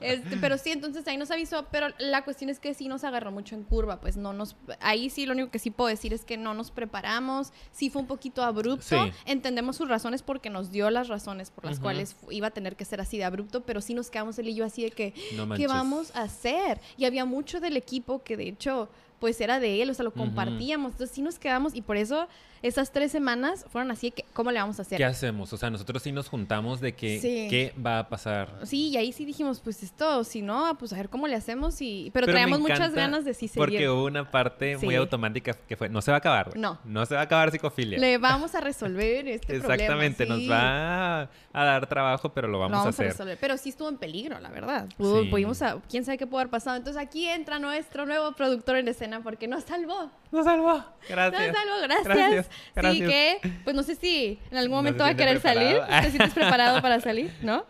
Este, 0.00 0.36
pero 0.38 0.58
sí, 0.58 0.72
entonces 0.72 1.06
ahí 1.06 1.16
nos 1.16 1.30
avisó, 1.30 1.68
pero 1.70 1.88
la 1.98 2.24
cuestión 2.24 2.50
es 2.50 2.58
que 2.58 2.74
sí 2.74 2.88
nos 2.88 3.04
agarró 3.04 3.30
mucho 3.30 3.54
en 3.54 3.62
curva, 3.62 4.00
pues 4.00 4.16
no 4.16 4.32
nos, 4.32 4.56
ahí 4.80 5.10
sí 5.10 5.26
lo 5.26 5.32
único 5.34 5.50
que 5.50 5.60
sí 5.60 5.70
puedo 5.70 5.88
decir 5.88 6.12
es 6.12 6.24
que 6.24 6.36
no 6.36 6.54
nos 6.54 6.72
preparamos, 6.72 7.52
sí 7.70 7.88
fue 7.90 8.02
un 8.02 8.08
poquito 8.08 8.42
abrupto, 8.42 9.10
entendemos 9.24 9.76
sus 9.76 9.88
razones 9.88 10.07
porque 10.22 10.50
nos 10.50 10.70
dio 10.70 10.90
las 10.90 11.08
razones 11.08 11.50
por 11.50 11.64
las 11.64 11.80
cuales 11.80 12.16
iba 12.30 12.48
a 12.48 12.50
tener 12.50 12.76
que 12.76 12.84
ser 12.84 13.00
así 13.00 13.18
de 13.18 13.24
abrupto, 13.24 13.62
pero 13.62 13.80
sí 13.80 13.94
nos 13.94 14.10
quedamos 14.10 14.38
él 14.38 14.48
y 14.48 14.54
yo 14.54 14.64
así 14.64 14.82
de 14.82 14.90
que, 14.90 15.12
¿qué 15.56 15.66
vamos 15.66 16.14
a 16.14 16.22
hacer? 16.22 16.80
Y 16.96 17.04
había 17.04 17.24
mucho 17.24 17.60
del 17.60 17.76
equipo 17.76 18.22
que 18.22 18.36
de 18.36 18.48
hecho 18.48 18.88
pues 19.18 19.40
era 19.40 19.58
de 19.58 19.82
él, 19.82 19.90
o 19.90 19.94
sea, 19.94 20.04
lo 20.04 20.12
compartíamos. 20.12 20.92
Entonces 20.92 21.14
sí 21.14 21.22
nos 21.22 21.38
quedamos 21.38 21.74
y 21.74 21.82
por 21.82 21.96
eso 21.96 22.28
esas 22.62 22.92
tres 22.92 23.12
semanas 23.12 23.64
fueron 23.68 23.90
así 23.90 24.10
que, 24.10 24.24
¿cómo 24.32 24.50
le 24.50 24.58
vamos 24.58 24.78
a 24.78 24.82
hacer? 24.82 24.98
¿Qué 24.98 25.04
hacemos? 25.04 25.52
O 25.52 25.56
sea, 25.56 25.70
nosotros 25.70 26.02
sí 26.02 26.12
nos 26.12 26.28
juntamos 26.28 26.80
de 26.80 26.94
que, 26.94 27.20
¿qué 27.20 27.72
va 27.80 28.00
a 28.00 28.08
pasar? 28.08 28.60
Sí, 28.64 28.88
y 28.88 28.96
ahí 28.96 29.12
sí 29.12 29.24
dijimos, 29.24 29.60
pues 29.60 29.82
esto, 29.82 30.24
si 30.24 30.42
no, 30.42 30.76
pues 30.78 30.92
a 30.92 30.96
ver 30.96 31.08
cómo 31.08 31.26
le 31.28 31.36
hacemos 31.36 31.80
y... 31.80 32.10
Pero, 32.12 32.26
traíamos 32.26 32.60
muchas 32.60 32.92
ganas 32.92 33.24
de 33.24 33.34
sí 33.34 33.48
seguir. 33.48 33.58
Porque 33.58 33.88
hubo 33.88 34.04
una 34.04 34.30
parte 34.30 34.76
muy 34.78 34.94
automática 34.94 35.52
que 35.52 35.76
fue, 35.76 35.88
no 35.88 36.02
se 36.02 36.10
va 36.10 36.16
a 36.16 36.18
acabar. 36.18 36.56
No. 36.56 36.78
No 36.84 37.06
se 37.06 37.14
va 37.14 37.20
a 37.20 37.24
acabar 37.24 37.50
psicofilia. 37.50 37.98
Le 37.98 38.18
vamos 38.18 38.54
a 38.54 38.60
resolver 38.60 39.28
este 39.28 39.56
Exactamente, 39.56 40.26
nos 40.26 40.50
va 40.50 41.22
a 41.22 41.64
dar 41.64 41.86
trabajo, 41.86 42.32
pero 42.32 42.48
lo 42.48 42.58
vamos, 42.58 42.86
a 42.86 42.88
hacer. 42.88 43.08
resolver. 43.08 43.38
Pero 43.40 43.56
sí 43.56 43.70
estuvo 43.70 43.88
en 43.88 43.98
peligro, 43.98 44.38
la 44.40 44.50
verdad. 44.50 44.88
pudimos 44.96 45.62
a, 45.62 45.80
quién 45.88 46.04
sabe 46.04 46.18
qué 46.18 46.26
pudo 46.26 46.40
haber 46.40 46.50
pasado. 46.50 46.76
Entonces 46.76 47.00
aquí 47.00 47.26
entra 47.28 47.58
nuestro 47.58 48.06
nuevo 48.06 48.32
productor 48.32 48.76
en 48.76 48.88
escena 48.88 49.22
porque 49.22 49.48
nos 49.48 49.64
salvó. 49.64 50.10
Nos 50.30 50.44
salvó. 50.44 50.84
Gracias. 51.08 51.48
Nos 51.48 51.56
salvó, 51.56 51.80
gracias. 51.82 52.50
Sí, 52.92 53.00
que, 53.00 53.40
pues 53.64 53.74
no 53.74 53.82
sé 53.82 53.94
si 53.94 54.38
en 54.50 54.58
algún 54.58 54.76
momento 54.76 55.04
va 55.04 55.10
a 55.10 55.16
querer 55.16 55.40
salir. 55.40 55.80
¿Te 56.02 56.10
sientes 56.10 56.34
preparado 56.34 56.82
para 56.82 57.00
salir? 57.00 57.32
¿No? 57.42 57.64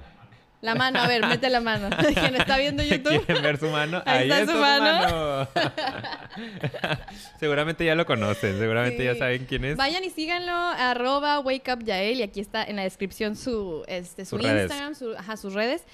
La 0.61 0.75
mano, 0.75 0.99
a 0.99 1.07
ver, 1.07 1.25
mete 1.25 1.51
la 1.51 1.61
mano. 1.61 1.88
Quien 2.14 2.35
está 2.35 2.57
viendo 2.59 2.83
YouTube. 2.83 3.25
¿Quieren 3.25 3.44
ver 3.44 3.59
su 3.59 3.68
mano? 3.68 4.03
Ahí, 4.05 4.29
está, 4.29 4.53
su 4.53 4.59
mano. 4.59 5.49
seguramente 7.38 7.85
ya 7.85 7.94
lo 7.94 8.05
conocen, 8.07 8.59
seguramente 8.59 9.05
ya 9.05 9.14
saben 9.14 9.47
quién 9.47 9.64
es. 9.64 9.77
Vayan 9.77 10.03
y 10.03 10.11
síganlo, 10.11 10.53
arroba 10.53 11.38
wakeupyael, 11.38 12.18
y 12.18 12.23
aquí 12.23 12.40
está 12.40 12.64
en 12.64 12.75
la 12.75 12.83
descripción 12.83 13.37
su, 13.37 13.85
este, 13.87 14.25
su 14.25 14.37
Instagram, 14.37 14.97
su, 14.97 15.14
ajá, 15.16 15.37
sus 15.37 15.55
redes. 15.55 15.85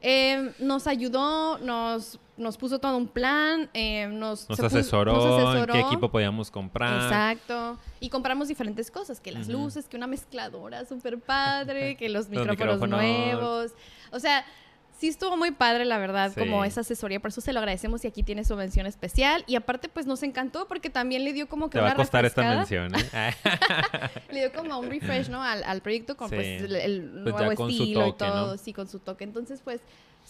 Eh, 0.00 0.52
nos 0.60 0.86
ayudó, 0.86 1.58
nos, 1.58 2.20
nos 2.36 2.56
puso 2.56 2.78
todo 2.78 2.96
un 2.96 3.06
plan, 3.06 3.70
eh, 3.74 4.08
nos, 4.08 4.50
asesoró, 4.50 5.66
qué 5.70 5.80
equipo 5.80 6.10
podíamos 6.10 6.50
comprar. 6.50 7.04
Exacto. 7.04 7.78
Y 8.00 8.08
compramos 8.08 8.48
diferentes 8.48 8.90
cosas, 8.90 9.20
que 9.20 9.32
las 9.32 9.48
luces, 9.48 9.88
que 9.88 9.96
una 9.96 10.06
mezcladora 10.06 10.84
súper 10.84 11.18
padre, 11.20 11.96
que 11.98 12.08
los, 12.08 12.28
micrófonos, 12.28 12.88
nuevos. 12.88 13.72
O 14.10 14.18
sea, 14.18 14.44
sí 14.98 15.08
estuvo 15.08 15.36
muy 15.36 15.52
padre, 15.52 15.84
la 15.84 15.98
verdad, 15.98 16.32
como 16.36 16.64
esa 16.64 16.80
asesoría. 16.80 17.20
Por 17.20 17.28
eso 17.28 17.40
se 17.40 17.52
lo 17.52 17.60
agradecemos 17.60 18.04
y 18.04 18.08
aquí 18.08 18.24
tiene 18.24 18.44
su 18.44 18.56
mención 18.56 18.86
especial. 18.86 19.44
Y 19.46 19.54
aparte, 19.54 19.88
pues 19.88 20.06
nos 20.06 20.22
encantó 20.24 20.66
porque 20.66 20.90
también 20.90 21.24
le 21.24 21.32
dio 21.32 21.48
como 21.48 21.70
que 21.70 21.78
Te 21.78 21.84
va 21.84 21.92
a 21.92 21.94
costar 21.94 22.24
esta 22.24 22.42
mención, 22.42 22.92
¿eh? 22.94 23.34
le 24.32 24.40
dio 24.40 24.52
como 24.52 24.78
un 24.78 24.90
refresh, 24.90 25.28
¿no? 25.28 25.40
Al, 25.42 25.62
al 25.62 25.80
proyecto 25.82 26.16
con 26.16 26.30
pues, 26.30 26.62
el, 26.62 27.10
pues 27.22 27.34
nuevo 27.34 27.52
estilo 27.52 28.08
y 28.08 28.12
todo, 28.14 28.58
sí, 28.58 28.72
con 28.72 28.88
su 28.88 28.98
toque. 28.98 29.22
Entonces, 29.22 29.60
pues 29.62 29.80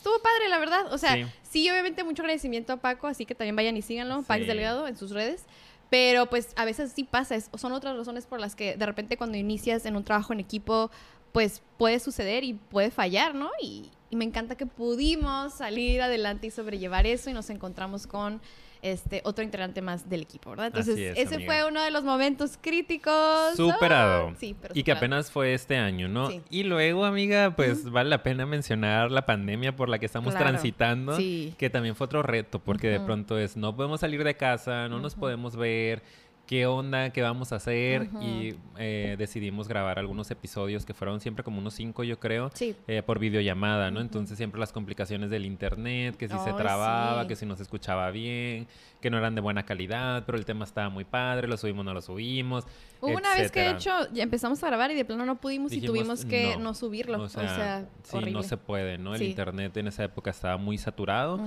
estuvo 0.05 0.23
padre, 0.23 0.51
la 0.51 0.59
verdad. 0.59 0.93
O 0.93 0.99
sea, 0.99 1.33
sí. 1.43 1.71
obviamente 1.71 2.05
mucho 2.05 2.23
agradecimiento 2.23 2.75
a 2.75 2.77
Paco, 2.77 3.07
así 3.07 3.25
que 3.25 3.35
también 3.35 3.57
vayan 3.57 3.75
y 3.75 3.81
síganlo, 3.81 4.23
Pax 4.23 4.47
Delgado, 4.47 4.87
en 4.87 4.99
sus 4.99 5.13
redes. 5.13 5.47
Pero 5.89 6.27
pues 6.27 6.53
a 6.57 6.67
veces 6.67 6.93
sí 6.95 7.05
pasa, 7.05 7.41
son 7.41 7.73
otras 7.73 7.97
razones 7.97 8.27
por 8.27 8.39
las 8.39 8.55
que 8.55 8.77
de 8.77 8.85
repente 8.85 9.17
cuando 9.17 9.39
inicias 9.39 9.87
en 9.87 9.97
un 9.97 10.05
trabajo 10.05 10.35
en 10.35 10.41
equipo, 10.41 10.91
pues 11.33 11.63
puede 11.79 12.01
suceder 12.01 12.45
y 12.45 12.55
puede 12.55 12.91
fallar, 12.91 13.35
¿no? 13.35 13.51
Y, 13.63 13.91
y 14.11 14.17
me 14.17 14.25
encanta 14.25 14.57
que 14.57 14.67
pudimos 14.67 15.55
salir 15.55 16.03
adelante 16.03 16.49
y 16.49 16.51
sobrellevar 16.51 17.07
eso 17.07 17.31
y 17.31 17.33
nos 17.33 17.49
encontramos 17.49 18.07
con 18.07 18.43
este 18.85 19.23
otro 19.25 19.43
integrante 19.43 19.81
más 19.81 20.11
del 20.11 20.23
equipo, 20.23 20.51
¿verdad? 20.51 20.67
Entonces, 20.67 21.15
ese 21.17 21.41
fue 21.41 21.67
uno 21.67 21.83
de 21.83 21.91
los 21.91 22.05
momentos 22.05 22.59
críticos. 22.61 23.57
Superado. 23.57 24.35
sí, 24.39 24.55
pero 24.61 24.75
Y 24.77 24.83
que 24.83 24.93
apenas 24.93 25.31
fue 25.31 25.55
este 25.55 25.77
año, 25.77 26.07
¿no? 26.07 26.29
Y 26.51 26.65
luego, 26.65 27.07
amiga, 27.07 27.57
pues 27.57 27.91
vale 27.91 28.11
la 28.11 28.23
pena 28.23 28.45
mencionar 28.45 29.11
la 29.11 29.25
pandemia 29.25 29.75
por 29.75 29.89
la 29.89 29.99
que 29.99 30.07
estamos 30.07 30.35
transitando, 30.35 31.17
que 31.17 31.71
también 31.73 31.97
fue 31.97 32.05
otro 32.05 32.23
reto, 32.23 32.59
porque 32.59 32.89
de 32.89 33.01
pronto 33.01 33.39
es, 33.39 33.57
no 33.57 33.75
podemos 33.75 34.01
salir 34.01 34.23
de 34.23 34.37
casa, 34.37 34.89
no 34.89 35.01
nos 35.01 35.15
podemos 35.15 35.57
ver 35.57 36.03
qué 36.47 36.67
onda, 36.67 37.11
qué 37.11 37.23
vamos 37.23 37.53
a 37.53 37.57
hacer 37.57 38.09
y 38.21 38.55
eh, 38.79 39.17
decidimos 39.19 39.69
grabar 39.69 39.99
algunos 39.99 40.31
episodios 40.31 40.85
que 40.85 40.93
fueron 40.93 41.21
siempre 41.21 41.43
como 41.43 41.59
unos 41.59 41.75
cinco, 41.75 42.05
yo 42.05 42.19
creo, 42.19 42.51
eh, 42.61 43.03
por 43.03 43.19
videollamada, 43.19 43.91
¿no? 43.91 44.01
Entonces 44.01 44.37
siempre 44.37 44.61
las 44.61 44.73
complicaciones 44.73 45.31
del 45.31 45.47
internet, 45.47 46.17
que 46.17 46.29
si 46.29 46.39
se 46.39 46.53
trababa, 46.53 47.27
que 47.27 47.37
si 47.37 47.47
no 47.47 47.57
se 47.57 47.63
escuchaba 47.63 48.11
bien, 48.11 48.67
que 49.01 49.11
no 49.11 49.19
eran 49.19 49.35
de 49.35 49.41
buena 49.41 49.65
calidad, 49.65 50.25
pero 50.27 50.39
el 50.39 50.45
tema 50.45 50.65
estaba 50.65 50.89
muy 50.89 51.05
padre, 51.05 51.49
lo 51.49 51.57
subimos, 51.57 51.85
no 51.85 51.95
lo 51.95 52.03
subimos. 52.03 52.65
Hubo 53.01 53.17
una 53.17 53.35
vez 53.35 53.51
que 53.51 53.61
de 53.61 53.71
hecho 53.73 53.91
ya 54.13 54.23
empezamos 54.23 54.63
a 54.63 54.67
grabar 54.67 54.91
y 54.91 54.95
de 54.95 55.05
plano 55.05 55.27
no 55.27 55.41
pudimos 55.41 55.73
y 55.73 55.81
tuvimos 55.81 56.25
que 56.25 56.57
no, 56.57 56.75
subirlo. 56.75 57.23
O 57.23 57.29
sea, 57.29 57.87
sí, 58.03 58.19
no 58.31 58.43
se 58.43 58.57
puede, 58.57 58.99
¿no? 58.99 59.15
El 59.15 59.23
internet 59.23 59.77
en 59.77 59.89
esa 59.89 60.05
época 60.05 60.31
estaba 60.31 60.57
muy 60.57 60.79
saturado 60.79 61.41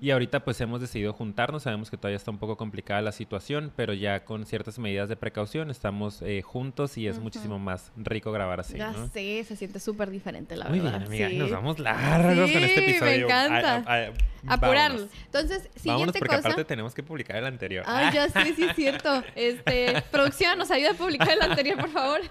y 0.00 0.10
ahorita 0.10 0.44
pues 0.44 0.60
hemos 0.60 0.80
decidido 0.80 1.12
juntarnos, 1.12 1.62
sabemos 1.62 1.90
que 1.90 1.96
todavía 1.96 2.16
está 2.16 2.30
un 2.30 2.38
poco 2.38 2.56
complicada 2.56 3.00
la 3.02 3.12
situación, 3.12 3.72
pero 3.76 3.92
ya 3.92 4.24
con 4.24 4.41
ciertas 4.46 4.78
medidas 4.78 5.08
de 5.08 5.16
precaución 5.16 5.70
estamos 5.70 6.22
eh, 6.22 6.42
juntos 6.42 6.96
y 6.98 7.06
es 7.06 7.18
muchísimo 7.18 7.58
más 7.58 7.92
rico 7.96 8.32
grabar 8.32 8.60
así. 8.60 8.76
Ya 8.76 8.92
¿no? 8.92 9.08
sé, 9.08 9.44
se 9.44 9.56
siente 9.56 9.80
súper 9.80 10.10
diferente 10.10 10.56
la 10.56 10.66
muy 10.66 10.80
verdad. 10.80 11.08
Bien, 11.08 11.26
amiga, 11.26 11.42
nos 11.44 11.50
vamos 11.50 11.78
largos 11.78 12.50
con 12.50 12.62
este 12.62 12.90
episodio. 12.90 13.26
Me 13.28 13.34
encanta. 13.34 14.12
Apurarlo. 14.46 15.08
Entonces, 15.26 15.62
siguiente 15.62 15.88
Vámonos 15.88 16.16
porque 16.18 16.34
aparte 16.34 16.64
tenemos 16.64 16.94
que 16.94 17.02
publicar 17.02 17.36
el 17.36 17.46
anterior. 17.46 17.84
Ay, 17.86 18.12
ya 18.12 18.28
sé, 18.28 18.54
sí 18.54 18.64
es 18.64 18.76
cierto. 18.76 19.22
Este, 19.36 20.02
producción, 20.10 20.58
nos 20.58 20.70
ayuda 20.70 20.92
a 20.92 20.94
publicar 20.94 21.30
el 21.30 21.42
anterior, 21.42 21.78
por 21.78 21.90
favor. 21.90 22.20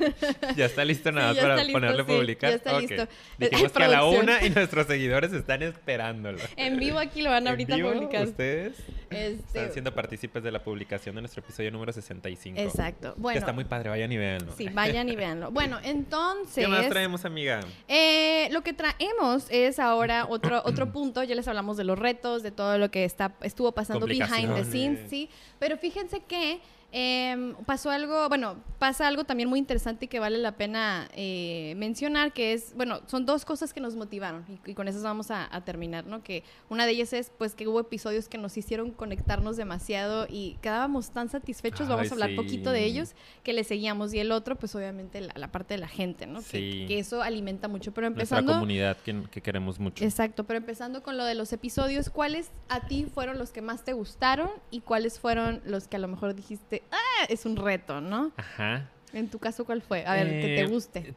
Ya 0.55 0.65
está 0.65 0.83
listo 0.83 1.11
nada 1.11 1.33
para 1.33 1.63
ponerle 1.71 2.01
a 2.01 2.05
publicar. 2.05 2.49
Ya 2.49 2.55
está 2.57 2.79
listo. 2.79 3.07
Dijimos 3.37 3.71
que 3.73 3.83
a 3.83 3.87
la 3.87 4.05
una 4.05 4.43
y 4.45 4.49
nuestros 4.49 4.87
seguidores 4.87 5.31
están 5.31 5.63
esperándolo. 5.63 6.39
En 6.57 6.77
vivo 6.77 6.99
aquí 6.99 7.21
lo 7.21 7.29
van 7.29 7.47
ahorita 7.47 7.75
a 7.75 7.77
publicar. 7.77 8.27
Ustedes 8.27 8.77
este... 9.09 9.31
están 9.31 9.73
siendo 9.73 9.93
partícipes 9.93 10.43
de 10.43 10.51
la 10.51 10.63
publicación 10.63 11.15
de 11.15 11.21
nuestro 11.21 11.41
episodio 11.41 11.71
número 11.71 11.93
65. 12.01 12.59
Exacto. 12.59 13.13
Bueno. 13.17 13.39
está 13.39 13.53
muy 13.53 13.65
padre, 13.65 13.89
vayan 13.89 14.11
y 14.11 14.17
véanlo. 14.17 14.53
Sí, 14.57 14.69
vayan 14.69 15.09
y 15.09 15.15
véanlo. 15.15 15.51
Bueno, 15.51 15.79
entonces. 15.83 16.65
¿Qué 16.65 16.67
más 16.67 16.89
traemos, 16.89 17.25
amiga? 17.25 17.61
Eh, 17.87 18.49
lo 18.51 18.61
que 18.61 18.73
traemos 18.73 19.45
es 19.49 19.79
ahora 19.79 20.25
otro, 20.27 20.61
otro 20.65 20.91
punto. 20.91 21.23
Ya 21.23 21.35
les 21.35 21.47
hablamos 21.47 21.77
de 21.77 21.83
los 21.83 21.97
retos, 21.97 22.43
de 22.43 22.51
todo 22.51 22.77
lo 22.77 22.91
que 22.91 23.05
está, 23.05 23.33
estuvo 23.41 23.71
pasando 23.71 24.05
behind 24.05 24.55
the 24.55 24.65
scenes, 24.65 25.09
sí. 25.09 25.29
Pero 25.59 25.77
fíjense 25.77 26.21
que 26.21 26.59
Em, 26.93 27.55
pasó 27.65 27.89
algo, 27.89 28.27
bueno, 28.27 28.57
pasa 28.77 29.07
algo 29.07 29.23
también 29.23 29.47
muy 29.47 29.59
interesante 29.59 30.05
y 30.05 30.07
que 30.09 30.19
vale 30.19 30.37
la 30.37 30.57
pena 30.57 31.07
eh, 31.15 31.73
mencionar, 31.77 32.33
que 32.33 32.51
es, 32.51 32.75
bueno, 32.75 32.99
son 33.07 33.25
dos 33.25 33.45
cosas 33.45 33.71
que 33.71 33.79
nos 33.79 33.95
motivaron 33.95 34.45
y, 34.65 34.73
con 34.73 34.89
esas 34.89 35.01
vamos 35.01 35.31
a, 35.31 35.49
terminar, 35.63 36.05
¿no? 36.05 36.21
Que 36.21 36.43
una 36.69 36.85
de 36.85 36.91
ellas 36.91 37.13
es, 37.13 37.31
pues, 37.37 37.55
que 37.55 37.67
hubo 37.67 37.79
episodios 37.79 38.27
que 38.27 38.37
nos 38.37 38.57
hicieron 38.57 38.91
conectarnos 38.91 39.55
demasiado 39.55 40.27
y 40.29 40.57
quedábamos 40.61 41.11
tan 41.11 41.29
satisfechos, 41.29 41.87
vamos 41.87 42.09
a 42.09 42.13
hablar 42.13 42.35
poquito 42.35 42.71
de 42.71 42.83
ellos, 42.83 43.13
que 43.43 43.53
le 43.53 43.63
seguíamos 43.63 44.13
y 44.13 44.19
el 44.19 44.31
otro, 44.33 44.57
pues, 44.57 44.75
obviamente, 44.75 45.21
la, 45.21 45.51
parte 45.51 45.75
de 45.75 45.77
la 45.77 45.87
gente, 45.87 46.27
¿no? 46.27 46.41
Que, 46.41 46.85
que, 46.87 46.99
eso 46.99 47.21
alimenta 47.21 47.69
mucho, 47.69 47.93
pero 47.93 48.07
empezando... 48.07 48.41
Nuestra 48.41 48.59
comunidad 48.59 48.97
que, 48.97 49.23
que 49.31 49.41
queremos 49.41 49.79
mucho. 49.79 50.03
Exacto, 50.03 50.43
pero 50.43 50.57
empezando 50.57 51.03
con 51.03 51.17
lo 51.17 51.23
de 51.23 51.35
los 51.35 51.53
episodios, 51.53 52.09
¿cuáles 52.09 52.51
a 52.67 52.81
ti 52.87 53.05
fueron 53.05 53.37
los 53.37 53.51
que 53.51 53.61
más 53.61 53.85
te 53.85 53.93
gustaron 53.93 54.49
y 54.71 54.81
cuáles 54.81 55.19
furon 55.19 55.61
los 55.65 55.87
que 55.87 55.95
a 55.95 55.99
lo 55.99 56.07
mejor 56.09 56.35
dijiste 56.35 56.80
ah, 56.91 57.25
es 57.29 57.45
un 57.45 57.55
reto, 57.55 58.01
¿no? 58.01 58.31
Ajá. 58.37 58.89
En 59.13 59.29
tu 59.29 59.39
caso, 59.39 59.65
¿cuál 59.65 59.81
fue? 59.81 60.05
A 60.05 60.13
ver, 60.15 60.27
que 60.27 60.47
te 60.47 60.61
eh, 60.61 60.67
guste. 60.67 61.13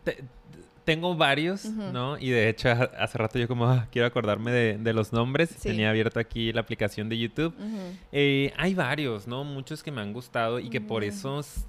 tengo 0.84 1.16
varios, 1.16 1.64
¿no? 1.64 2.18
Y 2.18 2.30
de 2.30 2.48
hecho, 2.48 2.68
hace 2.68 3.18
rato 3.18 3.38
yo 3.38 3.46
como 3.46 3.66
ah, 3.66 3.86
quiero 3.90 4.06
acordarme 4.06 4.50
de, 4.50 4.92
los 4.92 5.12
nombres. 5.12 5.54
Tenía 5.56 5.90
abierto 5.90 6.18
aquí 6.18 6.52
la 6.52 6.60
aplicación 6.60 7.08
de 7.08 7.18
YouTube. 7.18 7.54
Eh, 8.12 8.52
hay 8.56 8.74
varios, 8.74 9.26
¿no? 9.26 9.44
Muchos 9.44 9.82
que 9.82 9.90
me 9.90 10.00
han 10.00 10.12
gustado 10.12 10.58
y 10.58 10.70
que 10.70 10.80
por 10.80 11.04
esos 11.04 11.66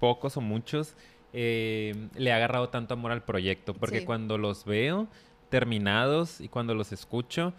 pocos 0.00 0.36
o 0.36 0.40
muchos 0.40 0.94
eh, 1.32 2.08
le 2.14 2.32
ha 2.32 2.36
agarrado 2.36 2.68
tanto 2.68 2.94
amor 2.94 3.12
al 3.12 3.22
proyecto. 3.22 3.74
Porque 3.74 4.04
cuando 4.04 4.36
los 4.36 4.64
veo 4.64 5.08
terminados 5.48 6.40
y 6.40 6.48
cuando 6.48 6.74
los 6.74 6.92
escucho, 6.92 7.54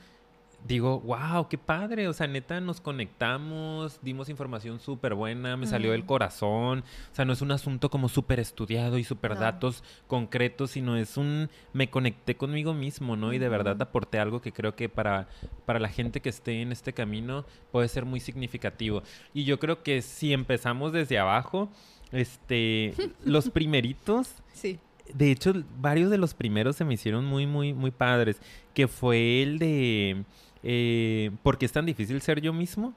digo, 0.66 1.00
wow, 1.02 1.48
qué 1.48 1.58
padre. 1.58 2.08
O 2.08 2.14
sea, 2.14 2.28
neta, 2.28 2.60
nos 2.62 2.82
conectamos, 2.82 4.00
dimos 4.02 4.30
información 4.30 4.80
súper 4.80 5.14
buena, 5.14 5.58
me 5.58 5.68
salió 5.68 5.92
del 5.92 6.06
corazón. 6.06 6.84
O 7.12 7.16
sea, 7.16 7.26
no 7.26 7.34
es 7.34 7.42
un 7.42 7.52
asunto 7.52 7.90
como 7.90 8.10
súper 8.10 8.40
estudiado 8.40 8.98
y 8.98 9.04
súper 9.04 9.38
datos 9.38 9.84
concretos, 10.08 10.72
sino 10.72 10.96
es 10.98 11.18
un, 11.18 11.50
me 11.74 11.90
conecté 11.90 12.36
conmigo 12.36 12.74
mismo, 12.74 13.16
¿no? 13.16 13.34
Y 13.34 13.40
de 13.40 13.50
verdad 13.50 13.82
aporté 13.82 14.20
algo 14.20 14.42
que 14.42 14.52
creo 14.52 14.76
que 14.76 14.90
para, 14.90 15.28
para 15.66 15.80
la 15.80 15.90
gente 15.90 16.22
que 16.22 16.30
esté 16.30 16.62
en 16.62 16.72
este 16.72 16.94
camino 16.94 17.46
puede 17.72 17.88
ser 17.88 18.06
muy 18.06 18.20
significativo. 18.20 19.04
Y 19.34 19.44
yo 19.44 19.60
creo 19.60 19.84
que 19.84 20.02
si 20.02 20.34
empezamos 20.34 20.92
desde 20.92 21.20
abajo, 21.20 21.70
este, 22.12 22.94
los 23.26 23.50
primeritos. 23.50 24.34
Sí 24.54 24.80
de 25.14 25.32
hecho, 25.32 25.54
varios 25.80 26.10
de 26.10 26.18
los 26.18 26.34
primeros 26.34 26.76
se 26.76 26.86
me 26.86 26.94
hicieron 26.94 27.26
muy, 27.26 27.48
muy, 27.48 27.74
muy 27.74 27.92
padres. 27.92 28.42
Que 28.74 28.88
fue 28.88 29.42
el 29.42 29.60
de 29.60 30.24
eh, 30.62 31.32
¿Por 31.42 31.58
qué 31.58 31.66
es 31.66 31.72
tan 31.72 31.86
difícil 31.86 32.22
ser 32.22 32.42
yo 32.42 32.52
mismo? 32.52 32.94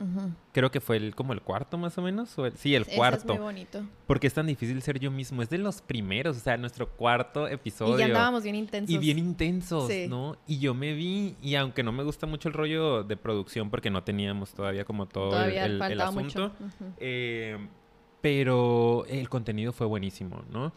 Creo 0.52 0.70
que 0.70 0.80
fue 0.80 0.96
el, 0.96 1.14
como 1.14 1.32
el 1.32 1.42
cuarto 1.42 1.78
más 1.78 1.96
o 1.96 2.02
menos. 2.02 2.36
sí, 2.56 2.74
el 2.74 2.86
cuarto. 2.86 3.32
Es 3.32 3.38
muy 3.38 3.46
bonito. 3.46 3.82
¿Por 4.06 4.18
qué 4.18 4.26
es 4.26 4.34
tan 4.34 4.46
difícil 4.46 4.82
ser 4.82 4.98
yo 4.98 5.10
mismo? 5.10 5.42
Es 5.42 5.48
de 5.48 5.58
los 5.58 5.80
primeros, 5.80 6.36
o 6.36 6.40
sea, 6.40 6.56
nuestro 6.56 6.88
cuarto 6.88 7.46
episodio. 7.46 7.94
Y 7.94 7.98
ya 7.98 8.06
andábamos 8.06 8.42
bien 8.42 8.56
intensos. 8.56 8.92
Y 8.92 8.98
bien 8.98 9.18
intensos, 9.18 9.90
¿no? 10.08 10.36
Y 10.46 10.58
yo 10.58 10.74
me 10.74 10.92
vi, 10.94 11.36
y 11.40 11.54
aunque 11.54 11.82
no 11.82 11.92
me 11.92 12.02
gusta 12.02 12.26
mucho 12.26 12.48
el 12.48 12.54
rollo 12.54 13.04
de 13.04 13.16
producción, 13.16 13.70
porque 13.70 13.90
no 13.90 14.02
teníamos 14.02 14.52
todavía 14.54 14.84
como 14.84 15.06
todo 15.06 15.40
el, 15.44 16.00
asunto, 16.00 16.52
eh, 16.98 17.58
pero 18.20 19.04
el 19.08 19.28
contenido 19.28 19.72
fue 19.72 19.86
buenísimo, 19.86 20.42
¿no? 20.50 20.72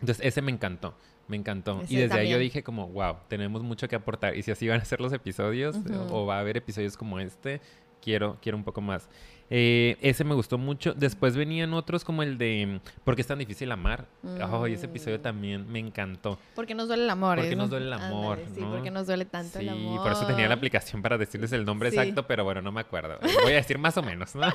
Entonces, 0.00 0.26
ese 0.26 0.42
me 0.42 0.52
encantó. 0.52 0.94
Me 1.28 1.36
encantó. 1.36 1.82
y 1.88 1.96
desde 1.96 2.18
ahí 2.18 2.30
yo 2.30 2.38
dije 2.38 2.62
como, 2.62 2.88
wow, 2.88 3.16
tenemos 3.28 3.62
mucho 3.62 3.88
que 3.88 3.96
aportar. 3.96 4.36
Y 4.36 4.42
si 4.42 4.50
así 4.50 4.68
van 4.68 4.80
a 4.80 4.84
ser 4.84 5.00
los 5.00 5.12
episodios, 5.12 5.76
o 6.10 6.26
va 6.26 6.36
a 6.36 6.40
haber 6.40 6.56
episodios 6.56 6.96
como 6.96 7.18
este, 7.18 7.60
quiero, 8.02 8.38
quiero 8.42 8.58
un 8.58 8.64
poco 8.64 8.80
más. 8.80 9.08
Eh, 9.50 9.96
ese 10.00 10.24
me 10.24 10.34
gustó 10.34 10.58
mucho. 10.58 10.94
Después 10.94 11.36
venían 11.36 11.74
otros 11.74 12.04
como 12.04 12.22
el 12.22 12.38
de 12.38 12.80
¿Por 13.04 13.14
qué 13.14 13.20
es 13.20 13.26
tan 13.26 13.38
difícil 13.38 13.70
amar? 13.72 14.06
Oh, 14.50 14.66
ese 14.66 14.86
episodio 14.86 15.18
mm. 15.18 15.22
también 15.22 15.70
me 15.70 15.78
encantó. 15.78 16.38
Porque 16.54 16.74
nos 16.74 16.88
duele 16.88 17.04
el 17.04 17.10
amor. 17.10 17.38
Porque 17.38 17.56
nos 17.56 17.70
duele 17.70 17.86
el 17.86 17.92
amor. 17.92 18.38
sí, 18.54 18.60
porque 18.60 18.90
nos 18.90 19.06
duele 19.06 19.24
tanto 19.24 19.58
el 19.58 19.68
amor. 19.68 19.92
Sí, 19.92 19.98
por 20.02 20.12
eso 20.12 20.26
tenía 20.26 20.48
la 20.48 20.54
aplicación 20.54 21.02
para 21.02 21.18
decirles 21.18 21.52
el 21.52 21.64
nombre 21.64 21.88
exacto, 21.90 22.26
pero 22.26 22.44
bueno, 22.44 22.62
no 22.62 22.72
me 22.72 22.80
acuerdo. 22.80 23.18
Voy 23.42 23.52
a 23.52 23.56
decir 23.56 23.78
más 23.78 23.96
o 23.96 24.02
menos, 24.02 24.34
¿no? 24.34 24.46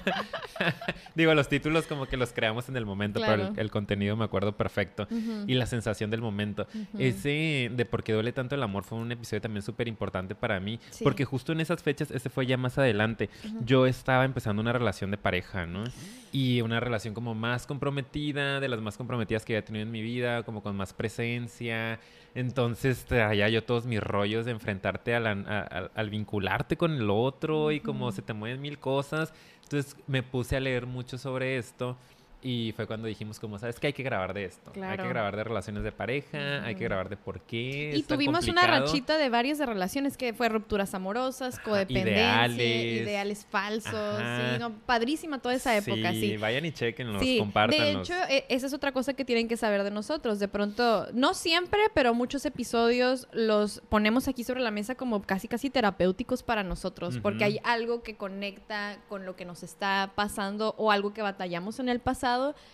Digo, 1.16 1.34
los 1.34 1.48
títulos 1.48 1.86
como 1.86 2.06
que 2.06 2.18
los 2.18 2.34
creamos 2.34 2.70
en 2.70 2.78
el 2.78 2.86
momento, 2.86 3.20
pero 3.20 3.54
el, 3.56 3.72
contenido 3.72 4.16
me 4.16 4.26
acuerdo 4.26 4.56
perfecto. 4.56 5.08
Y 5.48 5.54
la 5.54 5.66
sensación 5.66 6.10
del 6.10 6.22
momento. 6.22 6.68
Ese 6.98 7.72
de 7.72 7.86
por 7.86 8.04
qué 8.04 8.14
duele 8.14 8.32
tanto 8.32 8.56
el 8.56 8.64
amor 8.64 8.84
fue 8.84 8.98
un 8.98 9.12
episodio 9.12 9.42
también 9.42 9.62
súper 9.62 9.88
importante 9.88 10.36
para 10.36 10.60
mí, 10.60 10.80
porque 11.04 11.26
justo 11.26 11.52
en 11.52 11.62
esas 11.62 11.84
fechas, 11.84 12.12
ese 12.12 12.30
fue 12.30 12.46
ya 12.46 12.58
más 12.58 12.78
adelante. 12.78 13.30
Yo 13.66 13.86
estaba 13.86 14.26
empezando 14.26 14.62
una 14.62 14.74
relación 14.80 15.12
de 15.12 15.18
pareja, 15.18 15.66
¿no? 15.66 15.84
Y 16.32 16.62
una 16.62 16.80
relación 16.80 17.14
como 17.14 17.36
más 17.36 17.68
comprometida, 17.68 18.60
de 18.60 18.68
las 18.68 18.82
más 18.82 18.98
comprometidas 18.98 19.46
que 19.46 19.54
había 19.54 19.66
tenido 19.66 19.84
en 19.84 19.92
mi 19.92 20.02
vida, 20.02 20.44
como 20.44 20.64
con 20.64 20.76
más 20.76 20.94
presencia. 20.94 22.00
Entonces 22.34 23.06
traía 23.06 23.50
yo 23.50 23.64
todos 23.64 23.86
mis 23.86 24.02
rollos 24.02 24.46
de 24.46 24.52
enfrentarte 24.52 25.16
al 25.16 26.10
vincularte 26.10 26.78
con 26.78 26.94
el 26.94 27.10
otro 27.10 27.72
y 27.72 27.80
como 27.80 28.12
se 28.12 28.22
te 28.22 28.34
mueven 28.34 28.62
mil 28.62 28.80
cosas. 28.80 29.34
Entonces 29.64 29.96
me 30.08 30.24
puse 30.24 30.56
a 30.56 30.60
leer 30.60 30.86
mucho 30.88 31.18
sobre 31.18 31.58
esto 31.58 31.98
y 32.42 32.72
fue 32.76 32.88
cuando 32.88 33.08
dijimos 33.08 33.38
como, 33.38 33.60
¿sabes 33.60 33.80
qué? 33.80 33.88
Hay 33.88 33.94
que 33.94 34.04
grabar 34.04 34.34
de 34.34 34.46
esto. 34.46 34.72
Hay 34.82 34.98
que 34.98 35.08
grabar 35.08 35.36
de 35.36 35.44
relaciones 35.44 35.84
de 35.84 35.92
pareja, 35.92 36.64
hay 36.64 36.76
que 36.76 36.86
grabar 36.86 37.10
de 37.10 37.18
por 37.18 37.42
qué. 37.42 37.92
Y 37.94 38.04
tuvimos 38.04 38.48
una 38.48 38.66
rachita 38.66 39.18
de 39.18 39.30
varias 39.30 39.58
de 39.58 39.66
relaciones 39.66 40.16
que 40.16 40.34
fue 40.34 40.48
rupturas 40.48 40.94
amorosas, 40.94 41.60
codependencia, 41.60 42.48
ideales, 42.48 43.46
falsos. 43.50 44.20
Sí, 44.20 44.60
no, 44.60 44.72
padrísima 44.86 45.40
toda 45.40 45.56
esa 45.56 45.76
época, 45.76 46.14
sí. 46.14 46.38
vayan 46.38 46.66
y 46.66 46.72
chequenlos, 46.72 47.22
sí. 47.22 47.42
De 47.70 47.92
hecho, 47.92 48.14
e, 48.30 48.46
esa 48.48 48.68
es 48.68 48.74
otra 48.74 48.94
cosa 48.94 49.14
que 49.14 49.26
tienen 49.26 49.50
que 49.50 49.58
saber 49.58 49.84
de 49.84 49.92
nosotros. 49.92 50.40
De 50.40 50.48
pronto, 50.48 51.08
no 51.14 51.34
siempre, 51.34 51.80
pero 51.94 52.14
muchos 52.14 52.46
episodios 52.46 53.28
los 53.34 53.82
ponemos 53.90 54.30
aquí 54.30 54.46
sobre 54.46 54.62
la 54.62 54.72
mesa 54.72 54.96
como 54.96 55.22
casi 55.24 55.50
casi 55.50 55.70
terapéuticos 55.70 56.44
para 56.44 56.64
nosotros, 56.64 57.20
porque 57.22 57.44
hay 57.44 57.60
algo 57.66 58.02
que 58.02 58.16
conecta 58.16 58.98
con 59.10 59.26
lo 59.26 59.36
que 59.36 59.44
nos 59.44 59.64
está 59.64 60.14
pasando 60.16 60.74
o 60.78 60.92
algo 60.92 61.14
que 61.14 61.22
batallamos 61.22 61.80
en 61.80 61.90
el 61.90 62.00
pasado 62.00 62.29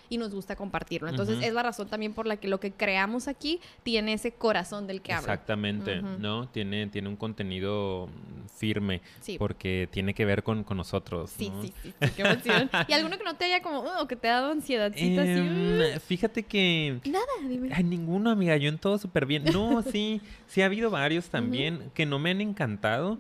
y 0.10 0.18
nos 0.18 0.34
gusta 0.34 0.56
compartirlo. 0.56 1.10
Entonces 1.10 1.43
es 1.43 1.53
la 1.53 1.64
razón 1.64 1.88
también 1.88 2.14
por 2.14 2.28
la 2.28 2.38
que 2.38 2.47
lo 2.47 2.60
que 2.60 2.72
creamos 2.72 3.28
aquí 3.28 3.60
tiene 3.84 4.14
ese 4.14 4.32
corazón 4.32 4.88
del 4.88 5.01
que 5.01 5.14
hablo. 5.14 5.32
Exactamente, 5.32 6.01
¿no? 6.01 6.47
Tiene, 6.49 6.88
tiene 6.88 7.10
un 7.10 7.16
contenido 7.16 8.10
firme 8.56 9.01
porque 9.38 9.88
tiene 9.91 10.14
que 10.14 10.26
ver 10.26 10.43
con, 10.43 10.64
con 10.64 10.78
nosotros. 10.78 11.32
Sí, 11.32 11.51
sí, 11.62 11.74
sí, 11.82 11.93
qué 12.16 12.22
emoción. 12.22 12.70
¿Y 12.88 12.93
alguno 12.93 13.18
que 13.18 13.24
no 13.24 13.36
te 13.36 13.45
haya 13.45 13.62
como, 13.62 13.82
uh, 13.82 14.01
o 14.01 14.08
que 14.08 14.16
te 14.16 14.30
ha 14.30 14.41
dado 14.41 14.51
ansiedad? 14.51 14.91
Em, 14.95 15.95
uh. 15.95 15.99
fíjate 15.99 16.43
que... 16.43 16.99
Nada, 17.06 17.26
dime. 17.47 17.70
Ay, 17.74 17.84
ninguno, 17.84 18.30
amiga, 18.30 18.56
yo 18.58 18.70
en 18.70 18.78
todo 18.78 18.97
súper 18.97 19.26
bien. 19.26 19.43
No, 19.45 19.82
sí, 19.91 20.22
sí 20.47 20.62
ha 20.62 20.66
habido 20.66 20.89
varios 20.89 21.30
también 21.30 21.91
que 21.93 22.06
no 22.06 22.20
me 22.20 22.32
han 22.32 22.41
encantado. 22.41 23.18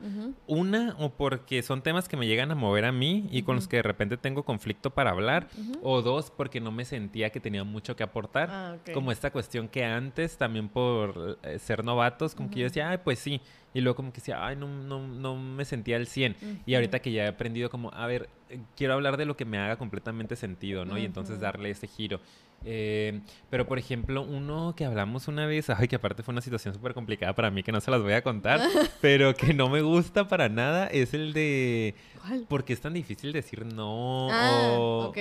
Una, 0.47 0.95
o 0.99 1.09
porque 1.09 1.61
son 1.63 1.81
temas 1.81 2.07
que 2.07 2.17
me 2.17 2.27
llegan 2.27 2.51
a 2.51 2.55
mover 2.55 2.85
a 2.85 2.91
mí 2.91 3.27
y 3.31 3.43
con 3.43 3.55
los 3.55 3.67
que 3.67 3.77
de 3.77 3.83
repente 3.83 4.17
tengo 4.17 4.43
conflicto 4.43 4.91
para 4.91 5.11
hablar. 5.11 5.47
O 5.81 6.01
dos, 6.01 6.24
porque 6.31 6.59
no 6.59 6.71
me 6.71 6.85
sentía 6.85 7.29
que 7.29 7.39
tenía 7.39 7.63
mucho 7.63 7.95
que 7.95 8.03
aportar. 8.03 8.49
Ah, 8.51 8.77
como 8.93 9.11
esta 9.11 9.31
cuestión 9.31 9.67
que 9.67 9.83
antes, 9.83 10.37
también 10.37 10.69
por 10.69 11.39
eh, 11.43 11.59
ser 11.59 11.83
novatos, 11.83 12.35
como 12.35 12.49
que 12.49 12.59
yo 12.59 12.65
decía, 12.65 12.89
ay, 12.89 12.99
pues 13.03 13.19
sí. 13.19 13.41
Y 13.73 13.81
luego 13.81 13.97
como 13.97 14.13
que 14.13 14.21
decía, 14.21 14.45
ay, 14.45 14.55
no, 14.55 14.67
no, 14.67 15.05
no 15.05 15.35
me 15.35 15.65
sentía 15.65 15.97
al 15.97 16.07
100. 16.07 16.63
Y 16.65 16.75
ahorita 16.75 16.99
que 16.99 17.11
ya 17.11 17.25
he 17.25 17.27
aprendido 17.27 17.69
como, 17.69 17.91
a 17.93 18.07
ver, 18.07 18.29
eh, 18.49 18.59
quiero 18.77 18.93
hablar 18.93 19.17
de 19.17 19.25
lo 19.25 19.35
que 19.35 19.43
me 19.43 19.57
haga 19.57 19.75
completamente 19.77 20.35
sentido, 20.35 20.85
¿no? 20.85 20.97
Y 20.97 21.05
entonces 21.05 21.39
darle 21.39 21.71
ese 21.71 21.87
giro. 21.87 22.21
Eh, 22.63 23.21
pero, 23.49 23.67
por 23.67 23.77
ejemplo, 23.77 24.23
uno 24.23 24.73
que 24.75 24.85
hablamos 24.85 25.27
una 25.27 25.45
vez, 25.45 25.69
ay, 25.69 25.87
que 25.87 25.97
aparte 25.97 26.23
fue 26.23 26.31
una 26.31 26.41
situación 26.41 26.73
súper 26.73 26.93
complicada 26.93 27.33
para 27.33 27.51
mí, 27.51 27.63
que 27.63 27.71
no 27.71 27.81
se 27.81 27.91
las 27.91 28.01
voy 28.01 28.13
a 28.13 28.23
contar, 28.23 28.59
pero 29.01 29.35
que 29.35 29.53
no 29.53 29.69
me 29.69 29.81
gusta 29.81 30.27
para 30.27 30.49
nada, 30.49 30.87
es 30.87 31.13
el 31.13 31.33
de... 31.33 31.95
¿Cuál? 32.21 32.45
¿Por 32.47 32.63
qué 32.63 32.73
es 32.73 32.81
tan 32.81 32.93
difícil 32.93 33.33
decir 33.33 33.65
no? 33.65 34.29
Ah, 34.31 34.77
ok. 34.79 35.17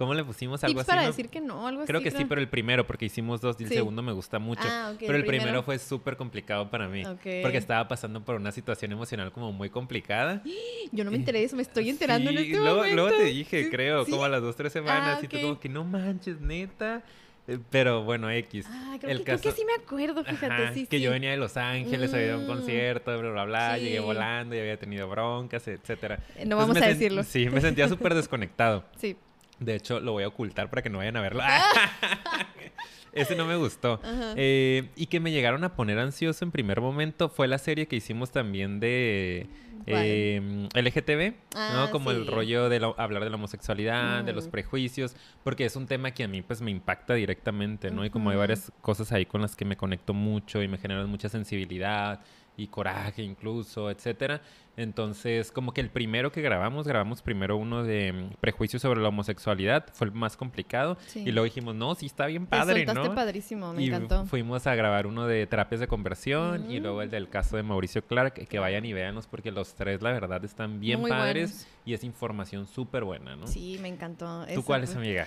¿Cómo 0.00 0.14
le 0.14 0.24
pusimos 0.24 0.64
algo 0.64 0.80
así? 0.80 0.88
para 0.88 1.02
decir 1.02 1.28
que 1.28 1.42
no, 1.42 1.68
algo 1.68 1.84
creo 1.84 2.00
así. 2.00 2.08
Que 2.08 2.16
sí, 2.16 2.24
pero 2.24 2.40
el 2.40 2.48
primero, 2.48 2.86
porque 2.86 3.04
hicimos 3.04 3.42
dos 3.42 3.60
y 3.60 3.64
el 3.64 3.68
segundo 3.68 4.00
me 4.00 4.12
gusta 4.12 4.38
mucho. 4.38 4.62
Ah, 4.64 4.94
pero 4.98 5.14
el, 5.14 5.26
primero, 5.26 5.62
fue 5.62 5.78
súper 5.78 6.16
complicado 6.16 6.70
para 6.70 6.88
mí. 6.88 7.02
Porque 7.04 7.58
estaba 7.58 7.86
pasando 7.86 8.24
por 8.24 8.36
una 8.36 8.50
situación 8.50 8.92
emocional 8.92 9.30
como 9.30 9.52
muy 9.52 9.68
complicada. 9.68 10.42
Yo 10.90 11.04
no 11.04 11.10
me 11.10 11.18
enteré 11.18 11.40
de 11.40 11.44
eso, 11.44 11.54
me 11.54 11.60
estoy 11.60 11.90
enterando 11.90 12.30
en 12.30 12.38
este 12.38 12.56
luego, 12.56 12.76
momento. 12.76 12.96
Luego 12.96 13.10
te 13.18 13.24
dije, 13.24 13.68
creo, 13.68 14.06
como 14.06 14.24
a 14.24 14.30
las 14.30 14.40
dos, 14.40 14.56
tres 14.56 14.72
semanas, 14.72 15.18
ah, 15.20 15.22
y 15.22 15.28
tú 15.28 15.38
como 15.38 15.60
que 15.60 15.68
no 15.68 15.84
manches, 15.84 16.40
neta. 16.40 17.02
Eh, 17.46 17.58
pero 17.68 18.02
bueno, 18.02 18.30
X. 18.30 18.64
Ah, 18.70 18.96
creo, 18.98 19.18
que, 19.18 19.24
creo 19.24 19.38
que 19.38 19.52
sí 19.52 19.66
me 19.66 19.74
acuerdo, 19.84 20.24
fíjate. 20.24 20.72
sí, 20.72 20.86
que 20.86 21.02
yo 21.02 21.10
venía 21.10 21.30
de 21.32 21.36
Los 21.36 21.58
Ángeles, 21.58 22.14
había 22.14 22.28
ido 22.28 22.36
a 22.36 22.38
un 22.38 22.44
mm. 22.44 22.48
concierto, 22.48 23.18
bla, 23.18 23.30
bla, 23.32 23.44
bla. 23.44 23.76
Llegué 23.76 24.00
volando 24.00 24.56
y 24.56 24.60
había 24.60 24.78
tenido 24.78 25.10
broncas, 25.10 25.68
etcétera. 25.68 26.20
Eh, 26.36 26.46
no 26.46 26.56
vamos 26.56 26.78
a 26.78 26.86
decirlo. 26.86 27.22
Sí, 27.22 27.50
me 27.50 27.60
sentía 27.60 27.86
súper 27.86 28.14
desconectado. 28.14 28.86
Sí. 28.96 29.14
De 29.60 29.76
hecho, 29.76 30.00
lo 30.00 30.12
voy 30.12 30.24
a 30.24 30.28
ocultar 30.28 30.70
para 30.70 30.82
que 30.82 30.90
no 30.90 30.98
vayan 30.98 31.16
a 31.16 31.20
verlo. 31.20 31.42
Ese 33.12 33.34
no 33.34 33.44
me 33.44 33.56
gustó. 33.56 34.00
Eh, 34.36 34.88
y 34.96 35.06
que 35.06 35.20
me 35.20 35.32
llegaron 35.32 35.64
a 35.64 35.74
poner 35.74 35.98
ansioso 35.98 36.44
en 36.44 36.50
primer 36.50 36.80
momento 36.80 37.28
fue 37.28 37.48
la 37.48 37.58
serie 37.58 37.86
que 37.86 37.96
hicimos 37.96 38.30
también 38.30 38.78
de 38.80 39.48
eh, 39.86 40.68
LGTB, 40.74 41.34
¿no? 41.54 41.82
Ah, 41.84 41.88
Como 41.90 42.10
el 42.10 42.26
rollo 42.26 42.68
de 42.68 42.76
hablar 42.96 43.24
de 43.24 43.30
la 43.30 43.36
homosexualidad, 43.36 44.24
de 44.24 44.32
los 44.32 44.48
prejuicios, 44.48 45.16
porque 45.42 45.64
es 45.64 45.76
un 45.76 45.86
tema 45.86 46.12
que 46.12 46.24
a 46.24 46.28
mí 46.28 46.42
pues 46.42 46.62
me 46.62 46.70
impacta 46.70 47.14
directamente, 47.14 47.90
¿no? 47.90 48.04
Y 48.04 48.10
como 48.10 48.30
hay 48.30 48.36
varias 48.36 48.72
cosas 48.80 49.10
ahí 49.12 49.26
con 49.26 49.42
las 49.42 49.56
que 49.56 49.64
me 49.64 49.76
conecto 49.76 50.14
mucho 50.14 50.62
y 50.62 50.68
me 50.68 50.78
generan 50.78 51.08
mucha 51.08 51.28
sensibilidad 51.28 52.20
y 52.60 52.66
coraje 52.66 53.22
incluso, 53.22 53.90
etcétera. 53.90 54.42
Entonces, 54.76 55.52
como 55.52 55.74
que 55.74 55.80
el 55.80 55.90
primero 55.90 56.32
que 56.32 56.40
grabamos, 56.40 56.86
grabamos 56.86 57.22
primero 57.22 57.56
uno 57.56 57.82
de 57.82 58.12
mm, 58.12 58.36
prejuicios 58.40 58.80
sobre 58.80 59.00
la 59.00 59.08
homosexualidad, 59.08 59.86
fue 59.92 60.06
el 60.06 60.12
más 60.12 60.36
complicado. 60.36 60.96
Y 61.14 61.32
luego 61.32 61.44
dijimos, 61.44 61.74
no, 61.74 61.94
sí 61.94 62.06
está 62.06 62.26
bien 62.26 62.46
padre, 62.46 62.86
¿no? 62.86 63.14
padrísimo, 63.14 63.74
me 63.74 63.82
y 63.82 63.86
encantó. 63.86 64.24
Fuimos 64.26 64.66
a 64.66 64.74
grabar 64.74 65.06
uno 65.06 65.26
de 65.26 65.46
terapias 65.46 65.80
de 65.80 65.88
conversión 65.88 66.70
y 66.70 66.80
luego 66.80 67.02
el 67.02 67.10
del 67.10 67.28
caso 67.28 67.56
de 67.56 67.62
Mauricio 67.62 68.06
Clark, 68.06 68.34
que 68.34 68.58
vayan 68.58 68.84
y 68.84 68.92
véanlos 68.92 69.26
porque 69.26 69.50
los 69.50 69.74
tres, 69.74 70.00
la 70.02 70.12
verdad, 70.12 70.44
están 70.44 70.80
bien 70.80 71.02
padres 71.02 71.66
y 71.84 71.94
es 71.94 72.04
información 72.04 72.66
súper 72.66 73.04
buena, 73.04 73.36
¿no? 73.36 73.46
Sí, 73.46 73.78
me 73.82 73.88
encantó. 73.88 74.46
¿Tú 74.54 74.64
cuál 74.64 74.84
es, 74.84 74.94
amiga? 74.94 75.26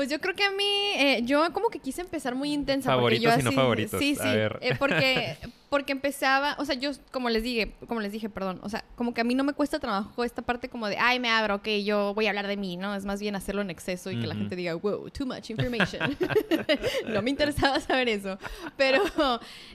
Pues 0.00 0.08
yo 0.08 0.18
creo 0.18 0.34
que 0.34 0.44
a 0.44 0.50
mí, 0.50 0.92
eh, 0.96 1.20
yo 1.24 1.52
como 1.52 1.68
que 1.68 1.78
quise 1.78 2.00
empezar 2.00 2.34
muy 2.34 2.54
intensa. 2.54 2.88
Favoritos 2.88 3.34
porque 3.34 3.42
y 3.42 3.44
no 3.44 3.52
favoritos. 3.52 4.00
Sí, 4.00 4.14
sí. 4.14 4.22
Eh, 4.24 4.74
porque 4.78 5.36
porque 5.68 5.92
empezaba, 5.92 6.56
o 6.58 6.64
sea, 6.64 6.74
yo 6.74 6.90
como 7.12 7.28
les 7.28 7.42
dije, 7.42 7.74
como 7.86 8.00
les 8.00 8.10
dije, 8.10 8.30
perdón, 8.30 8.60
o 8.62 8.68
sea, 8.70 8.82
como 8.96 9.12
que 9.12 9.20
a 9.20 9.24
mí 9.24 9.34
no 9.34 9.44
me 9.44 9.52
cuesta 9.52 9.78
trabajo 9.78 10.24
esta 10.24 10.40
parte 10.40 10.70
como 10.70 10.88
de, 10.88 10.96
ay, 10.96 11.20
me 11.20 11.28
abro, 11.28 11.56
ok, 11.56 11.68
yo 11.84 12.14
voy 12.14 12.26
a 12.26 12.30
hablar 12.30 12.46
de 12.46 12.56
mí, 12.56 12.78
¿no? 12.78 12.94
Es 12.94 13.04
más 13.04 13.20
bien 13.20 13.36
hacerlo 13.36 13.60
en 13.60 13.68
exceso 13.68 14.10
y 14.10 14.18
que 14.18 14.26
la 14.26 14.34
gente 14.34 14.56
diga, 14.56 14.74
wow, 14.74 15.10
too 15.10 15.26
much 15.26 15.50
information. 15.50 16.16
no 17.06 17.20
me 17.20 17.28
interesaba 17.28 17.78
saber 17.78 18.08
eso. 18.08 18.38
Pero 18.78 19.04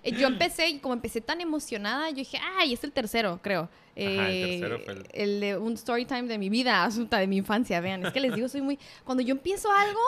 eh, 0.02 0.12
yo 0.12 0.26
empecé, 0.28 0.70
y 0.70 0.80
como 0.80 0.96
empecé 0.96 1.22
tan 1.22 1.40
emocionada, 1.40 2.10
yo 2.10 2.18
dije, 2.18 2.40
ay, 2.58 2.74
es 2.74 2.84
el 2.84 2.92
tercero, 2.92 3.40
creo. 3.44 3.70
Ajá, 3.98 4.30
el 4.30 4.60
tercero 4.60 4.80
fue 4.80 4.94
el... 4.94 5.08
el 5.14 5.40
de 5.40 5.58
un 5.58 5.74
story 5.74 6.06
time 6.06 6.24
de 6.24 6.38
mi 6.38 6.50
vida, 6.50 6.84
asunta 6.86 7.18
de 7.18 7.28
mi 7.28 7.38
infancia, 7.38 7.80
vean. 7.80 8.06
Es 8.06 8.14
que 8.14 8.20
les 8.20 8.36
digo, 8.36 8.50
soy 8.50 8.62
muy. 8.62 8.80
Cuando 9.04 9.24
yo 9.24 9.32
empiezo 9.32 9.72
algo, 9.72 10.00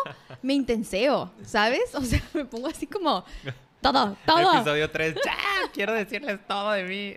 me 0.42 0.54
intenseo, 0.54 1.32
¿sabes? 1.44 1.96
O 1.96 2.02
sea, 2.02 2.22
me 2.34 2.46
pongo 2.46 2.68
así 2.68 2.88
como. 2.88 3.24
Todo, 3.80 4.18
todo. 4.26 4.56
Episodio 4.56 4.90
3, 4.90 5.16
¡ya! 5.24 5.38
Quiero 5.72 5.94
decirles 5.94 6.40
todo 6.48 6.72
de 6.72 6.84
mí. 6.84 7.16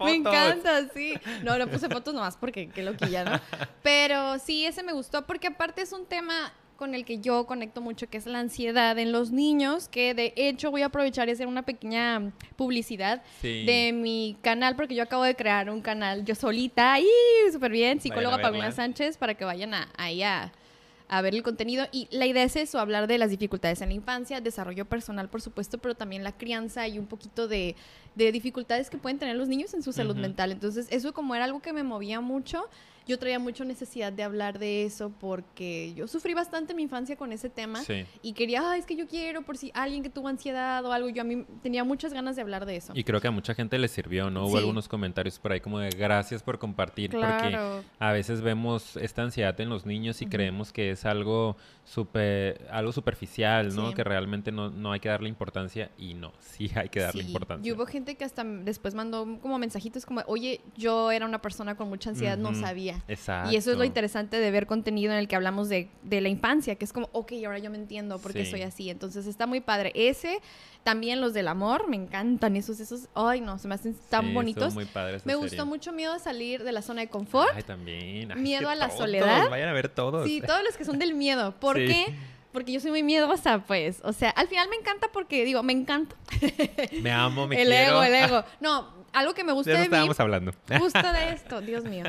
me 0.04 0.14
encanta, 0.14 0.88
sí. 0.94 1.14
No, 1.42 1.58
no 1.58 1.68
puse 1.68 1.88
fotos 1.88 2.14
nomás 2.14 2.36
porque 2.36 2.70
qué 2.70 2.82
loquilla, 2.82 3.24
¿no? 3.24 3.40
Pero 3.82 4.38
sí, 4.38 4.64
ese 4.64 4.82
me 4.82 4.92
gustó 4.94 5.26
porque 5.26 5.48
aparte 5.48 5.82
es 5.82 5.92
un 5.92 6.06
tema 6.06 6.52
con 6.82 6.96
el 6.96 7.04
que 7.04 7.20
yo 7.20 7.46
conecto 7.46 7.80
mucho, 7.80 8.10
que 8.10 8.18
es 8.18 8.26
la 8.26 8.40
ansiedad 8.40 8.98
en 8.98 9.12
los 9.12 9.30
niños, 9.30 9.86
que 9.88 10.14
de 10.14 10.32
hecho 10.34 10.72
voy 10.72 10.82
a 10.82 10.86
aprovechar 10.86 11.28
y 11.28 11.30
hacer 11.30 11.46
una 11.46 11.62
pequeña 11.62 12.32
publicidad 12.56 13.22
de 13.40 13.92
mi 13.94 14.36
canal, 14.42 14.74
porque 14.74 14.96
yo 14.96 15.04
acabo 15.04 15.22
de 15.22 15.36
crear 15.36 15.70
un 15.70 15.80
canal 15.80 16.24
yo 16.24 16.34
solita, 16.34 16.98
y 16.98 17.06
súper 17.52 17.70
bien, 17.70 18.00
psicóloga 18.00 18.38
Paulina 18.38 18.72
Sánchez, 18.72 19.16
para 19.16 19.34
que 19.34 19.44
vayan 19.44 19.74
a, 19.74 19.92
ahí 19.96 20.24
a 20.24 20.50
a 21.12 21.20
ver 21.20 21.34
el 21.34 21.42
contenido. 21.42 21.86
Y 21.92 22.08
la 22.10 22.24
idea 22.24 22.42
es 22.42 22.56
eso, 22.56 22.80
hablar 22.80 23.06
de 23.06 23.18
las 23.18 23.28
dificultades 23.28 23.82
en 23.82 23.90
la 23.90 23.94
infancia, 23.94 24.40
desarrollo 24.40 24.86
personal, 24.86 25.28
por 25.28 25.42
supuesto, 25.42 25.76
pero 25.76 25.94
también 25.94 26.24
la 26.24 26.32
crianza 26.32 26.88
y 26.88 26.98
un 26.98 27.06
poquito 27.06 27.48
de, 27.48 27.76
de 28.14 28.32
dificultades 28.32 28.88
que 28.88 28.96
pueden 28.96 29.18
tener 29.18 29.36
los 29.36 29.46
niños 29.46 29.74
en 29.74 29.82
su 29.82 29.92
salud 29.92 30.16
mental. 30.16 30.52
Entonces, 30.52 30.88
eso 30.90 31.12
como 31.12 31.34
era 31.34 31.44
algo 31.44 31.60
que 31.60 31.74
me 31.74 31.82
movía 31.82 32.22
mucho, 32.22 32.66
yo 33.06 33.18
traía 33.18 33.38
mucha 33.38 33.64
necesidad 33.64 34.12
de 34.12 34.22
hablar 34.22 34.58
de 34.58 34.84
eso 34.84 35.12
porque 35.20 35.92
yo 35.94 36.06
sufrí 36.06 36.34
bastante 36.34 36.72
en 36.72 36.76
mi 36.76 36.82
infancia 36.82 37.16
con 37.16 37.32
ese 37.32 37.48
tema 37.48 37.82
y 38.22 38.32
quería, 38.32 38.62
ah, 38.70 38.76
es 38.76 38.86
que 38.86 38.96
yo 38.96 39.06
quiero 39.06 39.42
por 39.42 39.56
si 39.56 39.70
alguien 39.74 40.02
que 40.02 40.10
tuvo 40.10 40.28
ansiedad 40.28 40.84
o 40.84 40.92
algo, 40.92 41.08
yo 41.08 41.22
a 41.22 41.24
mí 41.24 41.44
tenía 41.62 41.84
muchas 41.84 42.12
ganas 42.12 42.36
de 42.36 42.42
hablar 42.42 42.66
de 42.66 42.76
eso. 42.76 42.92
Y 42.94 43.04
creo 43.04 43.20
que 43.20 43.28
a 43.28 43.30
mucha 43.30 43.54
gente 43.54 43.78
le 43.78 43.88
sirvió, 43.88 44.30
¿no? 44.30 44.46
Hubo 44.46 44.58
algunos 44.58 44.88
comentarios 44.88 45.38
por 45.38 45.52
ahí 45.52 45.60
como 45.60 45.78
de 45.78 45.90
gracias 45.90 46.42
por 46.42 46.58
compartir 46.58 47.10
porque 47.10 47.82
a 47.98 48.12
veces 48.12 48.40
vemos 48.40 48.96
esta 48.96 49.22
ansiedad 49.22 49.58
en 49.60 49.68
los 49.68 49.86
niños 49.86 50.22
y 50.22 50.26
creemos 50.26 50.72
que 50.72 50.90
es 50.90 51.04
algo 51.04 51.56
super, 51.84 52.66
algo 52.70 52.92
superficial, 52.92 53.74
¿no? 53.74 53.92
Que 53.92 54.04
realmente 54.04 54.52
no, 54.52 54.70
no, 54.70 54.92
hay 54.92 55.00
que 55.00 55.08
darle 55.08 55.28
importancia 55.28 55.90
y 55.98 56.14
no, 56.14 56.32
sí 56.40 56.70
hay 56.74 56.88
que 56.88 57.00
darle 57.00 57.24
importancia. 57.24 57.68
Y 57.68 57.72
hubo 57.72 57.86
gente 57.86 58.16
que 58.16 58.24
hasta 58.24 58.44
después 58.44 58.94
mandó 58.94 59.38
como 59.40 59.58
mensajitos 59.58 60.06
como, 60.06 60.22
oye, 60.26 60.60
yo 60.76 61.10
era 61.10 61.26
una 61.26 61.40
persona 61.40 61.76
con 61.76 61.88
mucha 61.88 62.10
ansiedad, 62.10 62.38
no 62.38 62.54
sabía. 62.54 62.91
Exacto. 63.08 63.52
Y 63.52 63.56
eso 63.56 63.72
es 63.72 63.78
lo 63.78 63.84
interesante 63.84 64.38
de 64.38 64.50
ver 64.50 64.66
contenido 64.66 65.12
en 65.12 65.18
el 65.18 65.28
que 65.28 65.36
hablamos 65.36 65.68
de, 65.68 65.88
de 66.02 66.20
la 66.20 66.28
infancia, 66.28 66.74
que 66.76 66.84
es 66.84 66.92
como, 66.92 67.08
ok, 67.12 67.32
ahora 67.44 67.58
yo 67.58 67.70
me 67.70 67.76
entiendo 67.76 68.18
por 68.18 68.32
qué 68.32 68.46
soy 68.46 68.62
así. 68.62 68.90
Entonces 68.90 69.26
está 69.26 69.46
muy 69.46 69.60
padre. 69.60 69.92
Ese, 69.94 70.40
también 70.82 71.20
los 71.20 71.32
del 71.32 71.48
amor, 71.48 71.88
me 71.88 71.96
encantan 71.96 72.56
esos, 72.56 72.80
esos, 72.80 73.08
ay 73.14 73.40
no, 73.40 73.58
se 73.58 73.68
me 73.68 73.74
hacen 73.74 73.96
tan 74.08 74.34
bonitos. 74.34 74.74
Muy 74.74 74.88
me 75.24 75.34
gustó 75.34 75.66
mucho 75.66 75.92
miedo 75.92 76.12
a 76.12 76.18
salir 76.18 76.64
de 76.64 76.72
la 76.72 76.82
zona 76.82 77.02
de 77.02 77.08
confort. 77.08 77.50
Ay, 77.54 77.62
también. 77.62 78.40
miedo 78.40 78.68
a 78.68 78.74
la 78.74 78.90
soledad. 78.90 79.48
Vayan 79.50 79.68
a 79.68 79.72
ver 79.72 79.88
todos. 79.88 80.26
Sí, 80.26 80.40
todos 80.40 80.62
los 80.64 80.76
que 80.76 80.84
son 80.84 80.98
del 80.98 81.14
miedo. 81.14 81.54
¿Por 81.60 81.76
qué? 81.76 82.14
porque 82.52 82.72
yo 82.72 82.80
soy 82.80 82.90
muy 82.90 83.02
miedosa, 83.02 83.64
pues. 83.66 84.00
O 84.04 84.12
sea, 84.12 84.30
al 84.30 84.46
final 84.46 84.68
me 84.68 84.76
encanta 84.76 85.08
porque, 85.12 85.44
digo, 85.44 85.62
me 85.62 85.72
encanta. 85.72 86.14
Me 87.00 87.10
amo, 87.10 87.46
me 87.46 87.56
el 87.62 87.68
quiero. 87.68 88.02
El 88.02 88.14
ego, 88.14 88.16
el 88.16 88.24
ego. 88.30 88.44
No, 88.60 89.01
algo 89.12 89.34
que 89.34 89.44
me 89.44 89.52
gusta 89.52 89.72
de, 89.72 89.78
de 89.78 89.84
estábamos 89.84 90.18
hablando. 90.20 90.52
Justo 90.78 91.12
de 91.12 91.32
esto, 91.32 91.60
Dios 91.60 91.84
mío. 91.84 92.04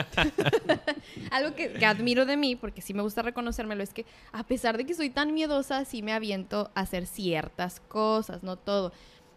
algo 1.31 1.55
que, 1.55 1.73
que, 1.73 1.85
admiro 1.85 2.25
de 2.25 2.37
mí, 2.37 2.55
porque 2.55 2.81
sí 2.81 2.93
me 2.93 3.01
gusta 3.01 3.21
reconocérmelo, 3.21 3.83
es 3.83 3.93
que 3.93 4.05
a 4.31 4.43
pesar 4.43 4.77
de 4.77 4.85
que 4.85 4.93
soy 4.93 5.09
tan 5.09 5.33
miedosa, 5.33 5.85
sí 5.85 6.01
me 6.01 6.13
aviento 6.13 6.71
a 6.75 6.81
hacer 6.81 7.05
ciertas 7.05 7.79
cosas, 7.79 8.43
no 8.43 8.57
todo. 8.57 8.91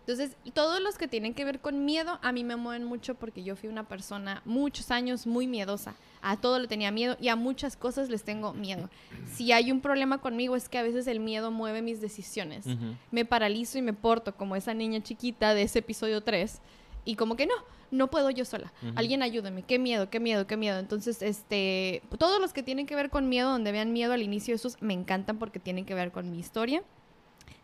Entonces, 0.06 0.36
todos 0.54 0.80
los 0.80 0.98
que 0.98 1.08
tienen 1.08 1.34
que 1.34 1.44
ver 1.44 1.58
con 1.58 1.84
miedo, 1.84 2.20
a 2.22 2.30
mí 2.30 2.44
me 2.44 2.54
mueven 2.54 2.84
mucho 2.84 3.16
porque 3.16 3.42
yo 3.42 3.56
fui 3.56 3.68
una 3.68 3.88
persona 3.88 4.40
muchos 4.44 4.92
años 4.92 5.26
muy 5.26 5.48
miedosa. 5.48 5.96
A 6.22 6.36
todo 6.36 6.60
le 6.60 6.68
tenía 6.68 6.92
miedo 6.92 7.16
y 7.20 7.26
a 7.26 7.34
muchas 7.34 7.76
cosas 7.76 8.08
les 8.08 8.22
tengo 8.22 8.54
miedo. 8.54 8.88
Si 9.34 9.50
hay 9.50 9.72
un 9.72 9.80
problema 9.80 10.18
conmigo 10.18 10.54
es 10.54 10.68
que 10.68 10.78
a 10.78 10.84
veces 10.84 11.08
el 11.08 11.18
miedo 11.18 11.50
mueve 11.50 11.82
mis 11.82 12.00
decisiones. 12.00 12.66
Me 13.10 13.24
paralizo 13.24 13.78
y 13.78 13.82
me 13.82 13.94
porto 13.94 14.36
como 14.36 14.54
esa 14.54 14.74
niña 14.74 15.02
chiquita 15.02 15.54
de 15.54 15.62
ese 15.62 15.80
episodio 15.80 16.22
3 16.22 16.60
y 17.06 17.14
como 17.16 17.36
que 17.36 17.46
no, 17.46 17.54
no 17.90 18.10
puedo 18.10 18.28
yo 18.28 18.44
sola. 18.44 18.72
Alguien 18.96 19.22
ayúdeme. 19.22 19.62
Qué 19.62 19.78
miedo, 19.78 20.10
qué 20.10 20.20
miedo, 20.20 20.46
qué 20.46 20.58
miedo. 20.58 20.78
Entonces, 20.78 21.22
este, 21.22 22.02
todos 22.18 22.40
los 22.40 22.52
que 22.52 22.62
tienen 22.62 22.84
que 22.84 22.94
ver 22.94 23.08
con 23.08 23.30
miedo, 23.30 23.50
donde 23.50 23.72
vean 23.72 23.94
miedo 23.94 24.12
al 24.12 24.22
inicio, 24.22 24.54
esos 24.54 24.76
me 24.82 24.92
encantan 24.92 25.38
porque 25.38 25.60
tienen 25.60 25.86
que 25.86 25.94
ver 25.94 26.12
con 26.12 26.30
mi 26.30 26.38
historia. 26.38 26.82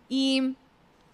Y 0.09 0.55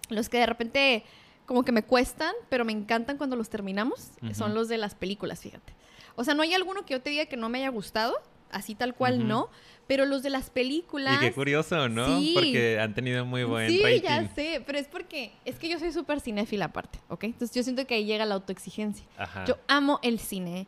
los 0.09 0.29
que 0.29 0.37
de 0.37 0.45
repente 0.45 1.03
como 1.49 1.63
que 1.63 1.71
me 1.71 1.81
cuestan, 1.81 2.35
pero 2.47 2.63
me 2.63 2.71
encantan 2.71 3.17
cuando 3.17 3.35
los 3.35 3.49
terminamos, 3.49 4.11
son 4.33 4.53
los 4.53 4.67
de 4.67 4.77
las 4.77 4.93
películas, 4.93 5.39
fíjate. 5.39 5.73
O 6.15 6.23
sea, 6.23 6.35
no 6.35 6.43
hay 6.43 6.53
alguno 6.53 6.85
que 6.85 6.93
yo 6.93 7.01
te 7.01 7.09
diga 7.09 7.25
que 7.25 7.37
no 7.37 7.49
me 7.49 7.57
haya 7.57 7.69
gustado, 7.69 8.15
así 8.51 8.75
tal 8.75 8.95
cual 8.95 9.27
no, 9.27 9.49
pero 9.87 10.05
los 10.05 10.21
de 10.21 10.29
las 10.29 10.49
películas... 10.49 11.15
Y 11.15 11.19
qué 11.19 11.33
curioso, 11.33 11.89
¿no? 11.89 12.05
Porque 12.33 12.79
han 12.79 12.93
tenido 12.93 13.25
muy 13.25 13.43
buen 13.43 13.69
Sí, 13.69 13.81
ya 14.03 14.27
sé, 14.35 14.61
pero 14.65 14.77
es 14.77 14.87
porque 14.87 15.31
es 15.45 15.57
que 15.57 15.67
yo 15.67 15.79
soy 15.79 15.91
súper 15.91 16.21
cinéfila 16.21 16.65
aparte, 16.65 16.99
¿ok? 17.07 17.23
Entonces 17.23 17.55
yo 17.55 17.63
siento 17.63 17.85
que 17.87 17.95
ahí 17.95 18.05
llega 18.05 18.25
la 18.25 18.35
autoexigencia. 18.35 19.05
Yo 19.47 19.57
amo 19.67 19.99
el 20.03 20.19
cine, 20.19 20.67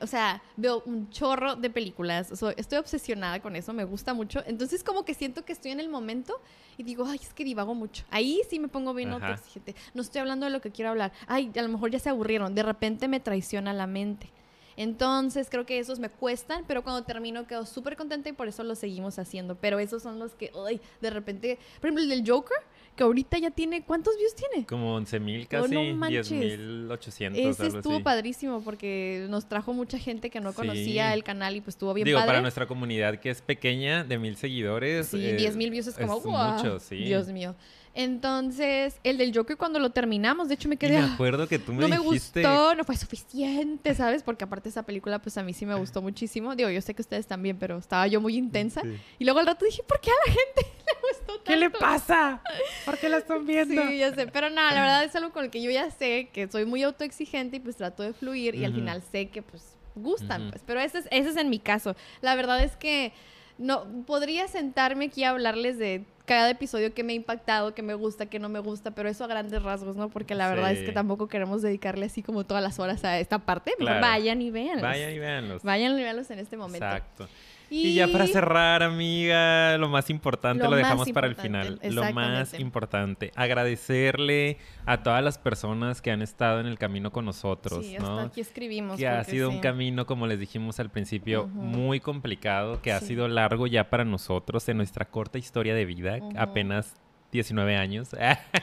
o 0.00 0.06
sea, 0.06 0.42
veo 0.56 0.82
un 0.86 1.10
chorro 1.10 1.56
de 1.56 1.68
películas, 1.68 2.32
estoy 2.56 2.78
obsesionada 2.78 3.40
con 3.40 3.56
eso, 3.56 3.72
me 3.72 3.84
gusta 3.84 4.14
mucho. 4.14 4.42
Entonces 4.46 4.82
como 4.82 5.04
que 5.04 5.14
siento 5.14 5.44
que 5.44 5.52
estoy 5.52 5.72
en 5.72 5.80
el 5.80 5.88
momento 5.88 6.40
y 6.78 6.84
digo, 6.84 7.04
ay, 7.06 7.20
es 7.22 7.34
que 7.34 7.44
divago 7.44 7.74
mucho. 7.74 8.04
Ahí 8.10 8.40
sí 8.48 8.58
me 8.58 8.68
pongo 8.68 8.94
bien 8.94 9.12
autoexigente. 9.12 9.74
No 9.92 10.02
estoy 10.02 10.20
hablando 10.20 10.46
de 10.46 10.52
lo 10.52 10.60
que 10.60 10.70
quiero 10.70 10.90
hablar. 10.90 11.12
Ay, 11.26 11.50
a 11.54 11.62
lo 11.62 11.68
mejor 11.68 11.90
ya 11.90 11.98
se 11.98 12.08
aburrieron. 12.08 12.54
De 12.54 12.62
repente 12.62 13.08
me 13.08 13.20
traiciona 13.20 13.72
la 13.72 13.86
mente. 13.86 14.30
Entonces 14.76 15.48
creo 15.50 15.66
que 15.66 15.78
esos 15.78 15.98
me 15.98 16.08
cuestan, 16.08 16.64
pero 16.66 16.82
cuando 16.82 17.04
termino 17.04 17.46
quedo 17.46 17.66
súper 17.66 17.96
contenta 17.96 18.28
y 18.28 18.32
por 18.32 18.48
eso 18.48 18.64
los 18.64 18.78
seguimos 18.78 19.18
haciendo. 19.18 19.56
Pero 19.56 19.78
esos 19.78 20.02
son 20.02 20.18
los 20.18 20.34
que, 20.34 20.50
ay, 20.66 20.80
de 21.00 21.10
repente, 21.10 21.58
por 21.80 21.88
ejemplo, 21.88 22.02
el 22.02 22.08
del 22.08 22.28
Joker, 22.28 22.56
que 22.96 23.02
ahorita 23.02 23.38
ya 23.38 23.50
tiene, 23.50 23.82
¿cuántos 23.82 24.16
views 24.16 24.34
tiene? 24.34 24.66
Como 24.66 24.94
11 24.94 25.20
mil 25.20 25.48
casi, 25.48 25.74
oh, 25.76 25.94
no 25.94 26.06
10.800. 26.06 27.32
Ese 27.34 27.66
estuvo 27.66 28.02
padrísimo 28.02 28.62
porque 28.62 29.26
nos 29.28 29.48
trajo 29.48 29.72
mucha 29.72 29.98
gente 29.98 30.30
que 30.30 30.40
no 30.40 30.52
conocía 30.52 31.12
el 31.14 31.24
canal 31.24 31.56
y 31.56 31.60
pues 31.60 31.74
estuvo 31.74 31.92
bien 31.94 32.04
Digo, 32.04 32.20
para 32.20 32.40
nuestra 32.40 32.66
comunidad 32.66 33.18
que 33.18 33.30
es 33.30 33.42
pequeña, 33.42 34.04
de 34.04 34.18
mil 34.18 34.36
seguidores. 34.36 35.08
Sí, 35.08 35.18
10 35.18 35.56
mil 35.56 35.70
views 35.70 35.88
es 35.88 35.96
como, 35.96 36.20
wow, 36.20 36.78
Dios 36.90 37.28
mío. 37.28 37.54
Entonces, 37.94 38.96
el 39.04 39.18
del 39.18 39.32
Joker 39.32 39.56
cuando 39.56 39.78
lo 39.78 39.90
terminamos, 39.90 40.48
de 40.48 40.54
hecho 40.54 40.68
me 40.68 40.76
quedé... 40.76 41.00
me 41.00 41.12
acuerdo 41.12 41.46
que 41.46 41.60
tú 41.60 41.72
me 41.72 41.86
no 41.88 42.02
dijiste... 42.02 42.42
me 42.42 42.48
gustó, 42.48 42.74
no 42.74 42.84
fue 42.84 42.96
suficiente, 42.96 43.94
¿sabes? 43.94 44.24
Porque 44.24 44.42
aparte 44.42 44.68
esa 44.68 44.82
película, 44.82 45.20
pues 45.20 45.38
a 45.38 45.44
mí 45.44 45.52
sí 45.52 45.64
me 45.64 45.76
gustó 45.76 46.02
muchísimo. 46.02 46.56
Digo, 46.56 46.70
yo 46.70 46.80
sé 46.80 46.94
que 46.94 47.02
ustedes 47.02 47.28
también, 47.28 47.56
pero 47.56 47.78
estaba 47.78 48.08
yo 48.08 48.20
muy 48.20 48.36
intensa. 48.36 48.82
Y 49.18 49.24
luego 49.24 49.38
al 49.38 49.46
rato 49.46 49.64
dije, 49.64 49.84
¿por 49.84 50.00
qué 50.00 50.10
a 50.10 50.28
la 50.28 50.32
gente 50.32 50.62
le 50.86 51.08
gustó 51.08 51.34
tanto? 51.34 51.44
¿Qué 51.44 51.56
le 51.56 51.70
pasa? 51.70 52.42
¿Por 52.84 52.98
qué 52.98 53.08
la 53.08 53.18
están 53.18 53.46
viendo? 53.46 53.86
Sí, 53.86 53.98
ya 53.98 54.12
sé. 54.12 54.26
Pero 54.26 54.50
nada, 54.50 54.72
la 54.72 54.80
verdad 54.80 55.04
es 55.04 55.14
algo 55.14 55.32
con 55.32 55.44
el 55.44 55.50
que 55.50 55.62
yo 55.62 55.70
ya 55.70 55.88
sé 55.92 56.30
que 56.32 56.48
soy 56.48 56.64
muy 56.64 56.82
autoexigente 56.82 57.58
y 57.58 57.60
pues 57.60 57.76
trato 57.76 58.02
de 58.02 58.12
fluir. 58.12 58.56
Y 58.56 58.64
al 58.64 58.74
final 58.74 59.02
sé 59.12 59.28
que 59.28 59.42
pues 59.42 59.76
gustan, 59.94 60.50
pues. 60.50 60.62
Pero 60.66 60.80
ese 60.80 60.98
es, 60.98 61.08
ese 61.12 61.30
es 61.30 61.36
en 61.36 61.48
mi 61.48 61.60
caso. 61.60 61.94
La 62.22 62.34
verdad 62.34 62.60
es 62.60 62.74
que 62.74 63.12
no 63.56 63.86
podría 64.04 64.48
sentarme 64.48 65.06
aquí 65.06 65.22
a 65.22 65.30
hablarles 65.30 65.78
de 65.78 66.04
cada 66.24 66.50
episodio 66.50 66.94
que 66.94 67.04
me 67.04 67.12
ha 67.12 67.16
impactado, 67.16 67.74
que 67.74 67.82
me 67.82 67.94
gusta, 67.94 68.26
que 68.26 68.38
no 68.38 68.48
me 68.48 68.58
gusta, 68.58 68.92
pero 68.92 69.08
eso 69.08 69.24
a 69.24 69.26
grandes 69.26 69.62
rasgos, 69.62 69.96
¿no? 69.96 70.08
Porque 70.08 70.34
la 70.34 70.48
verdad 70.48 70.72
es 70.72 70.80
que 70.80 70.92
tampoco 70.92 71.28
queremos 71.28 71.62
dedicarle 71.62 72.06
así 72.06 72.22
como 72.22 72.44
todas 72.44 72.62
las 72.62 72.78
horas 72.78 73.04
a 73.04 73.18
esta 73.18 73.40
parte. 73.40 73.72
Vayan 73.78 74.40
y 74.40 74.50
véanlos. 74.50 74.82
Vayan 74.82 75.12
y 75.12 75.18
véanlos. 75.18 75.62
Vayan 75.62 75.92
y 75.92 76.02
véanlos 76.02 76.30
en 76.30 76.38
este 76.38 76.56
momento. 76.56 76.86
Exacto. 76.86 77.28
Y... 77.74 77.94
ya 77.94 78.08
para 78.08 78.26
cerrar, 78.26 78.82
amiga, 78.82 79.76
lo 79.78 79.88
más 79.88 80.10
importante 80.10 80.64
lo, 80.64 80.76
dejamos 80.76 81.10
para 81.10 81.26
el 81.26 81.34
final. 81.34 81.80
Lo 81.90 82.12
más 82.12 82.58
importante, 82.58 83.32
agradecerle 83.34 84.58
a 84.86 85.02
todas 85.02 85.22
las 85.22 85.38
personas 85.38 86.00
que 86.02 86.10
han 86.10 86.22
estado 86.22 86.60
en 86.60 86.66
el 86.66 86.78
camino 86.78 87.10
con 87.10 87.24
nosotros, 87.24 87.84
sí, 87.84 87.96
¿no? 87.98 88.20
aquí 88.20 88.40
escribimos. 88.40 88.98
Que 88.98 89.08
ha 89.08 89.24
sido 89.24 89.50
un 89.50 89.60
camino, 89.60 90.06
como 90.06 90.26
les 90.26 90.38
dijimos 90.38 90.80
al 90.80 90.90
principio, 90.90 91.46
muy 91.46 92.00
complicado, 92.00 92.80
que 92.80 92.92
ha 92.92 93.00
sido 93.00 93.28
largo 93.28 93.66
ya 93.66 93.90
para 93.90 94.04
nosotros 94.04 94.68
en 94.68 94.76
nuestra 94.76 95.06
corta 95.06 95.38
historia 95.38 95.74
de 95.74 95.84
vida. 95.84 96.18
Apenas 96.36 96.94
19 97.34 97.76
años. 97.76 98.10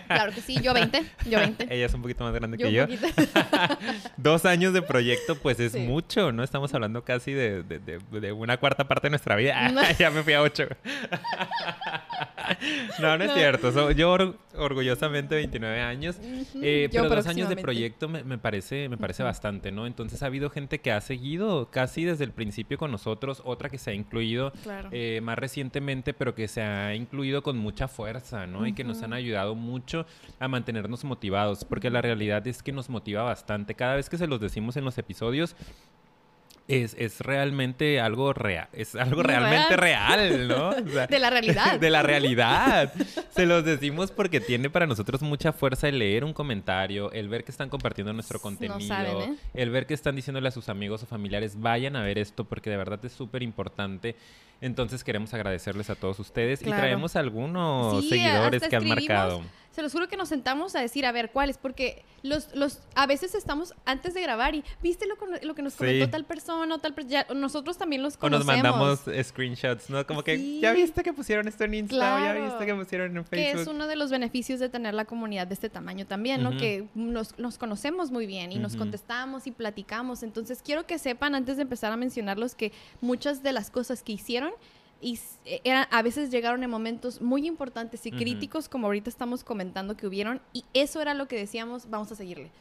Claro 0.07 0.31
que 0.31 0.39
sí, 0.39 0.55
yo 0.61 0.73
20, 0.73 1.03
yo 1.29 1.39
20. 1.39 1.67
Ella 1.69 1.85
es 1.85 1.93
un 1.93 2.01
poquito 2.01 2.23
más 2.23 2.33
grande 2.33 2.57
que 2.57 2.71
yo. 2.71 2.85
Dos 4.17 4.45
años 4.45 4.73
de 4.73 4.81
proyecto, 4.81 5.35
pues 5.35 5.59
es 5.59 5.75
mucho, 5.75 6.31
¿no? 6.31 6.41
Estamos 6.41 6.73
hablando 6.73 7.03
casi 7.03 7.33
de, 7.33 7.63
de, 7.63 8.31
una 8.31 8.57
cuarta 8.57 8.87
parte 8.87 9.07
de 9.07 9.09
nuestra 9.11 9.35
vida. 9.35 9.71
ya 9.99 10.09
me 10.09 10.23
fui 10.23 10.33
a 10.33 10.41
ocho. 10.41 10.63
no, 12.99 13.17
no 13.17 13.23
es 13.25 13.33
cierto. 13.33 13.91
yo 13.91 14.35
orgullosamente 14.57 15.35
29 15.35 15.81
años. 15.81 16.19
Eh, 16.21 16.89
pero 16.91 17.09
dos 17.09 17.27
años 17.27 17.49
de 17.49 17.57
proyecto 17.57 18.07
me, 18.09 18.37
parece, 18.37 18.89
me 18.89 18.97
parece 18.97 19.23
bastante, 19.23 19.71
¿no? 19.71 19.87
Entonces 19.87 20.21
ha 20.23 20.27
habido 20.27 20.49
gente 20.49 20.79
que 20.79 20.91
ha 20.91 21.01
seguido 21.01 21.69
casi 21.69 22.03
desde 22.03 22.23
el 22.23 22.31
principio 22.31 22.77
con 22.77 22.91
nosotros, 22.91 23.41
otra 23.45 23.69
que 23.69 23.77
se 23.77 23.91
ha 23.91 23.93
incluido 23.93 24.51
eh, 24.91 25.19
más 25.23 25.37
recientemente, 25.37 26.13
pero 26.13 26.35
que 26.35 26.47
se 26.47 26.61
ha 26.61 26.95
incluido 26.95 27.41
con 27.43 27.57
mucha 27.57 27.87
fuerza, 27.87 28.47
¿no? 28.47 28.67
Y 28.67 28.73
que 28.73 28.83
nos 28.83 29.01
han 29.01 29.13
ayudado 29.13 29.55
mucho 29.55 30.05
a 30.39 30.47
mantenernos 30.47 31.03
motivados, 31.03 31.65
porque 31.65 31.89
la 31.89 32.01
realidad 32.01 32.45
es 32.47 32.63
que 32.63 32.71
nos 32.71 32.89
motiva 32.89 33.23
bastante. 33.23 33.75
Cada 33.75 33.95
vez 33.95 34.09
que 34.09 34.17
se 34.17 34.27
los 34.27 34.39
decimos 34.39 34.77
en 34.77 34.85
los 34.85 34.97
episodios, 34.97 35.55
es, 36.71 36.95
es, 36.97 37.19
realmente 37.19 37.99
algo 37.99 38.33
real, 38.33 38.69
es 38.71 38.95
algo 38.95 39.23
realmente 39.23 39.75
real, 39.75 40.47
¿no? 40.47 40.73
de 41.09 41.19
la 41.19 41.29
realidad. 41.29 41.79
De 41.79 41.89
la 41.89 42.01
realidad. 42.01 42.93
Se 43.31 43.45
los 43.45 43.65
decimos 43.65 44.11
porque 44.11 44.39
tiene 44.39 44.69
para 44.69 44.87
nosotros 44.87 45.21
mucha 45.21 45.51
fuerza 45.51 45.89
el 45.89 45.99
leer 45.99 46.23
un 46.23 46.33
comentario, 46.33 47.11
el 47.11 47.29
ver 47.29 47.43
que 47.43 47.51
están 47.51 47.69
compartiendo 47.69 48.13
nuestro 48.13 48.39
contenido, 48.39 49.21
¿eh? 49.21 49.35
el 49.53 49.69
ver 49.69 49.85
que 49.85 49.93
están 49.93 50.15
diciéndole 50.15 50.47
a 50.47 50.51
sus 50.51 50.69
amigos 50.69 51.03
o 51.03 51.05
familiares, 51.05 51.59
vayan 51.59 51.95
a 51.95 52.03
ver 52.03 52.17
esto 52.17 52.45
porque 52.45 52.69
de 52.69 52.77
verdad 52.77 53.03
es 53.03 53.11
súper 53.11 53.43
importante. 53.43 54.15
Entonces 54.61 55.03
queremos 55.03 55.33
agradecerles 55.33 55.89
a 55.89 55.95
todos 55.95 56.19
ustedes 56.19 56.61
y 56.61 56.65
traemos 56.65 57.15
algunos 57.15 58.07
seguidores 58.07 58.61
que 58.67 58.75
han 58.75 58.87
marcado 58.87 59.41
se 59.71 59.81
los 59.81 59.91
juro 59.91 60.07
que 60.07 60.17
nos 60.17 60.29
sentamos 60.29 60.75
a 60.75 60.81
decir, 60.81 61.05
a 61.05 61.11
ver, 61.11 61.31
¿cuáles? 61.31 61.57
Porque 61.57 62.03
los, 62.23 62.53
los, 62.53 62.79
a 62.93 63.07
veces 63.07 63.33
estamos 63.35 63.73
antes 63.85 64.13
de 64.13 64.21
grabar 64.21 64.53
y, 64.53 64.63
¿viste 64.81 65.05
lo, 65.07 65.15
lo 65.41 65.55
que 65.55 65.61
nos 65.61 65.75
comentó 65.75 66.09
tal 66.09 66.25
persona 66.25 66.75
o 66.75 66.77
tal 66.77 66.93
persona? 66.93 67.25
Nosotros 67.33 67.77
también 67.77 68.03
los 68.03 68.17
conocemos. 68.17 68.53
O 68.53 68.57
nos 68.57 68.63
mandamos 68.63 69.27
screenshots, 69.27 69.89
¿no? 69.89 70.05
Como 70.05 70.23
que, 70.23 70.59
¿ya 70.59 70.73
viste 70.73 71.03
que 71.03 71.13
pusieron 71.13 71.47
esto 71.47 71.63
en 71.63 71.73
Instagram? 71.75 72.23
¿Ya 72.23 72.45
viste 72.45 72.65
que 72.65 72.75
pusieron 72.75 73.17
en 73.17 73.25
Facebook? 73.25 73.55
Que 73.55 73.61
es 73.61 73.67
uno 73.67 73.87
de 73.87 73.95
los 73.95 74.11
beneficios 74.11 74.59
de 74.59 74.69
tener 74.69 74.93
la 74.93 75.05
comunidad 75.05 75.47
de 75.47 75.53
este 75.53 75.69
tamaño 75.69 76.05
también, 76.05 76.43
¿no? 76.43 76.51
Que 76.57 76.87
nos, 76.93 77.39
nos, 77.39 77.57
conocemos 77.57 78.11
muy 78.11 78.25
bien 78.25 78.51
y 78.51 78.59
nos 78.59 78.75
contestamos 78.75 79.47
y 79.47 79.51
platicamos. 79.51 80.23
Entonces, 80.23 80.61
quiero 80.63 80.85
que 80.85 80.99
sepan, 80.99 81.33
antes 81.33 81.55
de 81.55 81.63
empezar 81.63 81.91
a 81.91 81.97
mencionarlos, 81.97 82.55
que 82.55 82.71
muchas 82.99 83.41
de 83.41 83.53
las 83.53 83.71
cosas 83.71 84.03
que 84.03 84.11
hicieron 84.11 84.51
y 85.01 85.19
eran, 85.63 85.87
a 85.89 86.01
veces 86.01 86.29
llegaron 86.29 86.63
en 86.63 86.69
momentos 86.69 87.21
muy 87.21 87.47
importantes 87.47 88.05
y 88.05 88.11
críticos, 88.11 88.69
como 88.69 88.87
ahorita 88.87 89.09
estamos 89.09 89.43
comentando 89.43 89.97
que 89.97 90.07
hubieron, 90.07 90.41
y 90.53 90.63
eso 90.73 91.01
era 91.01 91.13
lo 91.13 91.27
que 91.27 91.35
decíamos, 91.35 91.89
vamos 91.89 92.11
a 92.11 92.15
seguirle. 92.15 92.51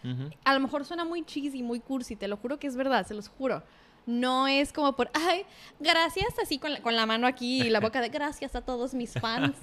A 0.44 0.54
lo 0.54 0.60
mejor 0.60 0.84
suena 0.84 1.04
muy 1.04 1.24
cheesy, 1.24 1.62
muy 1.62 1.80
cursi, 1.80 2.16
te 2.16 2.28
lo 2.28 2.36
juro 2.36 2.58
que 2.58 2.66
es 2.66 2.76
verdad, 2.76 3.06
se 3.06 3.14
los 3.14 3.28
juro. 3.28 3.62
No 4.10 4.48
es 4.48 4.72
como 4.72 4.96
por, 4.96 5.08
ay, 5.14 5.44
gracias, 5.78 6.36
así 6.42 6.58
con 6.58 6.72
la, 6.72 6.82
con 6.82 6.96
la 6.96 7.06
mano 7.06 7.28
aquí 7.28 7.62
y 7.62 7.70
la 7.70 7.78
boca 7.78 8.00
de 8.00 8.08
gracias 8.08 8.56
a 8.56 8.60
todos 8.60 8.92
mis 8.92 9.12
fans, 9.12 9.54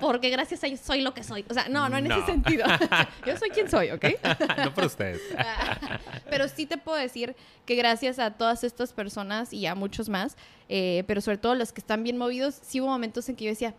porque 0.00 0.28
gracias 0.28 0.64
a 0.64 0.66
ellos 0.66 0.80
soy 0.80 1.02
lo 1.02 1.14
que 1.14 1.22
soy. 1.22 1.44
O 1.48 1.54
sea, 1.54 1.68
no, 1.68 1.88
no 1.88 1.98
en 1.98 2.10
ese 2.10 2.26
sentido. 2.26 2.66
Yo 3.26 3.36
soy 3.36 3.50
quien 3.50 3.70
soy, 3.70 3.90
¿ok? 3.90 4.04
no 4.64 4.74
por 4.74 4.86
ustedes. 4.86 5.20
pero 6.30 6.48
sí 6.48 6.66
te 6.66 6.78
puedo 6.78 6.98
decir 6.98 7.36
que 7.64 7.76
gracias 7.76 8.18
a 8.18 8.32
todas 8.32 8.64
estas 8.64 8.92
personas 8.92 9.52
y 9.52 9.66
a 9.66 9.76
muchos 9.76 10.08
más, 10.08 10.36
eh, 10.68 11.04
pero 11.06 11.20
sobre 11.20 11.38
todo 11.38 11.54
los 11.54 11.72
que 11.72 11.80
están 11.80 12.02
bien 12.02 12.18
movidos, 12.18 12.58
sí 12.60 12.80
hubo 12.80 12.88
momentos 12.88 13.28
en 13.28 13.36
que 13.36 13.44
yo 13.44 13.50
decía, 13.50 13.74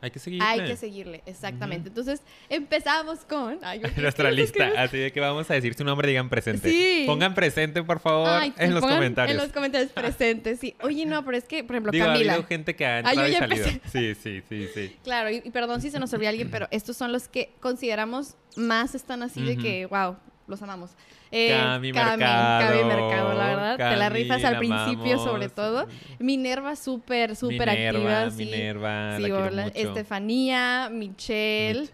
hay 0.00 0.10
que 0.10 0.18
seguirle. 0.18 0.46
Hay 0.46 0.64
que 0.64 0.76
seguirle, 0.76 1.22
exactamente. 1.26 1.88
Entonces 1.88 2.22
empezamos 2.48 3.20
con... 3.20 3.58
Nuestra 3.96 4.30
lista, 4.30 4.70
así 4.78 4.98
de 4.98 5.12
que 5.12 5.20
vamos 5.20 5.50
a 5.50 5.54
decir 5.54 5.74
su 5.74 5.84
nombre, 5.84 6.08
digan 6.08 6.28
presente. 6.28 6.70
Sí. 6.70 7.04
Pongan 7.06 7.34
presente, 7.34 7.82
por 7.82 8.00
favor, 8.00 8.28
en 8.56 8.74
los 8.74 8.80
comentarios. 8.80 9.36
En 9.36 9.42
los 9.42 9.52
comentarios 9.52 9.92
presente, 9.92 10.56
sí. 10.56 10.74
Oye, 10.82 11.04
no, 11.06 11.24
pero 11.24 11.36
es 11.36 11.44
que, 11.44 11.64
por 11.64 11.76
ejemplo, 11.76 11.92
Camila. 11.92 12.34
Ha 12.34 12.42
gente 12.44 12.74
que 12.74 12.86
ha 12.86 12.98
entrado 12.98 13.28
y 13.28 13.34
salido. 13.34 13.66
Sí, 13.90 14.14
sí, 14.14 14.42
sí, 14.48 14.68
sí. 14.74 14.96
Claro, 15.02 15.30
y, 15.30 15.40
perdón 15.50 15.80
si 15.80 15.90
se 15.90 15.98
nos 15.98 16.12
olvidó 16.12 16.30
alguien, 16.30 16.50
pero 16.50 16.68
estos 16.70 16.96
son 16.96 17.12
los 17.12 17.28
que 17.28 17.52
consideramos 17.60 18.36
más 18.56 18.94
están 18.94 19.22
así 19.22 19.42
de 19.42 19.56
que, 19.56 19.86
wow, 19.86 20.16
los 20.46 20.62
amamos. 20.62 20.90
Eh, 21.32 21.56
Cami, 21.56 21.92
Mercado. 21.92 22.86
Mercado, 22.86 23.34
la 23.34 23.46
verdad. 23.46 23.90
te 23.90 23.96
la 23.96 24.08
rifas 24.08 24.44
al 24.44 24.58
principio, 24.58 25.18
sobre 25.18 25.48
todo. 25.48 25.86
Minerva, 26.18 26.76
súper, 26.76 27.36
súper 27.36 27.70
activa. 27.70 28.30
Minerva, 28.30 29.16
sí, 29.16 29.28
la 29.28 29.66
Estefanía, 29.68 30.88
Michelle. 30.90 31.88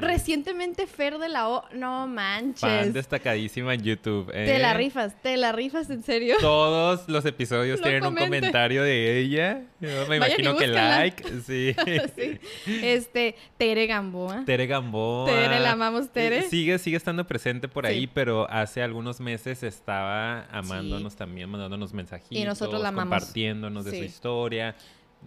Recientemente 0.00 0.86
Fer 0.86 1.18
de 1.18 1.28
la 1.28 1.48
O. 1.48 1.64
No 1.72 2.06
manches. 2.06 2.60
Fan 2.60 2.92
destacadísima 2.92 3.74
en 3.74 3.82
YouTube. 3.82 4.32
Te 4.32 4.58
la 4.58 4.72
¿eh? 4.72 4.74
rifas, 4.74 5.20
te 5.22 5.36
la 5.36 5.52
rifas, 5.52 5.90
en 5.90 6.02
serio. 6.02 6.36
Todos 6.40 7.08
los 7.08 7.24
episodios 7.24 7.80
tienen 7.80 8.04
un 8.06 8.14
comentario 8.14 8.82
de 8.82 9.18
ella. 9.18 9.62
me 9.80 10.16
imagino 10.16 10.56
que 10.56 10.66
like. 10.66 11.24
Sí. 11.46 11.74
sí. 12.16 12.38
Este, 12.82 13.36
Tere 13.56 13.86
Gamboa. 13.86 14.44
Tere 14.44 14.66
Gamboa. 14.66 15.26
Tere, 15.26 15.60
la 15.60 15.72
amamos, 15.72 16.10
Tere. 16.10 16.42
Sigue, 16.42 16.78
sigue 16.78 16.96
estando 16.96 17.26
presente 17.26 17.68
por 17.68 17.86
ahí, 17.86 18.06
pero 18.06 18.48
hace 18.50 18.77
algunos 18.82 19.20
meses 19.20 19.62
estaba 19.62 20.44
amándonos 20.46 21.16
también, 21.16 21.50
mandándonos 21.50 21.92
mensajitos, 21.92 22.36
y 22.36 22.44
nosotros 22.44 22.82
la 22.82 22.92
compartiéndonos 22.92 23.84
de 23.84 23.90
su 23.90 24.04
historia. 24.04 24.74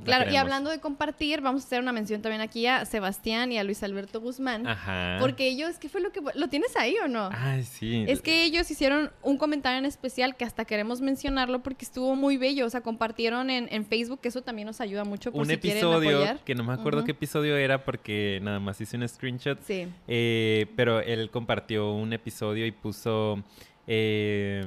Claro, 0.03 0.31
y 0.31 0.35
hablando 0.35 0.69
de 0.69 0.79
compartir, 0.79 1.41
vamos 1.41 1.63
a 1.63 1.65
hacer 1.65 1.79
una 1.79 1.91
mención 1.91 2.21
también 2.21 2.41
aquí 2.41 2.65
a 2.65 2.85
Sebastián 2.85 3.51
y 3.51 3.59
a 3.59 3.63
Luis 3.63 3.83
Alberto 3.83 4.19
Guzmán. 4.19 4.65
Ajá. 4.65 5.17
Porque 5.19 5.47
ellos, 5.47 5.77
¿qué 5.77 5.89
fue 5.89 6.01
lo 6.01 6.11
que... 6.11 6.21
¿Lo 6.33 6.47
tienes 6.47 6.75
ahí 6.75 6.95
o 7.03 7.07
no? 7.07 7.29
Ay, 7.31 7.63
sí. 7.63 8.05
Es 8.07 8.21
que 8.21 8.43
ellos 8.43 8.69
hicieron 8.71 9.11
un 9.21 9.37
comentario 9.37 9.77
en 9.77 9.85
especial 9.85 10.35
que 10.35 10.45
hasta 10.45 10.65
queremos 10.65 11.01
mencionarlo 11.01 11.61
porque 11.61 11.85
estuvo 11.85 12.15
muy 12.15 12.37
bello. 12.37 12.65
O 12.65 12.69
sea, 12.69 12.81
compartieron 12.81 13.49
en, 13.49 13.85
Facebook, 13.85 14.21
que 14.21 14.29
eso 14.29 14.41
también 14.41 14.67
nos 14.67 14.79
ayuda 14.81 15.03
mucho 15.03 15.31
por 15.31 15.41
un 15.41 15.51
episodio 15.51 16.39
que 16.45 16.55
no 16.55 16.63
me 16.63 16.73
acuerdo 16.73 17.03
qué 17.03 17.11
episodio 17.11 17.57
era 17.57 17.83
porque 17.83 18.39
nada 18.41 18.59
más 18.59 18.79
hice 18.79 18.97
un 18.97 19.07
screenshot. 19.07 19.59
Sí. 19.65 19.87
Eh, 20.07 20.67
pero 20.75 20.99
él 21.01 21.29
compartió 21.29 21.91
un 21.93 22.13
episodio 22.13 22.65
y 22.65 22.71
puso... 22.71 23.43
Eh, 23.87 24.63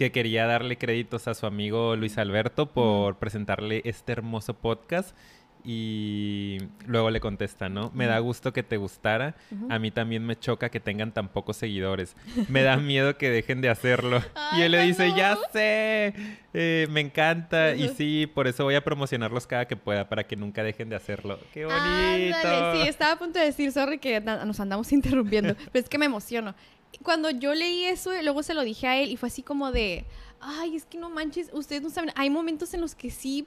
que 0.00 0.12
quería 0.12 0.46
darle 0.46 0.78
créditos 0.78 1.28
a 1.28 1.34
su 1.34 1.44
amigo 1.44 1.94
Luis 1.94 2.16
Alberto 2.16 2.70
por 2.72 3.16
presentarle 3.16 3.82
este 3.84 4.12
hermoso 4.12 4.54
podcast. 4.54 5.14
Y 5.62 6.56
luego 6.86 7.10
le 7.10 7.20
contesta, 7.20 7.68
¿no? 7.68 7.90
Me 7.92 8.06
da 8.06 8.18
gusto 8.18 8.54
que 8.54 8.62
te 8.62 8.78
gustara. 8.78 9.34
A 9.68 9.78
mí 9.78 9.90
también 9.90 10.24
me 10.24 10.38
choca 10.38 10.70
que 10.70 10.80
tengan 10.80 11.12
tan 11.12 11.28
pocos 11.28 11.58
seguidores. 11.58 12.16
Me 12.48 12.62
da 12.62 12.78
miedo 12.78 13.18
que 13.18 13.28
dejen 13.28 13.60
de 13.60 13.68
hacerlo. 13.68 14.22
y 14.56 14.62
él 14.62 14.72
le 14.72 14.80
dice, 14.84 15.12
ya 15.14 15.36
sé, 15.52 16.14
eh, 16.54 16.86
me 16.88 17.00
encanta. 17.02 17.74
Y 17.74 17.90
sí, 17.90 18.26
por 18.26 18.48
eso 18.48 18.64
voy 18.64 18.76
a 18.76 18.82
promocionarlos 18.82 19.46
cada 19.46 19.68
que 19.68 19.76
pueda 19.76 20.08
para 20.08 20.26
que 20.26 20.34
nunca 20.34 20.62
dejen 20.62 20.88
de 20.88 20.96
hacerlo. 20.96 21.38
¡Qué 21.52 21.66
bonito! 21.66 22.72
sí, 22.72 22.88
estaba 22.88 23.12
a 23.12 23.18
punto 23.18 23.38
de 23.38 23.44
decir, 23.44 23.70
sorry 23.70 23.98
que 23.98 24.18
nos 24.22 24.58
andamos 24.60 24.90
interrumpiendo, 24.94 25.54
pero 25.70 25.84
es 25.84 25.90
que 25.90 25.98
me 25.98 26.06
emociono 26.06 26.54
cuando 27.02 27.30
yo 27.30 27.54
leí 27.54 27.84
eso, 27.84 28.10
luego 28.22 28.42
se 28.42 28.54
lo 28.54 28.62
dije 28.62 28.86
a 28.86 28.96
él 28.98 29.10
y 29.10 29.16
fue 29.16 29.28
así 29.28 29.42
como 29.42 29.72
de, 29.72 30.04
ay, 30.40 30.76
es 30.76 30.84
que 30.84 30.98
no 30.98 31.10
manches, 31.10 31.50
ustedes 31.52 31.82
no 31.82 31.90
saben, 31.90 32.12
hay 32.16 32.30
momentos 32.30 32.74
en 32.74 32.80
los 32.80 32.94
que 32.94 33.10
sí 33.10 33.46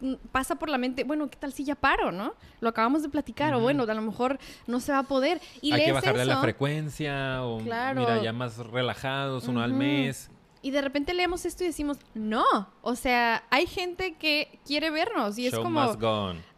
mm, 0.00 0.14
pasa 0.32 0.56
por 0.56 0.68
la 0.68 0.78
mente, 0.78 1.04
bueno, 1.04 1.28
¿qué 1.30 1.36
tal 1.36 1.52
si 1.52 1.64
ya 1.64 1.74
paro, 1.74 2.12
no? 2.12 2.34
Lo 2.60 2.68
acabamos 2.68 3.02
de 3.02 3.08
platicar, 3.08 3.54
o 3.54 3.60
bueno, 3.60 3.84
a 3.84 3.94
lo 3.94 4.02
mejor 4.02 4.38
no 4.66 4.80
se 4.80 4.92
va 4.92 4.98
a 4.98 5.02
poder. 5.04 5.40
Y 5.60 5.72
hay 5.72 5.84
que 5.84 5.92
bajarle 5.92 6.24
la 6.24 6.40
frecuencia, 6.40 7.44
o 7.44 7.60
mira, 7.60 8.22
ya 8.22 8.32
más 8.32 8.58
relajados, 8.58 9.48
uno 9.48 9.62
al 9.62 9.72
mes. 9.72 10.30
Y 10.62 10.72
de 10.72 10.82
repente 10.82 11.14
leemos 11.14 11.46
esto 11.46 11.64
y 11.64 11.68
decimos, 11.68 11.96
no, 12.12 12.44
o 12.82 12.94
sea, 12.94 13.44
hay 13.48 13.66
gente 13.66 14.16
que 14.16 14.58
quiere 14.66 14.90
vernos 14.90 15.38
y 15.38 15.46
es 15.46 15.54
como... 15.54 15.96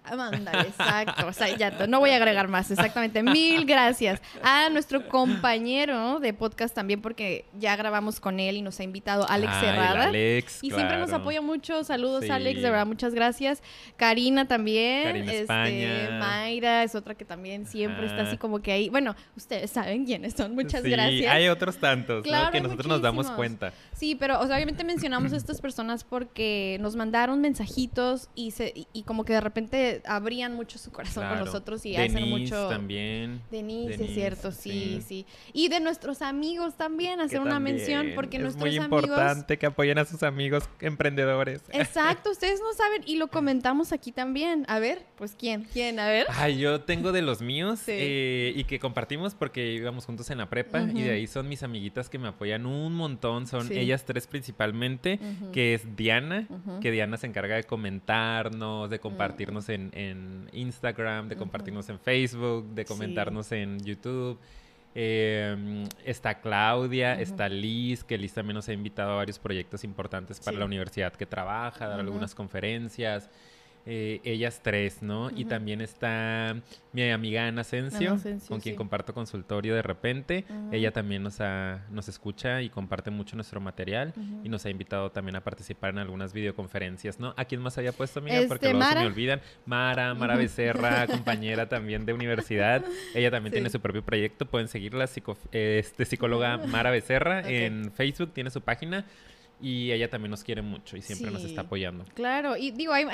Ándale, 0.05 0.69
exacto. 0.69 1.27
O 1.27 1.33
sea, 1.33 1.57
ya 1.57 1.87
no 1.87 2.01
voy 2.01 2.11
a 2.11 2.17
agregar 2.17 2.49
más, 2.49 2.71
exactamente. 2.71 3.23
Mil 3.23 3.65
gracias 3.65 4.21
a 4.43 4.69
nuestro 4.69 5.09
compañero 5.09 6.19
de 6.19 6.33
podcast 6.35 6.75
también, 6.75 7.01
porque 7.01 7.45
ya 7.59 7.77
grabamos 7.77 8.19
con 8.19 8.41
él 8.41 8.57
y 8.57 8.63
nos 8.63 8.81
ha 8.81 8.83
invitado 8.83 9.29
Alex 9.29 9.53
Cerrada. 9.61 10.05
Alex, 10.05 10.59
y 10.63 10.71
siempre 10.71 10.99
nos 10.99 11.13
apoya 11.13 11.41
mucho. 11.41 11.85
Saludos, 11.85 12.29
Alex, 12.29 12.63
de 12.63 12.71
verdad, 12.71 12.87
muchas 12.87 13.15
gracias. 13.15 13.63
Karina 13.97 14.49
también. 14.49 15.05
Karina 15.05 15.33
este, 15.33 15.43
España. 15.43 16.19
Mayra 16.19 16.83
es 16.83 16.95
otra 16.95 17.15
que 17.15 17.25
también 17.25 17.67
siempre 17.67 18.07
está 18.07 18.23
así 18.23 18.37
como 18.37 18.61
que 18.61 18.73
ahí. 18.73 18.89
Bueno, 18.89 19.15
ustedes 19.37 19.71
saben 19.71 20.05
quiénes 20.05 20.35
son. 20.35 20.55
Muchas 20.55 20.83
sí, 20.83 20.91
gracias. 20.91 21.33
Hay 21.33 21.49
otros 21.49 21.79
tantos, 21.79 22.25
Que 22.25 22.61
nosotros 22.61 22.87
nos 22.87 23.03
damos 23.03 23.31
cuenta. 23.31 23.73
Sí, 23.93 24.17
pero 24.17 24.41
obviamente 24.41 24.85
mencionamos 24.85 25.33
a 25.33 25.37
estas 25.37 25.61
personas 25.61 26.03
porque 26.03 26.77
nos 26.81 26.97
mandaron 26.97 27.41
mensajitos 27.41 28.29
y, 28.35 28.51
se, 28.51 28.73
y 28.93 29.03
como 29.05 29.25
que 29.25 29.33
de 29.35 29.41
repente 29.41 29.92
abrían 30.05 30.55
mucho 30.55 30.79
su 30.79 30.91
corazón 30.91 31.29
con 31.29 31.39
nosotros 31.41 31.85
y 31.85 31.97
hacen 31.97 32.29
mucho. 32.29 32.69
también. 32.69 33.43
Denise, 33.51 33.91
Denise 33.91 34.05
es 34.05 34.15
cierto, 34.15 34.53
sí, 34.53 35.03
sí, 35.07 35.27
Y 35.53 35.69
de 35.69 35.81
nuestros 35.81 36.23
amigos 36.23 36.77
también, 36.77 37.21
hacer 37.21 37.41
una 37.41 37.61
mención, 37.61 38.13
porque 38.15 38.37
es 38.37 38.43
nuestros 38.43 38.65
amigos. 38.65 38.89
muy 38.89 38.99
importante 38.99 39.59
que 39.59 39.67
apoyen 39.67 39.99
a 39.99 40.05
sus 40.05 40.23
amigos 40.23 40.65
emprendedores. 40.81 41.63
Exacto, 41.73 42.31
ustedes 42.31 42.61
no 42.61 42.73
saben, 42.75 43.03
y 43.07 43.17
lo 43.17 43.29
comentamos 43.29 43.93
aquí 43.93 44.13
también. 44.13 44.65
A 44.69 44.79
ver, 44.79 45.05
pues 45.17 45.35
quién, 45.39 45.67
quién, 45.73 45.99
a 45.99 46.07
ver. 46.07 46.27
Ay, 46.31 46.59
yo 46.59 46.83
tengo 46.83 47.13
de 47.13 47.23
los 47.23 47.43
míos 47.43 47.81
eh, 47.87 48.53
y 48.55 48.65
que 48.65 48.79
compartimos 48.79 49.35
porque 49.35 49.73
íbamos 49.73 50.07
juntos 50.07 50.31
en 50.31 50.39
la 50.39 50.49
prepa 50.49 50.83
y 50.83 51.03
de 51.03 51.11
ahí 51.11 51.27
son 51.27 51.49
mis 51.49 51.63
amiguitas 51.63 52.09
que 52.09 52.19
me 52.19 52.29
apoyan 52.29 52.67
un 52.67 52.95
montón. 52.95 53.47
Son 53.47 53.71
ellas 53.73 54.05
tres 54.05 54.27
principalmente, 54.27 55.19
que 55.53 55.75
es 55.75 55.97
Diana, 55.97 56.47
que 56.81 56.91
Diana 56.91 57.17
se 57.17 57.27
encarga 57.27 57.57
de 57.57 57.65
comentarnos, 57.65 58.91
de 58.91 59.01
compartirnos 59.01 59.69
en, 59.69 59.82
en, 59.93 60.49
Instagram, 60.53 61.29
de 61.29 61.37
compartirnos 61.37 61.89
en 61.89 61.99
Facebook, 61.99 62.67
de 62.75 62.85
comentarnos 62.85 63.51
en 63.53 63.79
YouTube. 63.81 64.39
Em, 64.95 65.85
está 66.05 66.41
Claudia, 66.41 67.19
está 67.19 67.49
Liz, 67.49 68.05
que 68.05 68.19
Liz 68.19 68.35
también 68.35 68.57
nos 68.57 68.69
ha 68.69 68.73
invitado 68.73 69.13
a 69.13 69.17
varios 69.17 69.39
proyectos 69.39 69.85
importantes 69.85 70.39
para 70.41 70.59
la 70.59 70.67
universidad 70.67 71.15
que 71.15 71.25
trabaja, 71.25 71.89
dar 71.89 72.01
algunas 72.01 72.35
conferencias. 72.35 73.31
Eh, 73.85 74.21
ellas 74.23 74.61
tres, 74.63 75.03
¿no? 75.03 75.31
Y 75.35 75.45
también 75.45 75.81
está 75.81 76.57
mi 76.93 77.11
amiga 77.11 77.49
Ana 77.49 77.63
Asensio, 77.63 78.17
con 78.49 78.61
quien 78.61 78.77
comparto 78.77 79.13
consultorio 79.13 79.75
de 79.75 79.83
repente. 79.83 80.45
Ella 80.71 80.93
también 80.93 81.23
nos, 81.23 81.39
nos 81.91 82.09
escucha 82.09 82.63
y 82.63 82.69
comparte 82.69 83.11
mucho 83.11 83.35
nuestro 83.35 83.61
material 83.61 84.13
y 84.45 84.49
nos 84.49 84.65
ha 84.67 84.71
invitado 84.71 85.11
también 85.11 85.37
a 85.37 85.41
participar 85.41 85.91
en 85.91 85.99
algunas 85.99 86.33
videoconferencias, 86.33 87.19
¿no? 87.19 87.35
¿A 87.37 87.45
quién 87.45 87.61
más 87.61 87.77
había 87.77 87.93
puesto, 87.93 88.21
amiga? 88.21 88.37
Este, 88.37 88.49
Porque 88.49 88.73
luego 88.73 88.89
se 88.89 88.95
me 88.95 89.07
olvidan. 89.07 89.41
Mara, 89.67 90.15
Mara 90.15 90.37
Becerra, 90.37 91.07
compañera 91.09 91.69
también 91.69 92.07
de 92.07 92.13
universidad. 92.13 92.85
Ella 93.15 93.31
también 93.31 93.53
tiene 93.53 93.69
su 93.69 93.81
propio 93.81 94.05
proyecto. 94.05 94.47
Pueden 94.47 94.69
seguirla, 94.69 95.09
este, 95.53 96.05
psicóloga 96.05 96.59
Mara 96.59 96.91
Becerra 96.91 97.41
en 97.49 97.91
Facebook, 97.93 98.33
tiene 98.33 98.51
su 98.51 98.61
página 98.61 99.05
y 99.63 99.93
ella 99.93 100.11
también 100.11 100.31
nos 100.33 100.43
quiere 100.43 100.61
mucho 100.61 100.97
y 100.97 101.03
siempre 101.03 101.31
nos 101.31 101.45
está 101.45 101.63
apoyando. 101.63 102.05
Claro, 102.15 102.57
y 102.57 102.73
digo, 102.73 102.93
hay, 102.93 103.07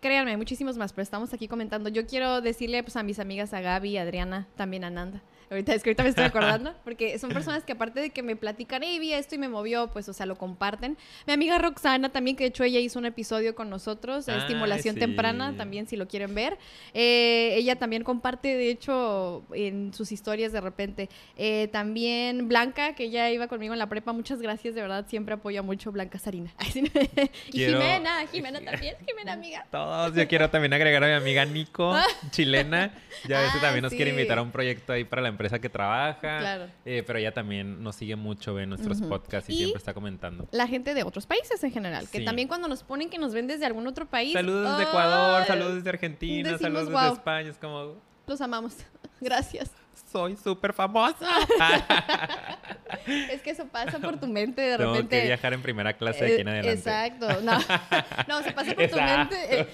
créanme, 0.00 0.30
hay 0.30 0.36
muchísimos 0.36 0.78
más, 0.78 0.92
pero 0.92 1.02
estamos 1.02 1.34
aquí 1.34 1.48
comentando. 1.48 1.88
Yo 1.88 2.06
quiero 2.06 2.40
decirle 2.40 2.82
pues, 2.84 2.94
a 2.96 3.02
mis 3.02 3.18
amigas, 3.18 3.52
a 3.52 3.60
Gaby, 3.60 3.96
a 3.98 4.02
Adriana, 4.02 4.46
también 4.56 4.84
a 4.84 4.90
Nanda, 4.90 5.20
Ahorita 5.50 5.74
es 5.74 5.82
que 5.82 5.90
ahorita 5.90 6.02
me 6.02 6.08
estoy 6.08 6.24
acordando, 6.24 6.74
porque 6.84 7.18
son 7.18 7.30
personas 7.30 7.64
que 7.64 7.72
aparte 7.72 8.00
de 8.00 8.10
que 8.10 8.22
me 8.22 8.36
platican, 8.36 8.82
hey, 8.82 8.98
vi 8.98 9.12
esto 9.12 9.34
y 9.34 9.38
me 9.38 9.48
movió, 9.48 9.88
pues, 9.88 10.08
o 10.08 10.12
sea, 10.12 10.26
lo 10.26 10.36
comparten. 10.36 10.96
Mi 11.26 11.32
amiga 11.32 11.58
Roxana 11.58 12.10
también, 12.10 12.36
que 12.36 12.44
de 12.44 12.48
hecho 12.48 12.64
ella 12.64 12.80
hizo 12.80 12.98
un 12.98 13.06
episodio 13.06 13.54
con 13.54 13.70
nosotros, 13.70 14.26
de 14.26 14.36
estimulación 14.36 14.96
temprana, 14.96 15.56
también 15.56 15.86
si 15.86 15.96
lo 15.96 16.08
quieren 16.08 16.34
ver. 16.34 16.58
Eh, 16.94 17.54
ella 17.56 17.76
también 17.76 18.02
comparte, 18.02 18.56
de 18.56 18.70
hecho, 18.70 19.44
en 19.54 19.92
sus 19.94 20.12
historias 20.12 20.52
de 20.52 20.60
repente. 20.60 21.08
Eh, 21.36 21.68
también 21.72 22.48
Blanca, 22.48 22.94
que 22.94 23.04
ella 23.04 23.30
iba 23.30 23.46
conmigo 23.46 23.72
en 23.72 23.78
la 23.78 23.88
prepa, 23.88 24.12
muchas 24.12 24.40
gracias, 24.40 24.74
de 24.74 24.82
verdad, 24.82 25.06
siempre 25.08 25.34
apoya 25.34 25.62
mucho 25.62 25.92
Blanca 25.92 26.18
Sarina. 26.18 26.52
y 27.52 27.58
Jimena, 27.58 28.26
Jimena 28.32 28.60
también, 28.64 28.96
Jimena 29.06 29.32
amiga. 29.34 29.66
Todos, 29.70 30.14
yo 30.14 30.26
quiero 30.26 30.50
también 30.50 30.72
agregar 30.72 31.04
a 31.04 31.06
mi 31.06 31.12
amiga 31.14 31.44
Nico, 31.44 31.94
chilena. 32.30 32.92
Ya 33.28 33.38
a 33.38 33.42
veces 33.42 33.56
ah, 33.58 33.62
también 33.62 33.82
nos 33.82 33.92
quiere 33.92 34.10
invitar 34.10 34.38
a 34.38 34.42
un 34.42 34.50
proyecto 34.50 34.92
ahí 34.92 35.04
para 35.04 35.22
la 35.22 35.28
empresa 35.36 35.58
que 35.58 35.68
trabaja. 35.68 36.38
Claro. 36.38 36.66
Eh, 36.84 37.02
pero 37.06 37.18
ella 37.18 37.32
también 37.32 37.82
nos 37.82 37.96
sigue 37.96 38.16
mucho, 38.16 38.54
ve 38.54 38.66
nuestros 38.66 39.00
podcasts 39.02 39.48
y, 39.50 39.56
siempre 39.56 39.78
está 39.78 39.94
comentando. 39.94 40.48
La 40.50 40.66
gente 40.66 40.94
de 40.94 41.02
otros 41.02 41.26
países 41.26 41.62
en 41.62 41.70
general, 41.70 42.08
que 42.08 42.20
también 42.20 42.48
cuando 42.48 42.68
nos 42.68 42.82
ponen 42.82 43.10
que 43.10 43.18
nos 43.18 43.32
ven 43.32 43.46
desde 43.46 43.66
algún 43.66 43.86
otro 43.86 44.06
país. 44.06 44.32
Saludos 44.32 44.76
desde 44.76 44.90
Ecuador, 44.90 45.44
saludos 45.46 45.74
desde 45.76 45.90
Argentina, 45.90 46.58
saludos 46.58 46.88
desde 46.88 47.12
España. 47.12 47.50
Es 47.50 47.58
como. 47.58 47.94
Los 48.26 48.40
amamos. 48.40 48.74
Gracias. 49.20 49.70
Soy 50.12 50.36
súper 50.36 50.72
famosa. 50.72 51.26
es 53.06 53.40
que 53.40 53.50
eso 53.50 53.66
pasa 53.66 53.98
por 53.98 54.18
tu 54.18 54.26
mente 54.26 54.60
de 54.60 54.76
Tengo 54.76 54.92
repente. 54.92 55.20
que 55.20 55.26
viajar 55.26 55.54
en 55.54 55.62
primera 55.62 55.94
clase 55.94 56.24
de 56.24 56.32
aquí 56.32 56.40
en 56.42 56.48
adelante. 56.48 56.78
Exacto. 56.78 57.40
No, 57.42 57.58
no 58.28 58.42
se 58.42 58.52
pasa 58.52 58.74
por 58.74 58.88
tu 58.88 58.96
mente. 58.96 59.60
Eh, 59.60 59.66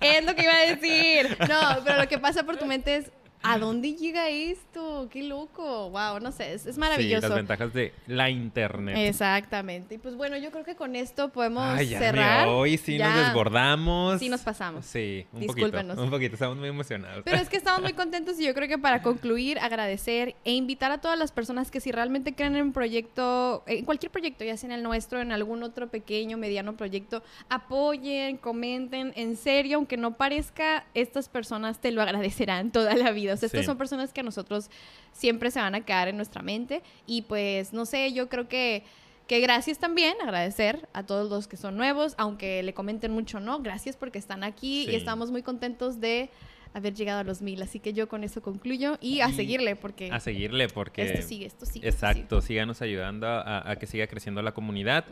es 0.00 0.24
lo 0.24 0.34
que 0.34 0.42
iba 0.42 0.54
a 0.54 0.74
decir. 0.74 1.36
No, 1.48 1.84
pero 1.84 1.98
lo 1.98 2.08
que 2.08 2.18
pasa 2.18 2.44
por 2.44 2.56
tu 2.56 2.66
mente 2.66 2.96
es 2.96 3.12
¿A 3.42 3.58
dónde 3.58 3.94
llega 3.94 4.28
esto? 4.28 5.08
¡Qué 5.10 5.22
loco! 5.24 5.90
¡Wow! 5.90 6.20
No 6.20 6.32
sé, 6.32 6.54
es, 6.54 6.78
maravilloso. 6.78 7.22
Sí, 7.22 7.28
las 7.28 7.36
ventajas 7.36 7.72
de 7.72 7.92
la 8.06 8.30
internet. 8.30 8.96
Exactamente. 8.96 9.96
Y 9.96 9.98
pues 9.98 10.14
bueno, 10.14 10.36
yo 10.36 10.50
creo 10.50 10.64
que 10.64 10.76
con 10.76 10.94
esto 10.94 11.30
podemos 11.30 11.78
cerrar. 11.86 12.48
hoy 12.48 12.78
sí 12.78 12.98
nos 12.98 13.14
desbordamos. 13.14 14.20
Sí 14.20 14.28
nos 14.28 14.42
pasamos. 14.42 14.86
Sí, 14.86 15.26
un 15.32 15.46
poquito. 15.46 15.80
Un 15.96 16.10
poquito, 16.10 16.34
estamos 16.34 16.56
muy 16.56 16.68
emocionados. 16.68 17.22
Pero 17.24 17.38
es 17.38 17.48
que 17.48 17.56
estamos 17.56 17.82
muy 17.82 17.92
contentos 17.94 18.38
y 18.38 18.46
yo 18.46 18.54
creo 18.54 18.68
que 18.68 18.78
para 18.78 19.02
concluir, 19.02 19.58
agradecer 19.58 20.36
e 20.44 20.52
invitar 20.52 20.92
a 20.92 20.98
todas 20.98 21.18
las 21.18 21.32
personas 21.32 21.70
que 21.70 21.80
si 21.80 21.90
realmente 21.90 22.34
creen 22.34 22.56
en 22.56 22.62
un 22.62 22.72
proyecto, 22.72 23.64
en 23.66 23.84
cualquier 23.84 24.12
proyecto, 24.12 24.44
ya 24.44 24.56
sea 24.56 24.68
en 24.68 24.72
el 24.72 24.82
nuestro, 24.82 25.20
en 25.20 25.32
algún 25.32 25.62
otro 25.62 25.88
pequeño, 25.88 26.36
mediano 26.36 26.76
proyecto, 26.76 27.22
apoyen, 27.48 28.36
comenten. 28.36 29.12
En 29.16 29.36
serio, 29.36 29.78
aunque 29.78 29.96
no 29.96 30.16
parezca, 30.16 30.84
estas 30.94 31.28
personas 31.28 31.80
te 31.80 31.90
lo 31.90 32.02
agradecerán 32.02 32.70
toda 32.70 32.94
la 32.94 33.10
vida 33.10 33.31
estas 33.40 33.64
son 33.64 33.78
personas 33.78 34.12
que 34.12 34.20
a 34.20 34.24
nosotros 34.24 34.68
siempre 35.12 35.50
se 35.50 35.60
van 35.60 35.74
a 35.74 35.84
quedar 35.84 36.08
en 36.08 36.16
nuestra 36.16 36.42
mente. 36.42 36.82
Y 37.06 37.22
pues, 37.22 37.72
no 37.72 37.86
sé, 37.86 38.12
yo 38.12 38.28
creo 38.28 38.48
que 38.48 38.84
que 39.26 39.40
gracias 39.40 39.78
también, 39.78 40.14
agradecer 40.20 40.88
a 40.92 41.04
todos 41.04 41.30
los 41.30 41.46
que 41.48 41.56
son 41.56 41.76
nuevos, 41.76 42.14
aunque 42.18 42.62
le 42.62 42.74
comenten 42.74 43.12
mucho, 43.12 43.40
¿no? 43.40 43.60
Gracias 43.60 43.96
porque 43.96 44.18
están 44.18 44.44
aquí 44.44 44.84
y 44.90 44.94
estamos 44.94 45.30
muy 45.30 45.42
contentos 45.42 46.00
de 46.00 46.28
haber 46.74 46.94
llegado 46.94 47.20
a 47.20 47.24
los 47.24 47.42
mil. 47.42 47.60
Así 47.62 47.80
que 47.80 47.92
yo 47.92 48.08
con 48.08 48.24
eso 48.24 48.42
concluyo 48.42 48.98
y 49.00 49.20
a 49.20 49.30
seguirle 49.30 49.76
porque... 49.76 50.10
A 50.10 50.20
seguirle 50.20 50.68
porque... 50.68 51.02
Esto 51.02 51.28
sigue, 51.28 51.46
esto 51.46 51.66
sigue. 51.66 51.88
Exacto, 51.88 52.40
síganos 52.40 52.82
ayudando 52.82 53.26
a, 53.28 53.76
que 53.76 53.86
siga 53.86 54.06
creciendo 54.06 54.42
la 54.42 54.52
comunidad. 54.52 55.04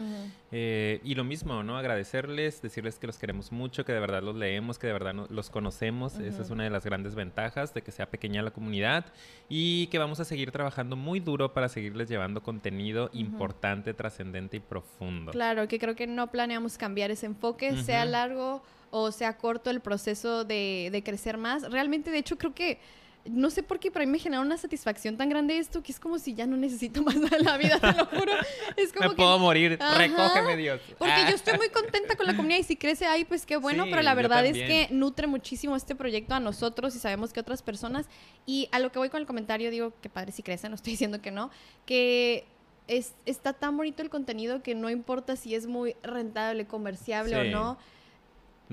Eh, 0.53 1.01
y 1.05 1.15
lo 1.15 1.25
mismo, 1.25 1.63
¿no? 1.63 1.77
Agradecerles, 1.77 2.63
decirles 2.63 2.99
que 2.99 3.07
los 3.07 3.19
queremos 3.19 3.53
mucho, 3.53 3.85
que 3.85 3.93
de 3.93 4.01
verdad 4.01 4.23
los 4.23 4.37
leemos, 4.37 4.79
que 4.79 4.87
de 4.87 4.93
verdad 4.93 5.15
los 5.29 5.51
conocemos. 5.51 6.19
Esa 6.19 6.43
es 6.43 6.51
una 6.51 6.65
de 6.65 6.71
las 6.71 6.85
grandes 6.85 7.15
ventajas 7.15 7.75
de 7.75 7.83
que 7.83 7.93
sea 7.93 8.11
pequeña 8.11 8.43
la 8.43 8.51
comunidad 8.51 9.07
y 9.49 9.89
que 9.89 9.99
vamos 9.99 10.21
a 10.21 10.25
seguir 10.25 10.51
trabajando 10.53 10.97
muy 10.97 11.21
duro 11.21 11.53
para 11.53 11.69
seguirles 11.69 12.09
llevando 12.09 12.43
contenido 12.43 13.11
importante, 13.13 13.95
trascendente 13.95 14.59
y 14.59 14.61
profundo. 14.61 15.33
Claro, 15.33 15.69
que 15.69 15.79
creo 15.79 15.95
que 15.95 16.07
no 16.07 16.31
planeamos 16.31 16.79
cambiar 16.79 17.11
ese 17.11 17.27
enfoque, 17.27 17.77
sea 17.83 18.05
largo 18.05 18.63
o 18.91 19.13
sea 19.13 19.37
corto 19.37 19.71
el 19.71 19.81
proceso 19.81 20.45
de, 20.45 21.03
crecer 21.05 21.37
más. 21.39 21.71
Realmente, 21.71 22.11
de 22.11 22.19
hecho, 22.19 22.37
creo 22.37 22.55
que 22.55 22.79
no 23.27 23.51
sé 23.51 23.63
por 23.63 23.79
qué, 23.79 23.91
pero 23.91 24.03
a 24.03 24.07
mí 24.07 24.13
me 24.13 24.19
genera 24.19 24.41
una 24.41 24.57
satisfacción 24.57 25.19
tan 25.19 25.29
grande 25.29 25.59
esto 25.59 25.83
que 25.83 25.93
es 25.93 26.01
como 26.01 26.19
si 26.19 26.33
ya 26.35 26.47
no 26.47 26.57
necesito 26.57 27.03
más 27.05 27.21
de 27.21 27.39
la 27.41 27.59
vida, 27.59 27.79
te 27.79 27.93
lo 27.93 28.07
juro. 28.07 28.33
Es 28.77 28.93
como 28.93 29.11
me 29.11 29.15
puedo 29.15 29.39
morir, 29.39 29.79
recógeme 29.97 30.57
Dios. 30.57 30.81
Porque 30.99 31.21
yo 31.29 31.35
estoy 31.35 31.57
muy 31.59 31.69
contenta 31.69 32.17
con 32.17 32.27
la 32.27 32.35
comunidad 32.35 32.61
y 32.61 32.65
si 32.65 32.77
crece 32.77 33.07
ahí, 33.07 33.25
pues 33.25 33.45
qué 33.45 33.57
bueno, 33.57 33.85
pero 33.91 34.03
la 34.03 34.15
verdad 34.15 34.45
es 34.47 34.57
que 34.57 34.89
nutre 34.91 35.27
muchísimo 35.27 35.77
este 35.77 35.95
proyecto 35.95 36.35
a 36.35 36.41
nosotros 36.41 36.95
y 36.97 36.99
sabemos 36.99 37.33
que 37.33 37.41
otras 37.41 37.63
personas. 37.63 38.07
Y 38.47 38.69
a 38.73 38.79
lo 38.79 38.91
que 38.91 38.99
voy 38.99 39.11
con 39.11 39.21
el 39.21 39.27
comentario, 39.27 39.71
digo 39.71 39.93
que 40.01 40.09
padre 40.09 40.33
si 40.33 40.43
crece, 40.43 40.69
no 40.69 40.75
estoy 40.75 40.93
diciendo 40.95 41.21
que 41.21 41.31
no, 41.31 41.51
que 41.85 42.47
es, 42.89 43.15
está 43.27 43.53
tan 43.53 43.77
bonito 43.77 44.03
el 44.03 44.09
contenido 44.11 44.63
que 44.63 44.75
no 44.75 44.91
importa 44.91 45.37
si 45.37 45.55
es 45.55 45.67
muy 45.67 45.95
rentable, 46.03 46.67
comerciable 46.67 47.37
o 47.37 47.45
no 47.45 47.79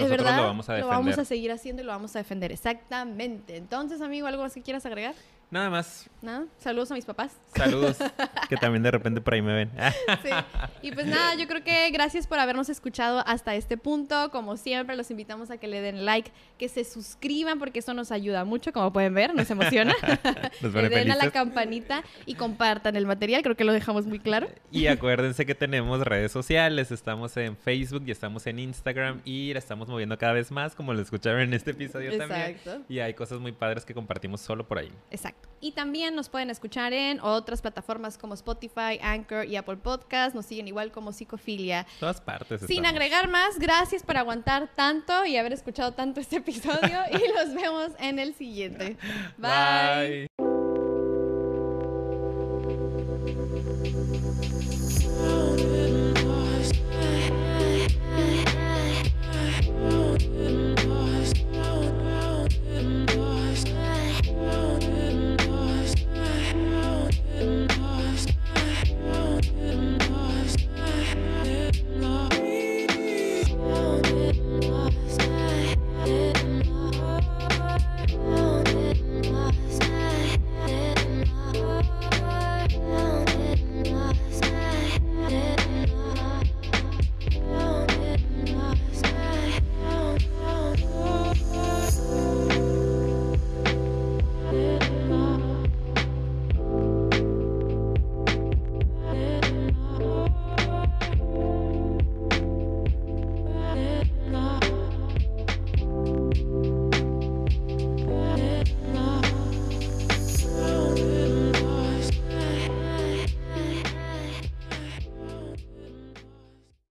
nosotros 0.03 0.25
verdad, 0.25 0.37
lo 0.37 0.47
vamos 0.47 0.69
a 0.69 0.73
defender. 0.73 0.95
Lo 0.95 0.99
vamos 0.99 1.17
a 1.17 1.25
seguir 1.25 1.51
haciendo 1.51 1.81
y 1.81 1.85
lo 1.85 1.91
vamos 1.91 2.15
a 2.15 2.19
defender. 2.19 2.51
Exactamente. 2.51 3.57
Entonces, 3.57 4.01
amigo, 4.01 4.27
¿algo 4.27 4.43
más 4.43 4.53
que 4.53 4.61
quieras 4.61 4.85
agregar? 4.85 5.15
Nada 5.49 5.69
más. 5.69 6.09
Nada. 6.21 6.45
Saludos 6.57 6.91
a 6.91 6.95
mis 6.95 7.05
papás. 7.05 7.31
Saludos. 7.55 7.97
que 8.49 8.57
también 8.57 8.83
de 8.83 8.91
repente 8.91 9.21
por 9.21 9.33
ahí 9.33 9.41
me 9.41 9.53
ven. 9.53 9.71
sí. 10.23 10.29
Y 10.81 10.91
pues 10.91 11.05
nada, 11.05 11.35
yo 11.35 11.47
creo 11.47 11.63
que 11.63 11.89
gracias 11.91 12.27
por 12.27 12.37
habernos 12.39 12.67
escuchado 12.67 13.23
hasta 13.25 13.55
este 13.55 13.77
punto. 13.77 14.29
Como 14.31 14.57
siempre, 14.57 14.97
los 14.97 15.09
invitamos 15.09 15.49
a 15.49 15.57
que 15.57 15.67
le 15.67 15.79
den 15.79 16.03
like, 16.03 16.31
que 16.57 16.67
se 16.67 16.83
suscriban, 16.83 17.59
porque 17.59 17.79
eso 17.79 17.93
nos 17.93 18.11
ayuda 18.11 18.43
mucho, 18.43 18.73
como 18.73 18.91
pueden 18.91 19.13
ver, 19.13 19.33
nos 19.33 19.49
emociona. 19.49 19.95
nos 20.61 20.73
le 20.73 20.89
den 20.89 21.11
a 21.11 21.15
la 21.15 21.31
campanita 21.31 22.03
y 22.25 22.35
compartan 22.35 22.97
el 22.97 23.05
material, 23.05 23.41
creo 23.41 23.55
que 23.55 23.63
lo 23.63 23.71
dejamos 23.71 24.05
muy 24.05 24.19
claro. 24.19 24.49
y 24.71 24.87
acuérdense 24.87 25.45
que 25.45 25.55
tenemos 25.55 26.01
redes 26.01 26.31
sociales, 26.31 26.91
estamos 26.91 27.37
en 27.37 27.55
Facebook 27.55 28.03
y 28.05 28.11
estamos 28.11 28.47
en 28.47 28.59
Instagram 28.59 29.21
y 29.23 29.53
la 29.53 29.59
estamos 29.59 29.87
moviendo 29.87 30.17
cada 30.17 30.33
vez 30.33 30.51
más, 30.51 30.75
como 30.75 30.93
lo 30.93 31.01
escucharon 31.01 31.41
en 31.41 31.53
este 31.53 31.71
episodio 31.71 32.11
Exacto. 32.11 32.33
también. 32.33 32.85
Y 32.89 32.99
hay 32.99 33.13
cosas 33.13 33.39
muy 33.39 33.53
padres 33.53 33.85
que 33.85 33.93
compartimos 33.93 34.41
solo 34.41 34.67
por 34.67 34.79
ahí. 34.79 34.91
Exacto. 35.11 35.36
Y 35.59 35.71
también 35.71 36.13
nos 36.13 36.29
pueden 36.29 36.51
escuchar 36.51 36.93
en 36.93 37.19
otras 37.19 37.61
plataformas 37.61 38.17
como 38.17 38.35
Spotify, 38.35 38.99
Anchor 39.01 39.45
y 39.45 39.55
Apple 39.55 39.77
Podcast. 39.77 40.35
Nos 40.35 40.45
siguen 40.45 40.67
igual 40.67 40.91
como 40.91 41.11
Psicofilia. 41.11 41.87
Todas 41.99 42.21
partes. 42.21 42.61
Sin 42.67 42.85
agregar 42.85 43.27
más, 43.27 43.57
gracias 43.57 44.03
por 44.03 44.17
aguantar 44.17 44.69
tanto 44.75 45.25
y 45.25 45.35
haber 45.37 45.53
escuchado 45.53 45.93
tanto 45.93 46.19
este 46.19 46.37
episodio. 46.37 46.99
y 47.11 47.33
los 47.33 47.55
vemos 47.55 47.91
en 47.99 48.19
el 48.19 48.35
siguiente. 48.35 48.97
Bye. 49.37 50.56